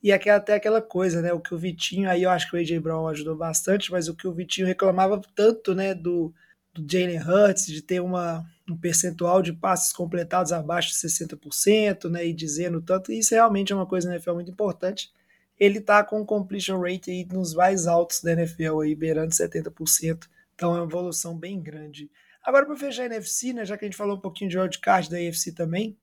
E 0.02 0.10
aquela, 0.10 0.38
até 0.38 0.54
aquela 0.54 0.82
coisa, 0.82 1.22
né? 1.22 1.32
O 1.32 1.38
que 1.38 1.54
o 1.54 1.58
Vitinho, 1.58 2.10
aí 2.10 2.24
eu 2.24 2.30
acho 2.30 2.50
que 2.50 2.56
o 2.56 2.58
AJ 2.58 2.80
Brown 2.80 3.06
ajudou 3.06 3.36
bastante, 3.36 3.92
mas 3.92 4.08
o 4.08 4.14
que 4.16 4.26
o 4.26 4.32
Vitinho 4.32 4.66
reclamava 4.66 5.20
tanto, 5.36 5.72
né, 5.72 5.94
do, 5.94 6.34
do 6.74 6.84
Jalen 6.84 7.20
Hurts, 7.20 7.66
de 7.66 7.80
ter 7.80 8.00
uma, 8.00 8.44
um 8.68 8.76
percentual 8.76 9.40
de 9.40 9.52
passes 9.52 9.92
completados 9.92 10.50
abaixo 10.50 10.88
de 10.88 10.96
60%, 10.96 12.10
né, 12.10 12.26
e 12.26 12.32
dizendo 12.32 12.82
tanto, 12.82 13.12
isso 13.12 13.36
realmente 13.36 13.72
é 13.72 13.76
uma 13.76 13.86
coisa 13.86 14.08
na 14.08 14.16
NFL 14.16 14.34
muito 14.34 14.50
importante. 14.50 15.12
Ele 15.58 15.80
tá 15.80 16.04
com 16.04 16.20
um 16.20 16.24
completion 16.24 16.80
rate 16.80 17.10
aí 17.10 17.24
nos 17.24 17.54
mais 17.54 17.86
altos 17.86 18.22
da 18.22 18.32
NFL, 18.32 18.80
aí, 18.80 18.94
beirando 18.94 19.32
70%, 19.32 20.28
então 20.54 20.74
é 20.74 20.78
uma 20.78 20.86
evolução 20.86 21.36
bem 21.36 21.60
grande. 21.60 22.10
Agora, 22.42 22.64
para 22.64 22.76
fechar 22.76 23.02
a 23.02 23.06
NFC, 23.06 23.52
né, 23.52 23.64
já 23.64 23.76
que 23.76 23.84
a 23.84 23.88
gente 23.88 23.96
falou 23.96 24.16
um 24.16 24.20
pouquinho 24.20 24.50
de 24.50 24.58
wildcard 24.58 25.10
da 25.10 25.16
AFC 25.16 25.52
também, 25.52 25.98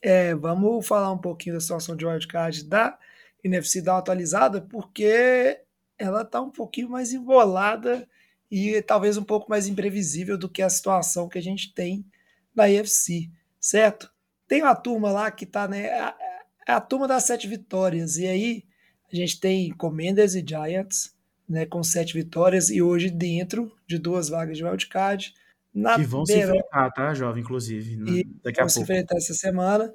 é, 0.00 0.34
vamos 0.34 0.86
falar 0.86 1.12
um 1.12 1.18
pouquinho 1.18 1.56
da 1.56 1.60
situação 1.60 1.94
de 1.94 2.06
wildcard 2.06 2.64
da 2.64 2.98
NFC 3.44 3.80
uma 3.82 3.98
atualizada, 3.98 4.60
porque 4.60 5.60
ela 5.98 6.22
está 6.22 6.40
um 6.40 6.50
pouquinho 6.50 6.88
mais 6.88 7.12
embolada 7.12 8.08
e 8.50 8.80
talvez 8.82 9.16
um 9.16 9.24
pouco 9.24 9.50
mais 9.50 9.66
imprevisível 9.68 10.36
do 10.36 10.48
que 10.48 10.62
a 10.62 10.70
situação 10.70 11.28
que 11.28 11.38
a 11.38 11.42
gente 11.42 11.72
tem 11.72 12.04
na 12.54 12.64
AFC, 12.64 13.30
certo? 13.60 14.10
Tem 14.48 14.62
uma 14.62 14.74
turma 14.74 15.10
lá 15.10 15.30
que 15.30 15.44
está, 15.44 15.68
né? 15.68 15.90
A, 16.00 16.16
a, 16.66 16.80
turma 16.80 17.06
das 17.06 17.24
sete 17.24 17.46
vitórias, 17.46 18.16
e 18.16 18.26
aí 18.26 18.64
a 19.12 19.16
gente 19.16 19.40
tem 19.40 19.70
Commanders 19.72 20.34
e 20.34 20.44
Giants, 20.46 21.14
né? 21.48 21.66
Com 21.66 21.82
sete 21.82 22.14
vitórias, 22.14 22.70
e 22.70 22.80
hoje 22.80 23.10
dentro 23.10 23.72
de 23.86 23.98
duas 23.98 24.28
vagas 24.28 24.56
de 24.56 24.64
wildcard. 24.64 25.34
Na 25.72 25.96
que 25.96 26.02
vão 26.02 26.24
beira, 26.24 26.52
se 26.52 26.58
enfrentar, 26.58 26.90
tá, 26.90 27.14
jovem, 27.14 27.42
inclusive, 27.42 27.94
e 27.94 28.24
daqui 28.42 28.60
a 28.60 28.64
pouco. 28.64 28.64
Vão 28.64 28.68
se 28.68 28.80
enfrentar 28.80 29.16
essa 29.16 29.34
semana. 29.34 29.92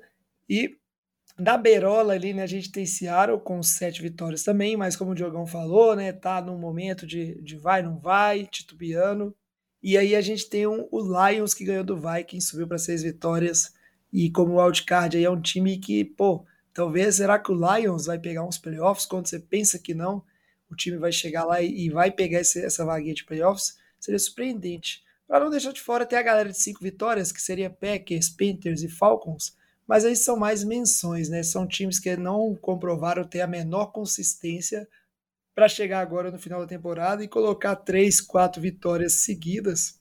E 0.50 0.78
da 1.38 1.58
Beirola 1.58 2.14
ali, 2.14 2.34
né, 2.34 2.44
a 2.44 2.48
gente 2.48 2.72
tem 2.72 2.86
Seattle 2.86 3.40
com 3.40 3.62
sete 3.62 4.02
vitórias 4.02 4.44
também, 4.44 4.78
mas 4.78 4.96
como 4.96 5.12
o 5.12 5.16
Diogão 5.16 5.46
falou, 5.46 5.96
né, 5.96 6.14
tá 6.14 6.42
num 6.42 6.58
momento 6.58 7.06
de, 7.06 7.42
de 7.42 7.58
vai, 7.58 7.82
não 7.82 8.00
vai, 8.00 8.46
titubeando. 8.46 9.36
E 9.84 9.98
aí 9.98 10.16
a 10.16 10.22
gente 10.22 10.50
tem 10.50 10.66
um, 10.66 10.88
o 10.90 11.02
Lions 11.02 11.54
que 11.54 11.66
ganhou 11.66 11.84
do 11.84 11.98
Vikings, 11.98 12.48
subiu 12.48 12.68
para 12.68 12.78
seis 12.78 13.04
vitórias. 13.04 13.74
E 14.12 14.32
como 14.32 14.54
o 14.54 14.64
wildcard 14.64 15.18
aí 15.18 15.26
é 15.26 15.30
um 15.30 15.42
time 15.42 15.78
que, 15.78 16.06
pô, 16.06 16.46
talvez 16.76 17.16
será 17.16 17.40
que 17.40 17.52
o 17.52 17.56
Lions 17.56 18.06
vai 18.06 18.20
pegar 18.20 18.46
uns 18.46 18.60
playoffs 18.60 19.08
quando 19.08 19.26
você 19.26 19.40
pensa 19.40 19.80
que 19.80 19.96
não? 19.96 20.24
O 20.70 20.76
time 20.76 20.98
vai 20.98 21.12
chegar 21.12 21.44
lá 21.44 21.60
e, 21.60 21.86
e 21.86 21.90
vai 21.90 22.12
pegar 22.12 22.42
esse, 22.42 22.64
essa 22.64 22.86
vaguinha 22.86 23.16
de 23.16 23.26
playoffs? 23.26 23.78
Seria 24.00 24.20
surpreendente. 24.20 25.04
Para 25.28 25.46
não 25.46 25.50
deixar 25.50 25.72
de 25.72 25.82
fora, 25.82 26.06
tem 26.06 26.20
a 26.20 26.24
galera 26.24 26.50
de 26.50 26.60
cinco 26.60 26.84
vitórias, 26.84 27.32
que 27.32 27.42
seria 27.42 27.72
Packers, 27.72 28.30
Panthers 28.30 28.84
e 28.84 28.90
Falcons 28.90 29.56
mas 29.88 30.04
aí 30.04 30.16
são 30.16 30.36
mais 30.36 30.64
menções, 30.64 31.30
né? 31.30 31.44
São 31.44 31.68
times 31.68 32.00
que 32.00 32.16
não 32.18 32.56
comprovaram 32.56 33.24
ter 33.24 33.42
a 33.42 33.48
menor 33.48 33.88
consistência 33.88 34.88
para 35.54 35.70
chegar 35.70 36.00
agora 36.00 36.32
no 36.32 36.40
final 36.40 36.60
da 36.60 36.68
temporada 36.68 37.24
e 37.24 37.28
colocar 37.28 37.76
três, 37.76 38.20
quatro 38.20 38.62
vitórias 38.62 39.14
seguidas 39.14 40.00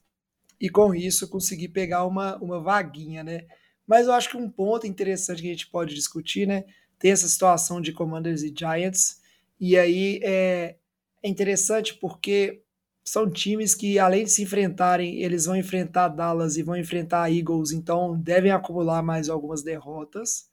e 0.61 0.71
com 0.71 0.95
isso 0.95 1.29
conseguir 1.29 1.69
pegar 1.69 2.05
uma, 2.07 2.37
uma 2.39 2.61
vaguinha, 2.61 3.23
né? 3.23 3.47
Mas 3.87 4.07
eu 4.07 4.13
acho 4.13 4.31
que 4.31 4.37
um 4.37 4.49
ponto 4.49 4.87
interessante 4.87 5.43
que 5.43 5.49
a 5.49 5.53
gente 5.53 5.69
pode 5.69 5.95
discutir, 5.95 6.47
né? 6.47 6.65
Tem 6.99 7.11
essa 7.11 7.29
situação 7.29 7.81
de 7.81 7.93
Commanders 7.93 8.43
e 8.43 8.55
Giants, 8.57 9.21
e 9.61 9.77
aí 9.77 10.21
é, 10.23 10.77
é 11.23 11.29
interessante 11.29 11.95
porque 11.95 12.63
são 13.05 13.31
times 13.31 13.75
que, 13.75 13.99
além 13.99 14.25
de 14.25 14.31
se 14.31 14.43
enfrentarem, 14.43 15.21
eles 15.23 15.45
vão 15.45 15.55
enfrentar 15.55 16.09
Dallas 16.09 16.57
e 16.57 16.63
vão 16.63 16.77
enfrentar 16.77 17.31
Eagles, 17.31 17.71
então 17.71 18.19
devem 18.19 18.51
acumular 18.51 19.03
mais 19.03 19.29
algumas 19.29 19.63
derrotas. 19.63 20.49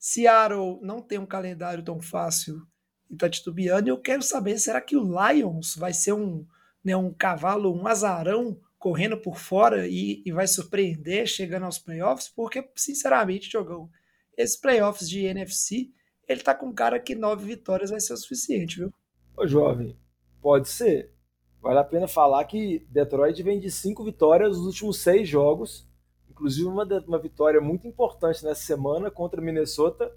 Seattle 0.00 0.80
não 0.82 1.00
tem 1.00 1.18
um 1.18 1.26
calendário 1.26 1.84
tão 1.84 2.00
fácil 2.00 2.60
e 3.08 3.14
está 3.14 3.30
titubeando. 3.30 3.88
Eu 3.88 4.00
quero 4.00 4.20
saber, 4.20 4.58
será 4.58 4.80
que 4.80 4.96
o 4.96 5.04
Lions 5.04 5.76
vai 5.76 5.92
ser 5.92 6.12
um, 6.12 6.44
né, 6.84 6.96
um 6.96 7.12
cavalo, 7.12 7.72
um 7.72 7.86
azarão 7.86 8.58
correndo 8.82 9.16
por 9.16 9.38
fora 9.38 9.86
e, 9.86 10.24
e 10.26 10.32
vai 10.32 10.48
surpreender 10.48 11.24
chegando 11.24 11.66
aos 11.66 11.78
playoffs? 11.78 12.28
Porque, 12.28 12.68
sinceramente, 12.74 13.48
Jogão, 13.48 13.88
esses 14.36 14.56
playoffs 14.56 15.08
de 15.08 15.24
NFC, 15.24 15.92
ele 16.28 16.40
tá 16.40 16.52
com 16.52 16.74
cara 16.74 16.98
que 16.98 17.14
nove 17.14 17.44
vitórias 17.44 17.90
vai 17.90 18.00
ser 18.00 18.12
o 18.12 18.16
suficiente, 18.16 18.80
viu? 18.80 18.92
Ô, 19.36 19.46
jovem, 19.46 19.96
pode 20.40 20.68
ser. 20.68 21.12
Vale 21.60 21.78
a 21.78 21.84
pena 21.84 22.08
falar 22.08 22.44
que 22.44 22.84
Detroit 22.90 23.40
vem 23.40 23.60
de 23.60 23.70
cinco 23.70 24.02
vitórias 24.02 24.58
nos 24.58 24.66
últimos 24.66 24.98
seis 24.98 25.28
jogos, 25.28 25.88
inclusive 26.28 26.66
uma, 26.66 26.82
uma 27.06 27.20
vitória 27.20 27.60
muito 27.60 27.86
importante 27.86 28.44
nessa 28.44 28.62
semana 28.62 29.12
contra 29.12 29.40
Minnesota, 29.40 30.12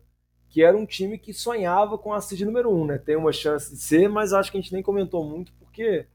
que 0.49 0.63
era 0.63 0.75
um 0.75 0.87
time 0.87 1.19
que 1.19 1.33
sonhava 1.33 1.99
com 1.99 2.11
a 2.11 2.19
seed 2.19 2.41
número 2.41 2.73
um, 2.73 2.83
né? 2.83 2.97
Tem 2.97 3.15
uma 3.15 3.31
chance 3.31 3.69
de 3.75 3.79
ser, 3.79 4.09
mas 4.09 4.33
acho 4.33 4.51
que 4.51 4.57
a 4.57 4.61
gente 4.61 4.73
nem 4.73 4.81
comentou 4.81 5.23
muito 5.23 5.53
porque 5.59 6.07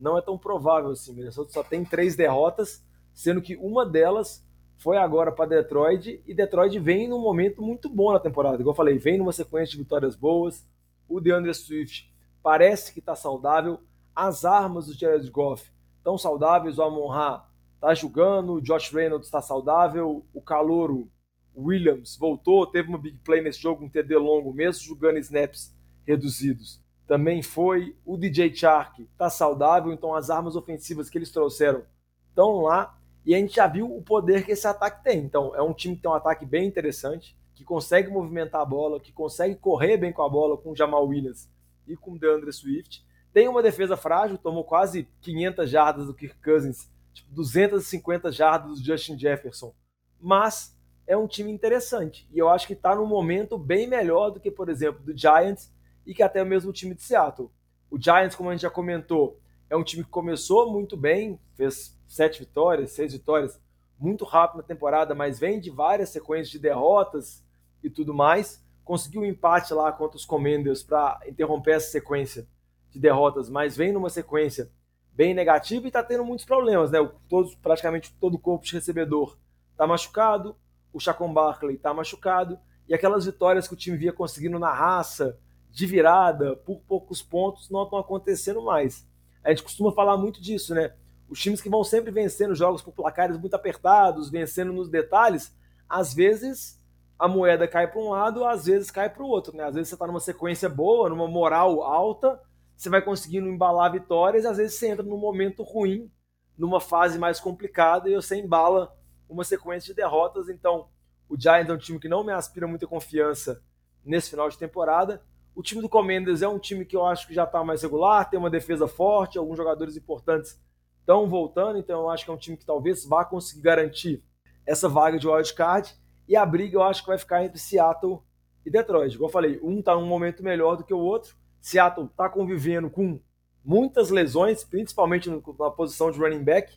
não 0.00 0.18
é 0.18 0.22
tão 0.22 0.38
provável 0.38 0.90
assim. 0.90 1.14
Minnesota 1.14 1.52
só 1.52 1.62
tem 1.62 1.84
três 1.84 2.16
derrotas, 2.16 2.84
sendo 3.12 3.40
que 3.40 3.56
uma 3.56 3.86
delas 3.86 4.44
foi 4.76 4.96
agora 4.96 5.30
para 5.30 5.46
Detroit 5.46 6.22
e 6.26 6.34
Detroit 6.34 6.78
vem 6.78 7.08
num 7.08 7.20
momento 7.20 7.62
muito 7.62 7.88
bom 7.88 8.12
na 8.12 8.20
temporada. 8.20 8.56
Igual 8.56 8.72
eu 8.72 8.76
falei, 8.76 8.98
vem 8.98 9.18
numa 9.18 9.32
sequência 9.32 9.72
de 9.72 9.82
vitórias 9.82 10.16
boas. 10.16 10.66
O 11.08 11.20
DeAndre 11.20 11.54
Swift 11.54 12.12
parece 12.42 12.92
que 12.92 12.98
está 12.98 13.14
saudável 13.14 13.80
as 14.14 14.44
armas 14.44 14.86
do 14.86 14.94
Jared 14.94 15.28
Goff 15.30 15.72
estão 15.98 16.16
saudáveis, 16.16 16.78
o 16.78 16.82
Amon-Ra 16.82 17.48
está 17.74 17.94
jogando, 17.94 18.54
o 18.54 18.60
Josh 18.60 18.92
Reynolds 18.92 19.26
está 19.26 19.40
saudável, 19.40 20.24
o 20.32 20.40
Calouro 20.40 21.10
Williams 21.56 22.16
voltou, 22.16 22.66
teve 22.66 22.88
uma 22.88 22.98
big 22.98 23.18
play 23.18 23.42
nesse 23.42 23.60
jogo, 23.60 23.84
um 23.84 23.88
TD 23.88 24.16
longo, 24.16 24.52
mesmo 24.52 24.84
jogando 24.84 25.18
snaps 25.18 25.74
reduzidos. 26.06 26.80
Também 27.06 27.42
foi 27.42 27.94
o 28.04 28.16
DJ 28.16 28.54
Chark, 28.54 29.02
está 29.02 29.28
saudável, 29.28 29.92
então 29.92 30.14
as 30.14 30.30
armas 30.30 30.56
ofensivas 30.56 31.10
que 31.10 31.18
eles 31.18 31.30
trouxeram 31.30 31.82
estão 32.28 32.62
lá. 32.62 32.98
E 33.26 33.34
a 33.34 33.38
gente 33.38 33.54
já 33.54 33.66
viu 33.66 33.94
o 33.94 34.02
poder 34.02 34.44
que 34.44 34.52
esse 34.52 34.66
ataque 34.66 35.02
tem. 35.02 35.18
Então, 35.20 35.54
é 35.54 35.62
um 35.62 35.72
time 35.72 35.96
que 35.96 36.02
tem 36.02 36.10
um 36.10 36.14
ataque 36.14 36.44
bem 36.44 36.66
interessante, 36.66 37.36
que 37.54 37.64
consegue 37.64 38.10
movimentar 38.10 38.60
a 38.60 38.64
bola, 38.64 39.00
que 39.00 39.12
consegue 39.12 39.54
correr 39.54 39.96
bem 39.96 40.12
com 40.12 40.22
a 40.22 40.28
bola 40.28 40.56
com 40.56 40.72
o 40.72 40.76
Jamal 40.76 41.06
Williams 41.06 41.48
e 41.86 41.96
com 41.96 42.12
o 42.12 42.18
DeAndre 42.18 42.52
Swift. 42.52 43.04
Tem 43.32 43.48
uma 43.48 43.62
defesa 43.62 43.96
frágil, 43.96 44.38
tomou 44.38 44.64
quase 44.64 45.08
500 45.20 45.70
jardas 45.70 46.06
do 46.06 46.14
Kirk 46.14 46.36
Cousins, 46.42 46.90
tipo 47.12 47.32
250 47.34 48.30
jardas 48.30 48.78
do 48.78 48.84
Justin 48.84 49.18
Jefferson. 49.18 49.74
Mas 50.20 50.76
é 51.06 51.16
um 51.16 51.26
time 51.26 51.50
interessante. 51.50 52.28
E 52.32 52.38
eu 52.38 52.48
acho 52.48 52.66
que 52.66 52.74
está 52.74 52.94
num 52.94 53.06
momento 53.06 53.58
bem 53.58 53.86
melhor 53.86 54.30
do 54.30 54.40
que, 54.40 54.50
por 54.50 54.68
exemplo, 54.68 55.02
do 55.02 55.16
Giants 55.16 55.72
e 56.06 56.14
que 56.14 56.22
até 56.22 56.44
mesmo 56.44 56.70
o 56.70 56.72
time 56.72 56.94
de 56.94 57.02
Seattle. 57.02 57.50
O 57.90 58.00
Giants, 58.00 58.34
como 58.34 58.50
a 58.50 58.52
gente 58.52 58.62
já 58.62 58.70
comentou, 58.70 59.38
é 59.70 59.76
um 59.76 59.84
time 59.84 60.04
que 60.04 60.10
começou 60.10 60.70
muito 60.70 60.96
bem, 60.96 61.38
fez 61.54 61.98
sete 62.06 62.40
vitórias, 62.40 62.92
seis 62.92 63.12
vitórias, 63.12 63.60
muito 63.98 64.24
rápido 64.24 64.58
na 64.58 64.62
temporada, 64.62 65.14
mas 65.14 65.38
vem 65.38 65.60
de 65.60 65.70
várias 65.70 66.10
sequências 66.10 66.50
de 66.50 66.58
derrotas 66.58 67.44
e 67.82 67.88
tudo 67.88 68.12
mais. 68.12 68.62
Conseguiu 68.84 69.22
um 69.22 69.24
empate 69.24 69.72
lá 69.72 69.90
contra 69.92 70.16
os 70.16 70.24
Commanders 70.24 70.82
para 70.82 71.20
interromper 71.26 71.76
essa 71.76 71.90
sequência 71.90 72.46
de 72.90 72.98
derrotas, 72.98 73.48
mas 73.48 73.76
vem 73.76 73.92
numa 73.92 74.10
sequência 74.10 74.70
bem 75.12 75.32
negativa 75.32 75.86
e 75.86 75.88
está 75.88 76.02
tendo 76.02 76.24
muitos 76.24 76.44
problemas, 76.44 76.90
né? 76.90 76.98
Todos, 77.28 77.54
praticamente 77.54 78.12
todo 78.20 78.34
o 78.34 78.38
corpo 78.38 78.64
de 78.64 78.72
recebedor 78.72 79.38
está 79.70 79.86
machucado, 79.86 80.56
o 80.92 81.00
Chacon 81.00 81.32
Barkley 81.32 81.76
está 81.76 81.94
machucado, 81.94 82.58
e 82.88 82.94
aquelas 82.94 83.24
vitórias 83.24 83.66
que 83.66 83.74
o 83.74 83.76
time 83.76 83.96
via 83.96 84.12
conseguindo 84.12 84.58
na 84.58 84.72
raça, 84.72 85.38
de 85.74 85.86
virada, 85.86 86.54
por 86.54 86.80
poucos 86.82 87.20
pontos, 87.20 87.68
não 87.68 87.82
estão 87.82 87.98
acontecendo 87.98 88.62
mais. 88.62 89.04
A 89.42 89.50
gente 89.50 89.64
costuma 89.64 89.90
falar 89.90 90.16
muito 90.16 90.40
disso, 90.40 90.72
né? 90.72 90.94
Os 91.28 91.40
times 91.40 91.60
que 91.60 91.68
vão 91.68 91.82
sempre 91.82 92.12
vencendo 92.12 92.54
jogos 92.54 92.80
por 92.80 92.92
placares 92.92 93.36
muito 93.36 93.54
apertados, 93.54 94.30
vencendo 94.30 94.72
nos 94.72 94.88
detalhes, 94.88 95.52
às 95.88 96.14
vezes 96.14 96.80
a 97.18 97.26
moeda 97.26 97.66
cai 97.66 97.90
para 97.90 98.00
um 98.00 98.10
lado, 98.10 98.44
às 98.44 98.66
vezes 98.66 98.88
cai 98.88 99.10
para 99.10 99.24
o 99.24 99.26
outro, 99.26 99.56
né? 99.56 99.64
Às 99.64 99.74
vezes 99.74 99.88
você 99.88 99.96
está 99.96 100.06
numa 100.06 100.20
sequência 100.20 100.68
boa, 100.68 101.08
numa 101.08 101.26
moral 101.26 101.82
alta, 101.82 102.40
você 102.76 102.88
vai 102.88 103.02
conseguindo 103.02 103.48
embalar 103.48 103.90
vitórias, 103.90 104.46
às 104.46 104.58
vezes 104.58 104.78
você 104.78 104.86
entra 104.86 105.04
num 105.04 105.18
momento 105.18 105.64
ruim, 105.64 106.08
numa 106.56 106.80
fase 106.80 107.18
mais 107.18 107.40
complicada, 107.40 108.08
e 108.08 108.14
você 108.14 108.36
embala 108.36 108.96
uma 109.28 109.42
sequência 109.42 109.88
de 109.88 109.96
derrotas. 109.96 110.48
Então, 110.48 110.86
o 111.28 111.36
Giants 111.36 111.68
é 111.68 111.72
um 111.72 111.78
time 111.78 111.98
que 111.98 112.08
não 112.08 112.22
me 112.22 112.32
aspira 112.32 112.68
muita 112.68 112.86
confiança 112.86 113.60
nesse 114.04 114.30
final 114.30 114.48
de 114.48 114.56
temporada. 114.56 115.20
O 115.54 115.62
time 115.62 115.80
do 115.80 115.88
Commanders 115.88 116.42
é 116.42 116.48
um 116.48 116.58
time 116.58 116.84
que 116.84 116.96
eu 116.96 117.06
acho 117.06 117.28
que 117.28 117.34
já 117.34 117.44
está 117.44 117.62
mais 117.62 117.82
regular, 117.82 118.28
tem 118.28 118.38
uma 118.38 118.50
defesa 118.50 118.88
forte, 118.88 119.38
alguns 119.38 119.56
jogadores 119.56 119.96
importantes 119.96 120.60
estão 120.98 121.28
voltando, 121.28 121.78
então 121.78 122.00
eu 122.00 122.10
acho 122.10 122.24
que 122.24 122.30
é 122.30 122.34
um 122.34 122.38
time 122.38 122.56
que 122.56 122.66
talvez 122.66 123.04
vá 123.04 123.24
conseguir 123.24 123.62
garantir 123.62 124.24
essa 124.66 124.88
vaga 124.88 125.18
de 125.18 125.28
wildcard. 125.28 125.94
E 126.26 126.34
a 126.34 126.44
briga 126.44 126.76
eu 126.76 126.82
acho 126.82 127.02
que 127.02 127.08
vai 127.08 127.18
ficar 127.18 127.44
entre 127.44 127.58
Seattle 127.58 128.20
e 128.64 128.70
Detroit. 128.70 129.14
Igual 129.14 129.28
eu 129.28 129.32
falei, 129.32 129.60
um 129.62 129.78
está 129.78 129.94
num 129.94 130.06
momento 130.06 130.42
melhor 130.42 130.76
do 130.76 130.84
que 130.84 130.94
o 130.94 130.98
outro. 130.98 131.36
Seattle 131.60 132.06
está 132.06 132.28
convivendo 132.28 132.90
com 132.90 133.20
muitas 133.64 134.10
lesões, 134.10 134.64
principalmente 134.64 135.30
na 135.30 135.70
posição 135.70 136.10
de 136.10 136.18
running 136.18 136.42
back. 136.42 136.72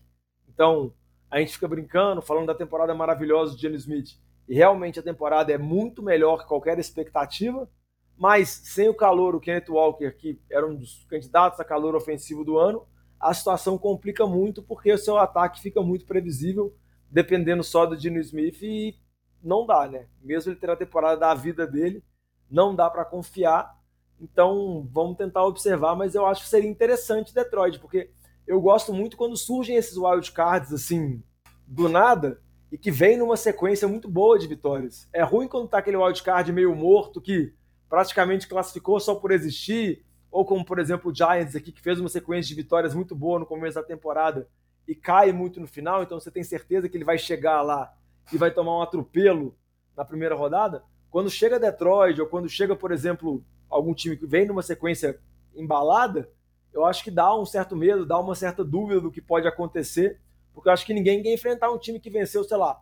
Então, 0.47 0.93
a 1.31 1.39
gente 1.39 1.53
fica 1.53 1.67
brincando, 1.67 2.21
falando 2.21 2.47
da 2.47 2.55
temporada 2.55 2.93
maravilhosa 2.93 3.55
de 3.55 3.61
Jenny 3.61 3.75
Smith, 3.77 4.19
e 4.47 4.55
realmente 4.55 4.99
a 4.99 5.03
temporada 5.03 5.51
é 5.51 5.57
muito 5.57 6.01
melhor 6.01 6.37
que 6.37 6.47
qualquer 6.47 6.79
expectativa, 6.79 7.69
mas 8.17 8.49
sem 8.49 8.89
o 8.89 8.95
calor, 8.95 9.35
o 9.35 9.39
Kenneth 9.39 9.69
Walker, 9.69 10.11
que 10.11 10.41
era 10.49 10.65
um 10.65 10.75
dos 10.75 11.05
candidatos 11.09 11.59
a 11.59 11.63
calor 11.63 11.95
ofensivo 11.95 12.43
do 12.43 12.57
ano, 12.57 12.85
a 13.19 13.33
situação 13.33 13.77
complica 13.77 14.25
muito 14.25 14.61
porque 14.63 14.91
o 14.91 14.97
seu 14.97 15.17
ataque 15.17 15.61
fica 15.61 15.81
muito 15.81 16.05
previsível, 16.05 16.75
dependendo 17.09 17.63
só 17.63 17.85
do 17.85 17.97
Dino 17.97 18.19
Smith 18.19 18.61
e 18.61 18.95
não 19.43 19.65
dá, 19.65 19.87
né? 19.87 20.07
Mesmo 20.21 20.51
ele 20.51 20.59
ter 20.59 20.69
a 20.69 20.75
temporada 20.75 21.19
da 21.19 21.33
vida 21.33 21.65
dele, 21.67 22.03
não 22.49 22.75
dá 22.75 22.89
para 22.89 23.05
confiar. 23.05 23.75
Então, 24.19 24.87
vamos 24.91 25.17
tentar 25.17 25.45
observar, 25.45 25.95
mas 25.95 26.15
eu 26.15 26.25
acho 26.25 26.43
que 26.43 26.49
seria 26.49 26.69
interessante 26.69 27.33
Detroit, 27.33 27.79
porque 27.79 28.09
eu 28.47 28.59
gosto 28.59 28.93
muito 28.93 29.15
quando 29.15 29.37
surgem 29.37 29.75
esses 29.75 29.95
wildcards 29.95 30.73
assim, 30.73 31.21
do 31.67 31.87
nada, 31.87 32.41
e 32.71 32.77
que 32.77 32.89
vem 32.89 33.17
numa 33.17 33.37
sequência 33.37 33.87
muito 33.87 34.09
boa 34.09 34.39
de 34.39 34.47
vitórias. 34.47 35.07
É 35.13 35.23
ruim 35.23 35.47
quando 35.47 35.67
tá 35.67 35.77
aquele 35.77 35.97
wildcard 35.97 36.51
meio 36.51 36.75
morto 36.75 37.21
que 37.21 37.53
praticamente 37.89 38.47
classificou 38.47 38.99
só 38.99 39.15
por 39.15 39.31
existir, 39.31 40.05
ou 40.29 40.45
como, 40.45 40.63
por 40.65 40.79
exemplo, 40.79 41.11
o 41.11 41.15
Giants 41.15 41.55
aqui, 41.55 41.71
que 41.71 41.81
fez 41.81 41.99
uma 41.99 42.09
sequência 42.09 42.49
de 42.49 42.55
vitórias 42.55 42.93
muito 42.93 43.15
boa 43.15 43.39
no 43.39 43.45
começo 43.45 43.75
da 43.75 43.83
temporada 43.83 44.47
e 44.87 44.95
cai 44.95 45.31
muito 45.31 45.59
no 45.59 45.67
final, 45.67 46.03
então 46.03 46.19
você 46.19 46.31
tem 46.31 46.43
certeza 46.43 46.87
que 46.87 46.95
ele 46.95 47.03
vai 47.03 47.17
chegar 47.17 47.61
lá 47.61 47.93
e 48.31 48.37
vai 48.37 48.51
tomar 48.51 48.77
um 48.77 48.81
atropelo 48.81 49.55
na 49.95 50.05
primeira 50.05 50.35
rodada. 50.35 50.83
Quando 51.09 51.29
chega 51.29 51.59
Detroit, 51.59 52.19
ou 52.21 52.27
quando 52.27 52.47
chega, 52.47 52.75
por 52.75 52.91
exemplo, 52.91 53.43
algum 53.69 53.93
time 53.93 54.15
que 54.15 54.25
vem 54.25 54.45
numa 54.45 54.61
sequência 54.61 55.19
embalada, 55.55 56.29
eu 56.73 56.85
acho 56.85 57.03
que 57.03 57.11
dá 57.11 57.35
um 57.35 57.45
certo 57.45 57.75
medo, 57.75 58.05
dá 58.05 58.19
uma 58.19 58.35
certa 58.35 58.63
dúvida 58.63 59.01
do 59.01 59.11
que 59.11 59.21
pode 59.21 59.47
acontecer, 59.47 60.19
porque 60.53 60.69
eu 60.69 60.73
acho 60.73 60.85
que 60.85 60.93
ninguém 60.93 61.23
quer 61.23 61.33
enfrentar 61.33 61.71
um 61.71 61.77
time 61.77 61.99
que 61.99 62.09
venceu, 62.09 62.43
sei 62.43 62.57
lá, 62.57 62.79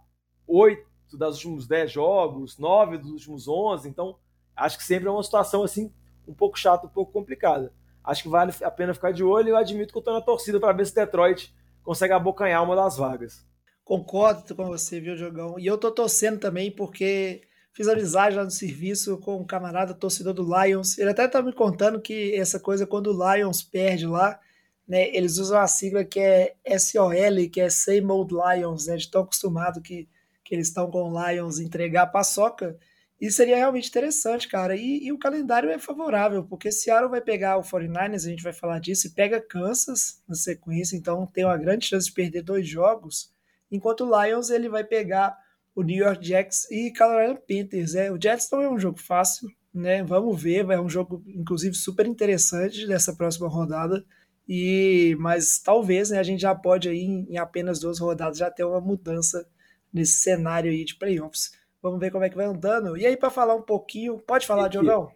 oito 0.48 0.86
dos 1.12 1.36
últimos 1.36 1.68
dez 1.68 1.92
jogos, 1.92 2.58
nove 2.58 2.98
dos 2.98 3.12
últimos 3.12 3.48
onze, 3.48 3.88
então 3.88 4.18
acho 4.56 4.78
que 4.78 4.84
sempre 4.84 5.08
é 5.08 5.12
uma 5.12 5.24
situação 5.24 5.64
assim 5.64 5.92
um 6.28 6.34
pouco 6.34 6.58
chata, 6.58 6.88
um 6.88 6.90
pouco 6.90 7.12
complicada. 7.12 7.72
Acho 8.04 8.24
que 8.24 8.30
vale 8.30 8.54
a 8.62 8.72
pena 8.72 8.94
ficar 8.94 9.12
de 9.12 9.24
olho 9.24 9.48
e 9.48 9.52
eu 9.52 9.58
admito 9.58 9.92
que 9.92 9.98
eu 9.98 10.00
estou 10.00 10.14
na 10.14 10.22
torcida 10.22 10.60
para 10.60 10.74
ver 10.74 10.86
se 10.86 10.94
Detroit 10.94 11.54
consegue 11.84 12.14
abocanhar 12.14 12.64
uma 12.64 12.76
das 12.76 12.98
vagas. 12.98 13.46
Concordo 13.84 14.56
com 14.56 14.66
você, 14.66 15.00
viu, 15.00 15.16
Jogão? 15.16 15.60
E 15.60 15.66
eu 15.66 15.78
tô 15.78 15.92
torcendo 15.92 16.40
também 16.40 16.72
porque 16.72 17.42
fiz 17.72 17.88
amizade 17.88 18.36
lá 18.36 18.44
no 18.44 18.52
serviço 18.52 19.18
com 19.20 19.38
um 19.38 19.46
camarada 19.46 19.94
torcedor 19.94 20.34
do 20.34 20.44
Lions. 20.44 20.98
Ele 20.98 21.10
até 21.10 21.28
tá 21.28 21.42
me 21.42 21.54
contando 21.54 22.02
que 22.02 22.34
essa 22.36 22.60
coisa, 22.60 22.88
quando 22.88 23.08
o 23.08 23.34
Lions 23.34 23.62
perde 23.62 24.08
lá, 24.08 24.40
né, 24.88 25.10
eles 25.16 25.38
usam 25.38 25.60
a 25.60 25.68
sigla 25.68 26.04
que 26.04 26.20
é 26.20 26.56
SOL, 26.80 27.12
que 27.52 27.60
é 27.60 27.70
Same 27.70 28.10
Old 28.10 28.34
Lions, 28.34 28.88
né, 28.88 28.98
de 28.98 29.10
tão 29.10 29.24
acostumado 29.24 29.82
que, 29.82 30.08
que 30.44 30.56
eles 30.56 30.68
estão 30.68 30.90
com 30.90 31.12
o 31.12 31.30
Lions 31.30 31.60
entregar 31.60 32.08
paçoca. 32.08 32.78
Isso 33.20 33.38
seria 33.38 33.56
realmente 33.56 33.90
interessante, 33.90 34.48
cara. 34.48 34.76
E, 34.76 35.06
e, 35.06 35.12
o 35.12 35.18
calendário 35.18 35.70
é 35.70 35.80
favorável, 35.80 36.44
porque 36.44 36.72
Seattle 36.72 37.10
vai 37.10 37.22
pegar 37.22 37.58
o 37.58 37.62
49ers, 37.62 38.26
a 38.26 38.30
gente 38.30 38.44
vai 38.44 38.54
falar 38.54 38.80
disso, 38.80 39.08
e 39.08 39.12
pega 39.12 39.40
Kansas 39.42 40.22
na 40.28 40.36
sequência, 40.36 40.98
então 40.98 41.26
tem 41.26 41.46
uma 41.46 41.58
grande 41.58 41.86
chance 41.86 42.08
de 42.08 42.14
perder 42.14 42.42
dois 42.42 42.68
jogos. 42.68 43.34
Enquanto 43.72 44.06
o 44.06 44.24
Lions 44.24 44.50
ele 44.50 44.68
vai 44.68 44.84
pegar 44.84 45.38
o 45.76 45.84
New 45.84 45.98
York 45.98 46.26
Jets 46.26 46.72
e 46.72 46.90
Carolina 46.92 47.36
Panthers. 47.36 47.96
É, 47.96 48.12
o 48.12 48.20
Jets 48.20 48.50
não 48.50 48.62
é 48.62 48.70
um 48.70 48.80
jogo 48.80 48.98
fácil, 48.98 49.50
né? 49.74 50.02
Vamos 50.04 50.42
ver, 50.42 50.70
é 50.70 50.80
um 50.80 50.90
jogo 50.90 51.22
inclusive 51.28 51.76
super 51.76 52.08
interessante 52.08 52.88
dessa 52.88 53.14
próxima 53.14 53.50
rodada. 53.50 54.04
E 54.48 55.16
mas 55.20 55.60
talvez 55.60 56.12
né, 56.12 56.20
a 56.20 56.24
gente 56.24 56.42
já 56.42 56.56
pode 56.56 56.88
aí 56.88 57.04
em 57.04 57.38
apenas 57.38 57.80
duas 57.80 58.00
rodadas 58.00 58.38
já 58.38 58.50
ter 58.50 58.64
uma 58.64 58.80
mudança 58.80 59.46
nesse 59.92 60.20
cenário 60.22 60.72
aí 60.72 60.86
de 60.86 60.96
playoffs. 60.96 61.52
Vamos 61.86 62.00
ver 62.00 62.10
como 62.10 62.24
é 62.24 62.30
que 62.32 62.36
vai 62.36 62.48
andando. 62.48 62.98
E 62.98 63.06
aí, 63.06 63.16
para 63.16 63.30
falar 63.30 63.54
um 63.54 63.62
pouquinho, 63.62 64.18
pode 64.18 64.48
falar, 64.48 64.70
Diogão? 64.70 65.12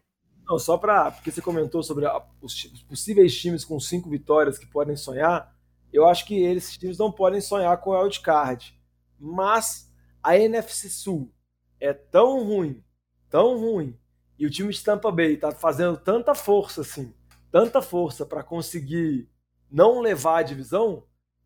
Não, 0.47 0.59
só 0.59 0.77
para. 0.77 1.09
Porque 1.09 1.31
você 1.31 1.41
comentou 1.41 1.81
sobre 1.81 2.05
a, 2.05 2.23
os, 2.39 2.63
os, 2.65 2.83
possíveis 2.83 3.35
times 3.35 3.65
com 3.65 3.79
cinco 3.79 4.07
vitórias 4.07 4.59
que 4.59 4.67
podem 4.67 4.95
sonhar. 4.95 5.51
Eu 5.91 6.07
acho 6.07 6.27
que 6.27 6.43
esses 6.43 6.77
times 6.77 6.99
não 6.99 7.11
podem 7.11 7.41
sonhar 7.41 7.75
com 7.81 7.89
o 7.89 7.99
wildcard. 7.99 8.79
Mas 9.19 9.91
a 10.21 10.37
NFC 10.37 10.91
Sul 10.91 11.33
é 11.79 11.91
tão 11.91 12.43
ruim, 12.43 12.83
tão 13.31 13.57
ruim, 13.57 13.97
e 14.37 14.45
o 14.45 14.51
time 14.51 14.71
de 14.71 14.83
Tampa 14.83 15.11
Bay 15.11 15.33
está 15.33 15.51
fazendo 15.51 15.97
tanta 15.97 16.35
força 16.35 16.81
assim, 16.81 17.15
tanta 17.51 17.81
força 17.81 18.27
para 18.27 18.43
conseguir 18.43 19.27
não 19.71 20.01
levar 20.01 20.37
a 20.37 20.43
divisão, 20.43 21.03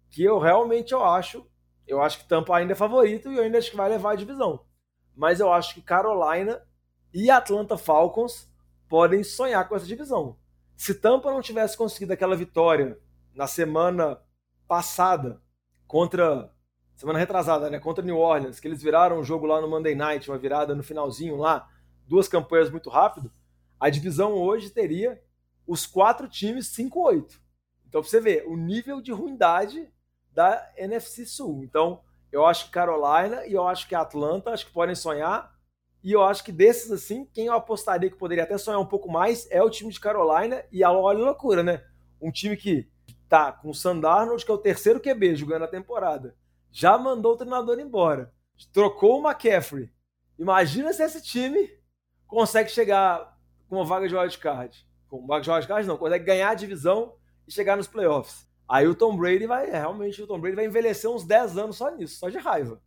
que 0.10 0.22
eu 0.22 0.38
realmente 0.38 0.92
eu 0.92 1.02
acho, 1.02 1.48
eu 1.88 2.02
acho 2.02 2.20
que 2.20 2.28
Tampa 2.28 2.58
ainda 2.58 2.74
é 2.74 2.76
favorito 2.76 3.32
e 3.32 3.38
eu 3.38 3.44
ainda 3.44 3.58
acho 3.58 3.72
que 3.72 3.78
vai 3.78 3.88
levar 3.88 4.12
a 4.12 4.18
divisão 4.18 4.66
mas 5.16 5.40
eu 5.40 5.52
acho 5.52 5.74
que 5.74 5.82
Carolina 5.82 6.62
e 7.14 7.30
Atlanta 7.30 7.78
Falcons 7.78 8.50
podem 8.90 9.24
sonhar 9.24 9.68
com 9.68 9.76
essa 9.76 9.86
divisão. 9.86 10.38
Se 10.76 10.96
Tampa 10.96 11.32
não 11.32 11.42
tivesse 11.42 11.78
conseguido 11.78 12.14
aquela 12.14 12.36
vitória 12.36 13.00
na 13.34 13.48
semana 13.48 14.20
passada 14.68 15.42
contra 15.88 16.52
semana 16.96 17.20
retrasada, 17.20 17.70
né, 17.70 17.80
contra 17.80 18.04
New 18.04 18.18
Orleans, 18.18 18.60
que 18.60 18.68
eles 18.68 18.82
viraram 18.82 19.20
o 19.20 19.24
jogo 19.24 19.46
lá 19.46 19.60
no 19.60 19.68
Monday 19.68 19.96
Night, 19.96 20.30
uma 20.30 20.38
virada 20.38 20.76
no 20.76 20.84
finalzinho 20.84 21.36
lá, 21.38 21.68
duas 22.08 22.28
campanhas 22.28 22.70
muito 22.70 22.90
rápido, 22.90 23.32
a 23.80 23.90
divisão 23.90 24.34
hoje 24.34 24.70
teria 24.70 25.22
os 25.68 25.86
quatro 25.86 26.28
times 26.28 26.68
5-8. 26.68 27.40
Então 27.88 28.02
você 28.02 28.20
vê 28.20 28.44
o 28.48 28.56
nível 28.56 29.02
de 29.02 29.12
ruindade 29.12 29.92
da 30.32 30.72
NFC 30.78 31.26
Sul. 31.26 31.64
Então, 31.64 32.02
eu 32.34 32.48
acho 32.48 32.66
que 32.66 32.72
Carolina 32.72 33.46
e 33.46 33.54
eu 33.54 33.68
acho 33.68 33.88
que 33.88 33.94
Atlanta, 33.94 34.50
acho 34.50 34.66
que 34.66 34.72
podem 34.72 34.96
sonhar. 34.96 35.54
E 36.04 36.12
eu 36.12 36.24
acho 36.24 36.44
que 36.44 36.52
desses, 36.52 36.92
assim, 36.92 37.26
quem 37.32 37.46
eu 37.46 37.54
apostaria 37.54 38.10
que 38.10 38.18
poderia 38.18 38.44
até 38.44 38.58
sonhar 38.58 38.80
um 38.80 38.88
pouco 38.88 39.10
mais 39.10 39.48
é 39.52 39.62
o 39.62 39.70
time 39.70 39.92
de 39.92 40.00
Carolina. 40.00 40.66
E 40.72 40.84
olha 40.84 41.20
a 41.20 41.26
loucura, 41.26 41.62
né? 41.62 41.84
Um 42.20 42.32
time 42.32 42.58
que 42.58 42.90
tá 43.30 43.52
com 43.52 43.70
o 43.70 43.74
Sandarnold, 43.74 44.44
que 44.44 44.50
é 44.50 44.54
o 44.54 44.58
terceiro 44.58 45.00
QB 45.00 45.36
jogando 45.36 45.62
a 45.66 45.68
temporada. 45.68 46.36
Já 46.72 46.98
mandou 46.98 47.34
o 47.34 47.38
treinador 47.38 47.80
embora. 47.80 48.34
Trocou 48.74 49.22
o 49.22 49.30
McCaffrey. 49.30 49.94
Imagina 50.40 50.92
se 50.92 51.04
esse 51.04 51.22
time 51.22 51.70
consegue 52.26 52.72
chegar 52.72 53.38
com 53.70 53.76
uma 53.76 53.86
vaga 53.86 54.08
de 54.08 54.16
wildcard. 54.16 54.76
Com 55.08 55.28
vaga 55.28 55.44
de 55.44 55.52
wildcard, 55.52 55.88
não. 55.88 55.98
Consegue 55.98 56.26
ganhar 56.26 56.50
a 56.50 56.56
divisão 56.56 57.14
e 57.48 57.52
chegar 57.54 57.78
nos 57.78 57.88
playoffs. 57.88 58.48
Aí 58.68 58.88
o 58.88 58.96
Tom 58.96 59.18
Brady 59.18 59.46
vai, 59.46 59.70
realmente, 59.70 60.22
o 60.22 60.28
Tom 60.28 60.40
Brady 60.40 60.56
vai 60.56 60.66
envelhecer 60.66 61.10
uns 61.10 61.26
10 61.26 61.58
anos 61.58 61.78
só 61.78 61.96
nisso, 61.96 62.18
só 62.18 62.30
de 62.30 62.38
raiva. 62.38 62.82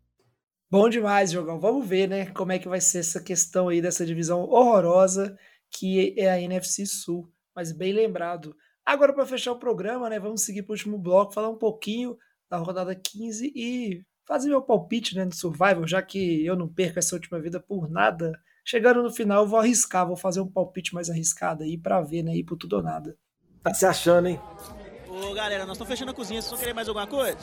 Bom 0.71 0.89
demais, 0.89 1.31
Jogão. 1.31 1.61
Vamos 1.61 1.87
ver, 1.87 2.09
né, 2.09 2.27
como 2.27 2.53
é 2.53 2.59
que 2.59 2.69
vai 2.69 2.81
ser 2.81 2.99
essa 2.99 3.23
questão 3.23 3.69
aí 3.69 3.81
dessa 3.81 4.05
divisão 4.05 4.43
horrorosa 4.43 5.37
que 5.71 6.15
é 6.19 6.31
a 6.31 6.41
NFC 6.41 6.87
Sul. 6.87 7.31
Mas 7.55 7.73
bem 7.73 7.93
lembrado. 7.93 8.55
Agora, 8.85 9.13
para 9.13 9.27
fechar 9.27 9.53
o 9.53 9.59
programa, 9.59 10.09
né, 10.09 10.19
vamos 10.19 10.43
seguir 10.43 10.63
para 10.63 10.73
o 10.73 10.75
último 10.75 10.99
bloco, 10.99 11.33
falar 11.33 11.49
um 11.49 11.59
pouquinho 11.59 12.17
da 12.49 12.57
rodada 12.57 12.95
15 12.95 13.53
e 13.55 14.05
fazer 14.27 14.49
meu 14.49 14.63
palpite 14.63 15.17
né, 15.17 15.25
no 15.25 15.35
Survival, 15.35 15.87
já 15.87 16.03
que 16.03 16.45
eu 16.45 16.57
não 16.57 16.69
perco 16.69 16.99
essa 16.99 17.15
última 17.15 17.41
vida 17.41 17.61
por 17.61 17.89
nada. 17.89 18.33
Chegando 18.65 19.03
no 19.03 19.13
final, 19.13 19.45
eu 19.45 19.49
vou 19.49 19.59
arriscar, 19.59 20.07
vou 20.07 20.17
fazer 20.17 20.41
um 20.41 20.51
palpite 20.51 20.95
mais 20.95 21.09
arriscado 21.09 21.63
aí 21.63 21.79
para 21.79 22.01
ver, 22.01 22.23
né, 22.23 22.37
ir 22.37 22.45
por 22.45 22.57
tudo 22.57 22.77
ou 22.77 22.83
nada. 22.83 23.17
Tá 23.63 23.73
se 23.73 23.87
achando, 23.87 24.29
hein? 24.29 24.41
Galera, 25.37 25.67
nós 25.67 25.77
estamos 25.77 25.91
fechando 25.93 26.13
a 26.13 26.15
cozinha. 26.15 26.41
Vocês 26.41 26.51
vão 26.51 26.59
querer 26.59 26.73
mais 26.73 26.89
alguma 26.89 27.07
coisa? 27.07 27.37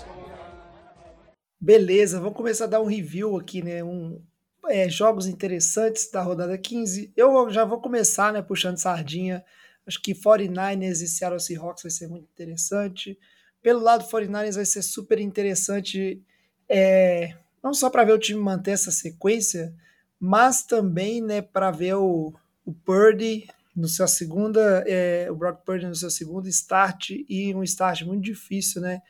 Beleza, 1.61 2.19
vamos 2.19 2.35
começar 2.35 2.63
a 2.63 2.67
dar 2.67 2.81
um 2.81 2.87
review 2.87 3.37
aqui, 3.37 3.61
né? 3.61 3.83
Um, 3.83 4.19
é, 4.65 4.89
jogos 4.89 5.27
interessantes 5.27 6.09
da 6.09 6.23
rodada 6.23 6.57
15. 6.57 7.13
Eu 7.15 7.51
já 7.51 7.63
vou 7.63 7.79
começar, 7.79 8.33
né, 8.33 8.41
puxando 8.41 8.77
sardinha. 8.77 9.45
Acho 9.85 10.01
que 10.01 10.15
49ers 10.15 11.03
e 11.03 11.07
Seattle 11.07 11.39
Seahawks 11.39 11.83
vai 11.83 11.91
ser 11.91 12.07
muito 12.07 12.27
interessante. 12.33 13.15
Pelo 13.61 13.81
lado 13.81 14.09
49ers 14.09 14.55
vai 14.55 14.65
ser 14.65 14.81
super 14.81 15.19
interessante, 15.19 16.19
é, 16.67 17.35
não 17.63 17.75
só 17.75 17.91
para 17.91 18.05
ver 18.05 18.13
o 18.13 18.19
time 18.19 18.41
manter 18.41 18.71
essa 18.71 18.89
sequência, 18.89 19.71
mas 20.19 20.63
também, 20.63 21.21
né, 21.21 21.43
para 21.43 21.69
ver 21.69 21.93
o, 21.93 22.33
o 22.65 22.73
Purdy 22.73 23.47
no 23.75 23.87
seu 23.87 24.07
segunda, 24.07 24.83
é, 24.87 25.29
o 25.31 25.35
Brock 25.35 25.65
Purdy 25.65 25.87
no 25.87 25.95
seu 25.95 26.09
segundo 26.09 26.47
start 26.47 27.11
e 27.27 27.53
um 27.55 27.63
start 27.63 28.03
muito 28.03 28.23
difícil, 28.23 28.81
né? 28.81 29.01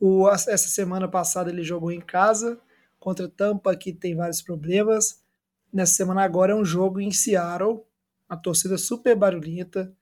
O, 0.00 0.28
essa 0.28 0.56
semana 0.56 1.08
passada 1.08 1.50
ele 1.50 1.62
jogou 1.62 1.90
em 1.92 2.00
casa 2.00 2.60
contra 2.98 3.28
Tampa, 3.28 3.76
que 3.76 3.92
tem 3.92 4.16
vários 4.16 4.42
problemas. 4.42 5.22
Nessa 5.72 5.94
semana 5.94 6.22
agora 6.22 6.52
é 6.52 6.56
um 6.56 6.64
jogo 6.64 7.00
em 7.00 7.10
Seattle, 7.10 7.82
a 8.28 8.36
torcida 8.36 8.76
super 8.76 9.14
barulhenta, 9.14 9.92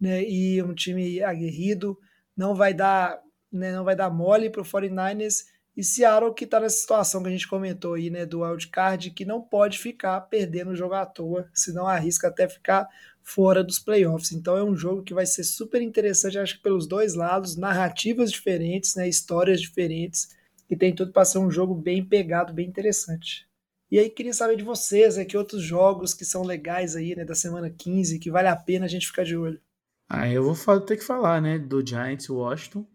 né? 0.00 0.22
E 0.22 0.62
um 0.62 0.74
time 0.74 1.22
aguerrido, 1.22 1.98
não 2.36 2.54
vai 2.54 2.72
dar, 2.72 3.20
né, 3.52 3.72
não 3.72 3.84
vai 3.84 3.96
dar 3.96 4.10
mole 4.10 4.50
para 4.50 4.60
o 4.60 4.64
49ers 4.64 5.44
e 5.76 5.84
Seattle 5.84 6.32
que 6.32 6.44
está 6.44 6.58
nessa 6.58 6.78
situação 6.78 7.22
que 7.22 7.28
a 7.28 7.32
gente 7.32 7.46
comentou 7.46 7.94
aí, 7.94 8.08
né, 8.08 8.24
do 8.24 8.40
wildcard, 8.40 9.10
que 9.10 9.26
não 9.26 9.42
pode 9.42 9.78
ficar 9.78 10.18
perdendo 10.22 10.70
o 10.70 10.76
jogo 10.76 10.94
à 10.94 11.04
toa, 11.04 11.48
senão 11.52 11.86
arrisca 11.86 12.28
até 12.28 12.48
ficar 12.48 12.88
fora 13.26 13.64
dos 13.64 13.80
playoffs. 13.80 14.30
Então 14.30 14.56
é 14.56 14.62
um 14.62 14.76
jogo 14.76 15.02
que 15.02 15.12
vai 15.12 15.26
ser 15.26 15.42
super 15.42 15.82
interessante, 15.82 16.38
acho 16.38 16.56
que 16.56 16.62
pelos 16.62 16.86
dois 16.86 17.14
lados, 17.14 17.56
narrativas 17.56 18.30
diferentes, 18.30 18.94
né, 18.94 19.08
histórias 19.08 19.60
diferentes, 19.60 20.28
e 20.70 20.76
tem 20.76 20.94
tudo 20.94 21.12
para 21.12 21.24
ser 21.24 21.38
um 21.38 21.50
jogo 21.50 21.74
bem 21.74 22.04
pegado, 22.04 22.54
bem 22.54 22.68
interessante. 22.68 23.44
E 23.90 23.98
aí 23.98 24.08
queria 24.08 24.32
saber 24.32 24.56
de 24.56 24.62
vocês, 24.62 25.16
né, 25.16 25.24
que 25.24 25.36
outros 25.36 25.60
jogos 25.62 26.14
que 26.14 26.24
são 26.24 26.44
legais 26.44 26.94
aí, 26.94 27.16
né, 27.16 27.24
da 27.24 27.34
semana 27.34 27.68
15, 27.68 28.20
que 28.20 28.30
vale 28.30 28.46
a 28.46 28.54
pena 28.54 28.84
a 28.86 28.88
gente 28.88 29.08
ficar 29.08 29.24
de 29.24 29.36
olho. 29.36 29.60
Ah, 30.08 30.28
eu 30.30 30.54
vou 30.54 30.80
ter 30.80 30.96
que 30.96 31.04
falar, 31.04 31.42
né, 31.42 31.58
do 31.58 31.84
Giants 31.84 32.30
Washington. 32.30 32.86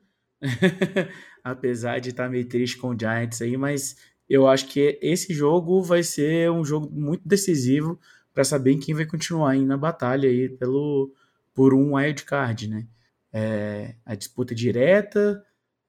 Apesar 1.44 2.00
de 2.00 2.12
estar 2.12 2.26
tá 2.26 2.30
meio 2.30 2.48
triste 2.48 2.78
com 2.78 2.90
o 2.90 2.98
Giants 2.98 3.42
aí, 3.42 3.58
mas 3.58 3.98
eu 4.30 4.48
acho 4.48 4.68
que 4.68 4.98
esse 5.02 5.34
jogo 5.34 5.84
vai 5.84 6.04
ser 6.04 6.50
um 6.50 6.64
jogo 6.64 6.90
muito 6.90 7.28
decisivo 7.28 8.00
para 8.34 8.44
saber 8.44 8.78
quem 8.78 8.96
vai 8.96 9.06
continuar 9.06 9.52
aí 9.52 9.66
na 9.66 9.78
batalha 9.78 10.30
aí 10.30 10.50
pelo 10.50 11.14
por 11.54 11.74
um 11.74 11.96
wild 11.96 12.24
card, 12.24 12.68
né? 12.68 12.88
É, 13.34 13.96
a 14.06 14.16
disputa 14.16 14.56
direta, 14.56 15.44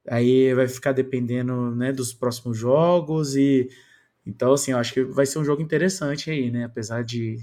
aí 0.09 0.53
vai 0.55 0.69
ficar 0.69 0.93
dependendo 0.93 1.75
né, 1.75 1.93
dos 1.93 2.13
próximos 2.13 2.57
jogos 2.57 3.35
e 3.37 3.69
então 4.25 4.53
assim 4.53 4.73
eu 4.73 4.79
acho 4.79 4.93
que 4.95 5.03
vai 5.03 5.27
ser 5.27 5.39
um 5.39 5.45
jogo 5.45 5.63
interessante 5.63 6.31
aí, 6.31 6.51
né? 6.51 6.65
Apesar 6.65 7.03
de 7.03 7.35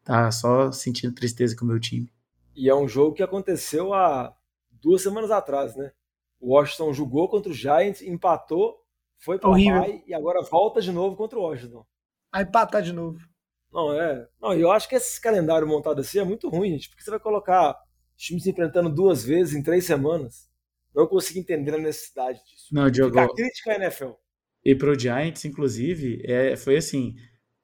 estar 0.00 0.24
tá 0.24 0.30
só 0.30 0.72
sentindo 0.72 1.14
tristeza 1.14 1.56
com 1.56 1.64
o 1.64 1.68
meu 1.68 1.80
time. 1.80 2.10
E 2.54 2.68
é 2.68 2.74
um 2.74 2.88
jogo 2.88 3.14
que 3.14 3.22
aconteceu 3.22 3.94
há 3.94 4.34
duas 4.70 5.02
semanas 5.02 5.30
atrás, 5.30 5.76
né? 5.76 5.92
O 6.40 6.54
Washington 6.54 6.92
jogou 6.92 7.28
contra 7.28 7.50
o 7.50 7.54
Giants, 7.54 8.02
empatou, 8.02 8.82
foi 9.18 9.38
para 9.38 9.50
o 9.50 9.58
e 9.58 10.14
agora 10.14 10.42
volta 10.42 10.80
de 10.80 10.92
novo 10.92 11.16
contra 11.16 11.38
o 11.38 11.42
Washington. 11.42 11.84
Aí 12.32 12.44
empatar 12.44 12.82
de 12.82 12.92
novo. 12.92 13.18
Não, 13.72 13.92
é. 13.92 14.26
Não, 14.40 14.54
eu 14.54 14.70
acho 14.70 14.88
que 14.88 14.94
esse 14.94 15.20
calendário 15.20 15.66
montado 15.66 16.00
assim 16.00 16.18
é 16.18 16.24
muito 16.24 16.48
ruim, 16.48 16.72
gente, 16.72 16.88
porque 16.88 17.02
você 17.02 17.10
vai 17.10 17.20
colocar 17.20 17.76
os 18.16 18.22
times 18.22 18.42
se 18.42 18.50
enfrentando 18.50 18.88
duas 18.88 19.24
vezes 19.24 19.54
em 19.54 19.62
três 19.62 19.84
semanas. 19.84 20.48
Não 20.94 21.06
consigo 21.06 21.38
entender 21.38 21.74
a 21.74 21.78
necessidade 21.78 22.38
disso. 22.44 22.66
Não, 22.72 22.90
Diogo. 22.90 23.20
Fica 23.20 23.34
crítica 23.34 23.72
à 23.72 23.76
NFL. 23.76 24.12
E 24.64 24.74
pro 24.74 24.98
Giants, 24.98 25.44
inclusive, 25.44 26.22
é, 26.24 26.56
foi 26.56 26.76
assim: 26.76 27.14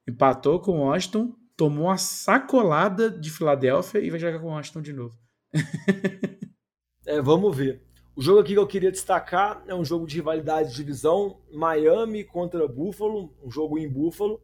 empatou 0.07 0.59
com 0.59 0.79
o 0.79 0.85
Washington, 0.85 1.35
tomou 1.57 1.85
uma 1.85 1.97
sacolada 1.97 3.09
de 3.09 3.29
Filadélfia 3.29 3.99
e 3.99 4.09
vai 4.09 4.19
jogar 4.19 4.39
com 4.39 4.47
o 4.47 4.51
Washington 4.51 4.81
de 4.81 4.93
novo. 4.93 5.17
é, 7.05 7.21
vamos 7.21 7.55
ver. 7.55 7.83
O 8.15 8.21
jogo 8.21 8.39
aqui 8.39 8.53
que 8.53 8.59
eu 8.59 8.67
queria 8.67 8.91
destacar 8.91 9.61
é 9.67 9.75
um 9.75 9.83
jogo 9.83 10.07
de 10.07 10.15
rivalidade 10.15 10.69
de 10.69 10.75
divisão, 10.75 11.41
Miami 11.51 12.23
contra 12.23 12.65
Buffalo, 12.67 13.35
um 13.43 13.51
jogo 13.51 13.77
em 13.77 13.89
Buffalo. 13.89 14.41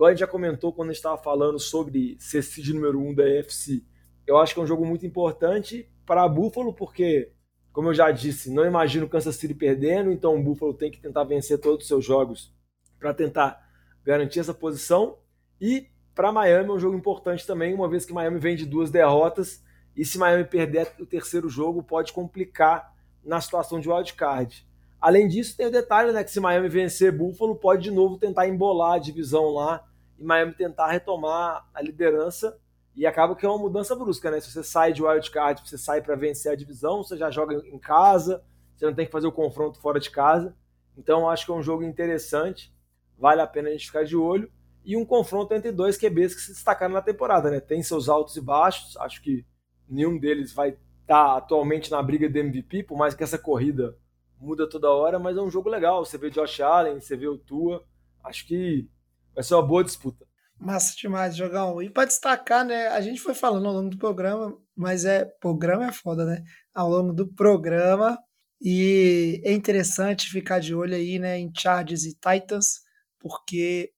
Igual 0.00 0.08
a 0.08 0.12
gente 0.12 0.20
já 0.20 0.26
comentou 0.26 0.72
quando 0.72 0.88
a 0.88 0.92
gente 0.92 0.96
estava 1.00 1.18
falando 1.18 1.58
sobre 1.58 2.16
ser 2.18 2.40
seed 2.40 2.70
número 2.70 2.98
1 2.98 3.08
um 3.08 3.14
da 3.14 3.22
AFC. 3.22 3.84
Eu 4.26 4.38
acho 4.38 4.54
que 4.54 4.58
é 4.58 4.62
um 4.62 4.66
jogo 4.66 4.86
muito 4.86 5.04
importante 5.04 5.92
para 6.06 6.26
Buffalo, 6.26 6.72
porque, 6.72 7.32
como 7.70 7.90
eu 7.90 7.92
já 7.92 8.10
disse, 8.10 8.50
não 8.50 8.64
imagino 8.64 9.04
o 9.04 9.08
Kansas 9.10 9.36
City 9.36 9.52
perdendo, 9.52 10.10
então 10.10 10.34
o 10.34 10.42
Buffalo 10.42 10.72
tem 10.72 10.90
que 10.90 10.98
tentar 10.98 11.24
vencer 11.24 11.60
todos 11.60 11.82
os 11.82 11.86
seus 11.86 12.02
jogos 12.02 12.50
para 12.98 13.12
tentar 13.12 13.62
garantir 14.02 14.40
essa 14.40 14.54
posição. 14.54 15.18
E 15.60 15.88
para 16.14 16.32
Miami 16.32 16.70
é 16.70 16.72
um 16.72 16.80
jogo 16.80 16.96
importante 16.96 17.46
também, 17.46 17.74
uma 17.74 17.86
vez 17.86 18.06
que 18.06 18.14
Miami 18.14 18.38
vem 18.38 18.56
de 18.56 18.64
duas 18.64 18.90
derrotas, 18.90 19.62
e 19.94 20.02
se 20.02 20.16
Miami 20.16 20.44
perder 20.44 20.90
o 20.98 21.04
terceiro 21.04 21.50
jogo, 21.50 21.82
pode 21.82 22.14
complicar 22.14 22.90
na 23.22 23.38
situação 23.38 23.78
de 23.78 23.90
wildcard. 23.90 24.66
Além 24.98 25.28
disso, 25.28 25.54
tem 25.58 25.66
o 25.66 25.70
detalhe, 25.70 26.10
né, 26.10 26.24
que 26.24 26.30
se 26.30 26.40
Miami 26.40 26.70
vencer 26.70 27.12
Buffalo, 27.12 27.54
pode 27.54 27.82
de 27.82 27.90
novo 27.90 28.16
tentar 28.16 28.48
embolar 28.48 28.94
a 28.94 28.98
divisão 28.98 29.50
lá 29.50 29.89
e 30.20 30.24
Miami 30.24 30.52
tentar 30.52 30.88
retomar 30.88 31.66
a 31.72 31.80
liderança. 31.80 32.60
E 32.94 33.06
acaba 33.06 33.34
que 33.34 33.46
é 33.46 33.48
uma 33.48 33.58
mudança 33.58 33.96
brusca, 33.96 34.30
né? 34.30 34.38
Se 34.40 34.52
você 34.52 34.62
sai 34.62 34.92
de 34.92 35.02
wildcard, 35.02 35.62
você 35.66 35.78
sai 35.78 36.02
para 36.02 36.14
vencer 36.14 36.52
a 36.52 36.54
divisão, 36.54 37.02
você 37.02 37.16
já 37.16 37.30
joga 37.30 37.54
em 37.66 37.78
casa, 37.78 38.44
você 38.76 38.84
não 38.84 38.94
tem 38.94 39.06
que 39.06 39.12
fazer 39.12 39.26
o 39.26 39.32
confronto 39.32 39.80
fora 39.80 39.98
de 39.98 40.10
casa. 40.10 40.54
Então, 40.98 41.28
acho 41.28 41.46
que 41.46 41.52
é 41.52 41.54
um 41.54 41.62
jogo 41.62 41.82
interessante, 41.82 42.74
vale 43.16 43.40
a 43.40 43.46
pena 43.46 43.68
a 43.68 43.72
gente 43.72 43.86
ficar 43.86 44.04
de 44.04 44.16
olho. 44.16 44.52
E 44.84 44.96
um 44.96 45.06
confronto 45.06 45.54
entre 45.54 45.72
dois 45.72 45.96
QBs 45.96 46.34
que 46.34 46.40
se 46.40 46.52
destacaram 46.52 46.92
na 46.92 47.02
temporada, 47.02 47.50
né? 47.50 47.60
Tem 47.60 47.82
seus 47.82 48.08
altos 48.08 48.36
e 48.36 48.40
baixos, 48.40 48.96
acho 48.98 49.22
que 49.22 49.46
nenhum 49.88 50.18
deles 50.18 50.52
vai 50.52 50.70
estar 50.70 50.80
tá 51.06 51.36
atualmente 51.36 51.90
na 51.90 52.02
briga 52.02 52.28
de 52.28 52.40
MVP, 52.40 52.82
por 52.82 52.98
mais 52.98 53.14
que 53.14 53.22
essa 53.22 53.38
corrida 53.38 53.96
muda 54.38 54.68
toda 54.68 54.90
hora, 54.90 55.18
mas 55.18 55.36
é 55.36 55.40
um 55.40 55.50
jogo 55.50 55.70
legal. 55.70 56.04
Você 56.04 56.18
vê 56.18 56.28
Josh 56.28 56.60
Allen, 56.60 57.00
você 57.00 57.16
vê 57.16 57.28
o 57.28 57.38
Tua, 57.38 57.84
acho 58.24 58.46
que 58.46 58.88
Vai 59.34 59.44
ser 59.44 59.54
uma 59.54 59.66
boa 59.66 59.84
disputa. 59.84 60.26
Massa 60.58 60.94
demais, 60.96 61.36
Jogão. 61.36 61.80
E 61.80 61.88
para 61.88 62.04
destacar, 62.06 62.64
né? 62.64 62.88
A 62.88 63.00
gente 63.00 63.20
foi 63.20 63.34
falando 63.34 63.66
ao 63.66 63.72
longo 63.72 63.90
do 63.90 63.98
programa, 63.98 64.56
mas 64.76 65.04
é. 65.04 65.24
Programa 65.24 65.86
é 65.86 65.92
foda, 65.92 66.26
né? 66.26 66.44
Ao 66.74 66.88
longo 66.88 67.12
do 67.12 67.26
programa. 67.32 68.18
E 68.60 69.40
é 69.42 69.52
interessante 69.52 70.30
ficar 70.30 70.58
de 70.58 70.74
olho 70.74 70.94
aí, 70.94 71.18
né? 71.18 71.38
Em 71.38 71.50
Chargers 71.56 72.04
e 72.04 72.14
Titans, 72.14 72.80
porque 73.18 73.90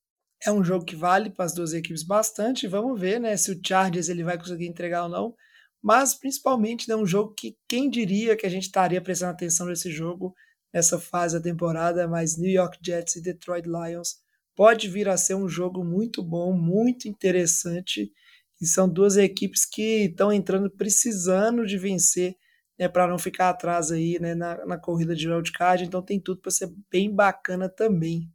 é 0.45 0.53
um 0.53 0.63
jogo 0.63 0.85
que 0.85 0.95
vale 0.95 1.31
para 1.31 1.45
as 1.45 1.55
duas 1.55 1.73
equipes 1.73 2.05
bastante. 2.05 2.69
Vamos 2.69 3.01
ver, 3.01 3.21
né? 3.21 3.37
Se 3.37 3.51
o 3.51 3.61
Chargers 3.65 4.09
ele 4.09 4.23
vai 4.23 4.39
conseguir 4.39 4.69
entregar 4.69 5.05
ou 5.05 5.09
não. 5.09 5.35
Mas 5.83 6.15
principalmente 6.15 6.91
é 6.91 6.95
né, 6.95 7.03
um 7.03 7.07
jogo 7.07 7.35
que 7.35 7.57
quem 7.69 7.91
diria 7.91 8.37
que 8.37 8.47
a 8.47 8.49
gente 8.49 8.65
estaria 8.65 9.01
prestando 9.01 9.33
atenção 9.33 9.67
nesse 9.67 9.91
jogo 9.91 10.33
nessa 10.73 10.99
fase 10.99 11.37
da 11.37 11.43
temporada, 11.43 12.09
mas 12.09 12.39
New 12.39 12.51
York 12.51 12.79
Jets 12.83 13.17
e 13.17 13.23
Detroit 13.23 13.67
Lions 13.67 14.22
pode 14.55 14.89
vir 14.89 15.09
a 15.09 15.17
ser 15.17 15.35
um 15.35 15.49
jogo 15.49 15.85
muito 15.85 16.23
bom, 16.23 16.53
muito 16.53 17.09
interessante. 17.09 18.13
E 18.61 18.67
são 18.67 18.89
duas 18.89 19.17
equipes 19.17 19.65
que 19.65 20.05
estão 20.05 20.33
entrando 20.33 20.71
precisando 20.71 21.67
de 21.67 21.77
vencer 21.79 22.37
né, 22.79 22.89
para 22.89 23.09
não 23.09 23.19
ficar 23.19 23.49
atrás 23.49 23.91
aí 23.91 24.19
né, 24.21 24.35
na, 24.35 24.65
na 24.65 24.79
corrida 24.79 25.15
de 25.15 25.29
wildcard. 25.29 25.85
Então 25.85 26.03
tem 26.03 26.21
tudo 26.21 26.41
para 26.41 26.51
ser 26.51 26.71
bem 26.91 27.13
bacana 27.13 27.69
também. 27.69 28.31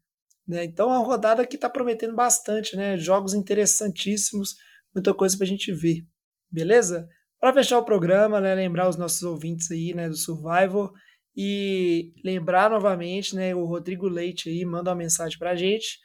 Né? 0.47 0.63
Então 0.63 0.87
uma 0.87 0.99
rodada 0.99 1.45
que 1.45 1.55
está 1.55 1.69
prometendo 1.69 2.15
bastante, 2.15 2.75
né? 2.75 2.97
jogos 2.97 3.33
interessantíssimos, 3.33 4.55
muita 4.93 5.13
coisa 5.13 5.37
para 5.37 5.45
a 5.45 5.49
gente 5.49 5.71
ver. 5.71 6.05
Beleza? 6.49 7.07
Para 7.39 7.53
fechar 7.53 7.77
o 7.77 7.85
programa, 7.85 8.41
né, 8.41 8.55
lembrar 8.55 8.89
os 8.89 8.95
nossos 8.97 9.21
ouvintes 9.21 9.69
aí 9.69 9.93
né, 9.93 10.09
do 10.09 10.15
Survivor 10.15 10.91
e 11.35 12.13
lembrar 12.23 12.69
novamente, 12.69 13.35
né, 13.35 13.53
o 13.53 13.65
Rodrigo 13.65 14.07
Leite 14.07 14.49
aí 14.49 14.65
manda 14.65 14.89
uma 14.89 14.95
mensagem 14.95 15.37
para 15.37 15.51
a 15.51 15.55
gente 15.55 15.99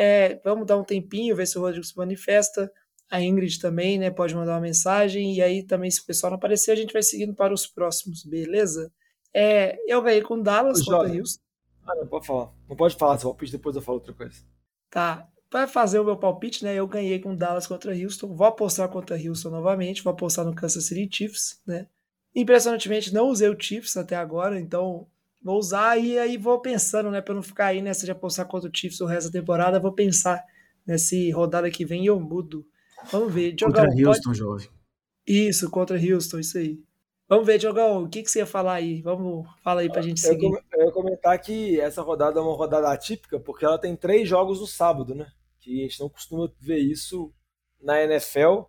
é, 0.00 0.40
vamos 0.44 0.64
dar 0.64 0.76
um 0.76 0.84
tempinho, 0.84 1.34
ver 1.34 1.44
se 1.44 1.58
o 1.58 1.60
Rodrigo 1.60 1.84
se 1.84 1.96
manifesta. 1.96 2.72
A 3.10 3.20
Ingrid 3.20 3.58
também, 3.58 3.98
né? 3.98 4.12
Pode 4.12 4.32
mandar 4.32 4.52
uma 4.52 4.60
mensagem. 4.60 5.34
E 5.34 5.42
aí 5.42 5.64
também, 5.64 5.90
se 5.90 6.00
o 6.00 6.06
pessoal 6.06 6.30
não 6.30 6.36
aparecer, 6.36 6.70
a 6.70 6.76
gente 6.76 6.92
vai 6.92 7.02
seguindo 7.02 7.34
para 7.34 7.52
os 7.52 7.66
próximos, 7.66 8.22
beleza? 8.22 8.92
É, 9.34 9.76
eu 9.92 10.00
ganhei 10.00 10.22
com 10.22 10.40
Dallas 10.40 10.84
contra 10.84 11.12
Houston. 11.12 11.42
Ah, 11.84 11.96
não 11.96 12.06
pode 12.06 12.26
falar. 12.26 12.52
Não 12.68 12.76
pode 12.76 12.94
falar 12.94 13.18
seu 13.18 13.30
palpite, 13.30 13.50
depois 13.50 13.74
eu 13.74 13.82
falo 13.82 13.98
outra 13.98 14.14
coisa. 14.14 14.36
Tá. 14.88 15.26
Para 15.50 15.66
fazer 15.66 15.98
o 15.98 16.04
meu 16.04 16.16
palpite, 16.16 16.62
né? 16.62 16.76
Eu 16.76 16.86
ganhei 16.86 17.18
com 17.18 17.34
Dallas 17.34 17.66
contra 17.66 17.92
Houston. 17.92 18.36
Vou 18.36 18.46
apostar 18.46 18.88
contra 18.90 19.16
Houston 19.16 19.50
novamente. 19.50 20.04
Vou 20.04 20.12
apostar 20.12 20.44
no 20.44 20.54
Kansas 20.54 20.84
City 20.84 21.08
Chiefs, 21.10 21.60
né? 21.66 21.88
Impressionantemente, 22.32 23.12
não 23.12 23.30
usei 23.30 23.48
o 23.48 23.60
Chiefs 23.60 23.96
até 23.96 24.14
agora, 24.14 24.60
então 24.60 25.08
Vou 25.42 25.58
usar 25.58 25.96
e 25.98 26.18
aí 26.18 26.36
vou 26.36 26.60
pensando, 26.60 27.10
né? 27.10 27.20
Pra 27.20 27.34
não 27.34 27.42
ficar 27.42 27.66
aí 27.66 27.80
nessa 27.80 28.04
de 28.04 28.10
apostar 28.10 28.46
contra 28.46 28.68
o 28.68 28.72
Chiefs 28.74 29.00
o 29.00 29.06
resto 29.06 29.30
da 29.30 29.38
temporada, 29.40 29.80
vou 29.80 29.92
pensar 29.92 30.44
nessa 30.86 31.14
rodada 31.34 31.70
que 31.70 31.84
vem 31.84 32.04
e 32.04 32.06
eu 32.06 32.18
mudo. 32.18 32.66
Vamos 33.10 33.32
ver. 33.32 33.52
Diogão, 33.52 33.84
contra 33.84 34.08
Houston, 34.08 34.30
pode... 34.30 34.38
jovem. 34.38 34.68
Isso, 35.26 35.70
contra 35.70 35.96
Houston, 35.96 36.38
isso 36.38 36.58
aí. 36.58 36.80
Vamos 37.28 37.46
ver, 37.46 37.58
Diogão, 37.58 38.04
o 38.04 38.08
que, 38.08 38.22
que 38.22 38.30
você 38.30 38.38
ia 38.38 38.46
falar 38.46 38.74
aí? 38.74 39.02
Vamos, 39.02 39.46
fala 39.62 39.82
aí 39.82 39.92
pra 39.92 40.00
gente 40.00 40.18
seguir. 40.18 40.50
Eu 40.72 40.86
ia 40.86 40.92
comentar 40.92 41.38
que 41.38 41.78
essa 41.78 42.00
rodada 42.00 42.40
é 42.40 42.42
uma 42.42 42.56
rodada 42.56 42.90
atípica, 42.90 43.38
porque 43.38 43.66
ela 43.66 43.78
tem 43.78 43.94
três 43.94 44.26
jogos 44.26 44.60
no 44.60 44.66
sábado, 44.66 45.14
né? 45.14 45.30
Que 45.60 45.80
a 45.80 45.82
gente 45.82 46.00
não 46.00 46.08
costuma 46.08 46.50
ver 46.58 46.78
isso 46.78 47.30
na 47.78 48.02
NFL. 48.02 48.62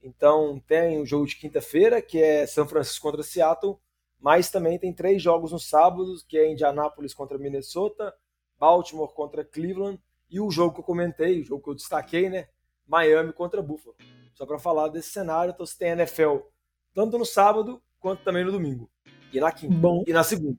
Então 0.00 0.62
tem 0.64 1.00
o 1.00 1.06
jogo 1.06 1.26
de 1.26 1.34
quinta-feira, 1.34 2.00
que 2.00 2.22
é 2.22 2.46
São 2.46 2.68
Francisco 2.68 3.02
contra 3.02 3.22
Seattle, 3.24 3.80
mas 4.24 4.50
também 4.50 4.78
tem 4.78 4.90
três 4.90 5.22
jogos 5.22 5.52
no 5.52 5.58
sábado, 5.58 6.16
que 6.26 6.38
é 6.38 6.50
Indianápolis 6.50 7.12
contra 7.12 7.36
Minnesota, 7.36 8.10
Baltimore 8.58 9.12
contra 9.12 9.44
Cleveland 9.44 10.00
e 10.30 10.40
o 10.40 10.50
jogo 10.50 10.72
que 10.72 10.80
eu 10.80 10.84
comentei, 10.84 11.42
o 11.42 11.44
jogo 11.44 11.62
que 11.62 11.68
eu 11.68 11.74
destaquei, 11.74 12.30
né? 12.30 12.48
Miami 12.88 13.34
contra 13.34 13.60
Buffalo. 13.60 13.94
Só 14.32 14.46
para 14.46 14.58
falar 14.58 14.88
desse 14.88 15.10
cenário, 15.10 15.52
então 15.52 15.66
você 15.66 15.76
tem 15.76 15.90
NFL 15.90 16.38
tanto 16.94 17.18
no 17.18 17.26
sábado 17.26 17.82
quanto 18.00 18.24
também 18.24 18.42
no 18.46 18.50
domingo. 18.50 18.90
E 19.30 19.38
na 19.38 19.52
quinta. 19.52 19.74
Bom. 19.74 20.02
E 20.06 20.12
na 20.14 20.24
segunda. 20.24 20.56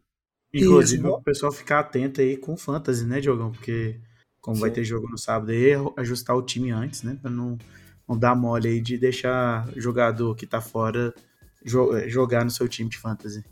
Inclusive, 0.54 1.08
o 1.08 1.24
pessoal 1.24 1.52
ficar 1.52 1.80
atento 1.80 2.22
aí 2.22 2.38
com 2.38 2.54
o 2.54 2.58
Fantasy, 2.58 3.04
né, 3.04 3.20
Diogão? 3.20 3.52
Porque 3.52 4.00
como 4.42 4.58
Sim. 4.58 4.62
vai 4.62 4.70
ter 4.70 4.84
jogo 4.84 5.10
no 5.10 5.18
sábado 5.18 5.52
aí, 5.52 5.72
ajustar 5.98 6.38
o 6.38 6.44
time 6.44 6.70
antes, 6.70 7.02
né? 7.02 7.18
Pra 7.20 7.32
não, 7.32 7.58
não 8.08 8.16
dar 8.16 8.36
mole 8.36 8.68
aí 8.68 8.80
de 8.80 8.96
deixar 8.96 9.68
o 9.76 9.82
jogador 9.82 10.36
que 10.36 10.46
tá 10.46 10.62
fora 10.62 11.12
jogar 11.66 12.46
no 12.46 12.52
seu 12.52 12.70
time 12.70 12.92
de 12.92 13.00
fantasy. 13.00 13.44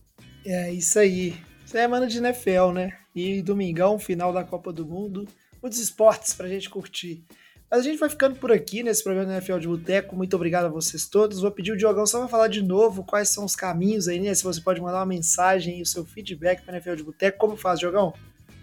É 0.45 0.71
isso 0.71 0.99
aí. 0.99 1.35
Semana 1.65 2.05
de 2.05 2.17
NFL, 2.17 2.71
né? 2.73 2.97
E 3.15 3.41
domingão, 3.41 3.97
final 3.97 4.33
da 4.33 4.43
Copa 4.43 4.73
do 4.73 4.85
Mundo. 4.85 5.27
Muitos 5.61 5.79
esportes 5.79 6.33
pra 6.33 6.49
gente 6.49 6.69
curtir. 6.69 7.23
Mas 7.71 7.79
a 7.79 7.83
gente 7.83 7.97
vai 7.97 8.09
ficando 8.09 8.35
por 8.35 8.51
aqui 8.51 8.83
nesse 8.83 9.03
programa 9.03 9.27
do 9.27 9.33
NFL 9.33 9.57
de 9.57 9.67
Boteco. 9.67 10.15
Muito 10.15 10.35
obrigado 10.35 10.65
a 10.65 10.69
vocês 10.69 11.07
todos. 11.07 11.41
Vou 11.41 11.49
pedir 11.49 11.71
o 11.71 11.77
Diogão 11.77 12.05
só 12.05 12.19
para 12.19 12.27
falar 12.27 12.47
de 12.47 12.61
novo 12.61 13.03
quais 13.03 13.29
são 13.29 13.45
os 13.45 13.55
caminhos 13.55 14.07
aí, 14.07 14.19
né? 14.19 14.33
Se 14.33 14.43
você 14.43 14.61
pode 14.61 14.81
mandar 14.81 14.99
uma 14.99 15.05
mensagem 15.05 15.79
e 15.79 15.81
o 15.81 15.85
seu 15.85 16.05
feedback 16.05 16.61
para 16.61 16.75
NFL 16.75 16.95
de 16.95 17.03
Boteco. 17.03 17.37
Como 17.37 17.57
faz, 17.57 17.79
Diogão? 17.79 18.13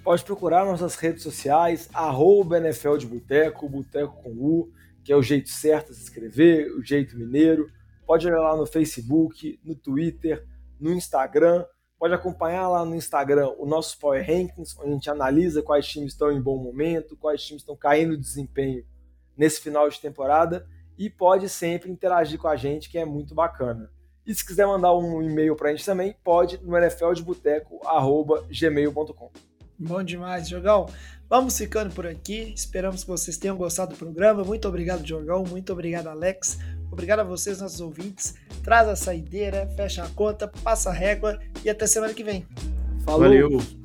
Pode 0.04 0.22
procurar 0.22 0.64
nossas 0.64 0.94
redes 0.94 1.22
sociais, 1.22 1.88
arroba 1.92 2.58
NFL 2.58 2.96
de 2.98 3.06
Boteco, 3.06 3.68
Boteco 3.68 4.22
com 4.22 4.30
U, 4.30 4.72
que 5.02 5.12
é 5.12 5.16
o 5.16 5.22
jeito 5.22 5.48
certo 5.48 5.88
de 5.88 5.96
se 5.96 6.04
escrever, 6.04 6.70
o 6.72 6.82
jeito 6.82 7.18
mineiro. 7.18 7.68
Pode 8.06 8.26
olhar 8.28 8.40
lá 8.40 8.56
no 8.56 8.66
Facebook, 8.66 9.58
no 9.64 9.74
Twitter, 9.74 10.44
no 10.80 10.92
Instagram. 10.92 11.64
Pode 11.98 12.14
acompanhar 12.14 12.68
lá 12.68 12.84
no 12.84 12.94
Instagram 12.94 13.52
o 13.58 13.66
nosso 13.66 13.98
Power 13.98 14.24
Rankings, 14.26 14.74
onde 14.78 14.90
a 14.90 14.94
gente 14.94 15.10
analisa 15.10 15.62
quais 15.62 15.86
times 15.86 16.12
estão 16.12 16.32
em 16.32 16.40
bom 16.40 16.56
momento, 16.56 17.16
quais 17.16 17.44
times 17.44 17.62
estão 17.62 17.76
caindo 17.76 18.16
de 18.16 18.22
desempenho 18.22 18.84
nesse 19.36 19.60
final 19.60 19.88
de 19.88 20.00
temporada. 20.00 20.66
E 20.96 21.10
pode 21.10 21.48
sempre 21.48 21.90
interagir 21.90 22.38
com 22.38 22.48
a 22.48 22.56
gente, 22.56 22.88
que 22.88 22.98
é 22.98 23.04
muito 23.04 23.34
bacana. 23.34 23.90
E 24.26 24.34
se 24.34 24.46
quiser 24.46 24.66
mandar 24.66 24.94
um 24.96 25.22
e-mail 25.22 25.54
para 25.56 25.70
a 25.70 25.72
gente 25.72 25.84
também, 25.84 26.14
pode 26.22 26.58
no 26.62 26.76
nfldeboteco.gmail.com. 26.76 29.30
Bom 29.78 30.02
demais, 30.02 30.48
Jogão. 30.48 30.86
Vamos 31.28 31.56
ficando 31.56 31.94
por 31.94 32.06
aqui. 32.06 32.52
Esperamos 32.54 33.02
que 33.02 33.08
vocês 33.08 33.38
tenham 33.38 33.56
gostado 33.56 33.94
do 33.94 33.98
programa. 33.98 34.44
Muito 34.44 34.68
obrigado, 34.68 35.06
Jogão. 35.06 35.42
Muito 35.44 35.72
obrigado, 35.72 36.08
Alex. 36.08 36.58
Obrigado 36.90 37.20
a 37.20 37.24
vocês, 37.24 37.60
nossos 37.60 37.80
ouvintes. 37.80 38.34
Traz 38.62 38.88
a 38.88 38.96
saideira, 38.96 39.68
fecha 39.76 40.02
a 40.02 40.08
conta, 40.08 40.48
passa 40.48 40.90
a 40.90 40.92
régua 40.92 41.38
e 41.64 41.70
até 41.70 41.86
semana 41.86 42.12
que 42.12 42.24
vem. 42.24 42.46
Falou. 43.04 43.20
Valeu. 43.20 43.79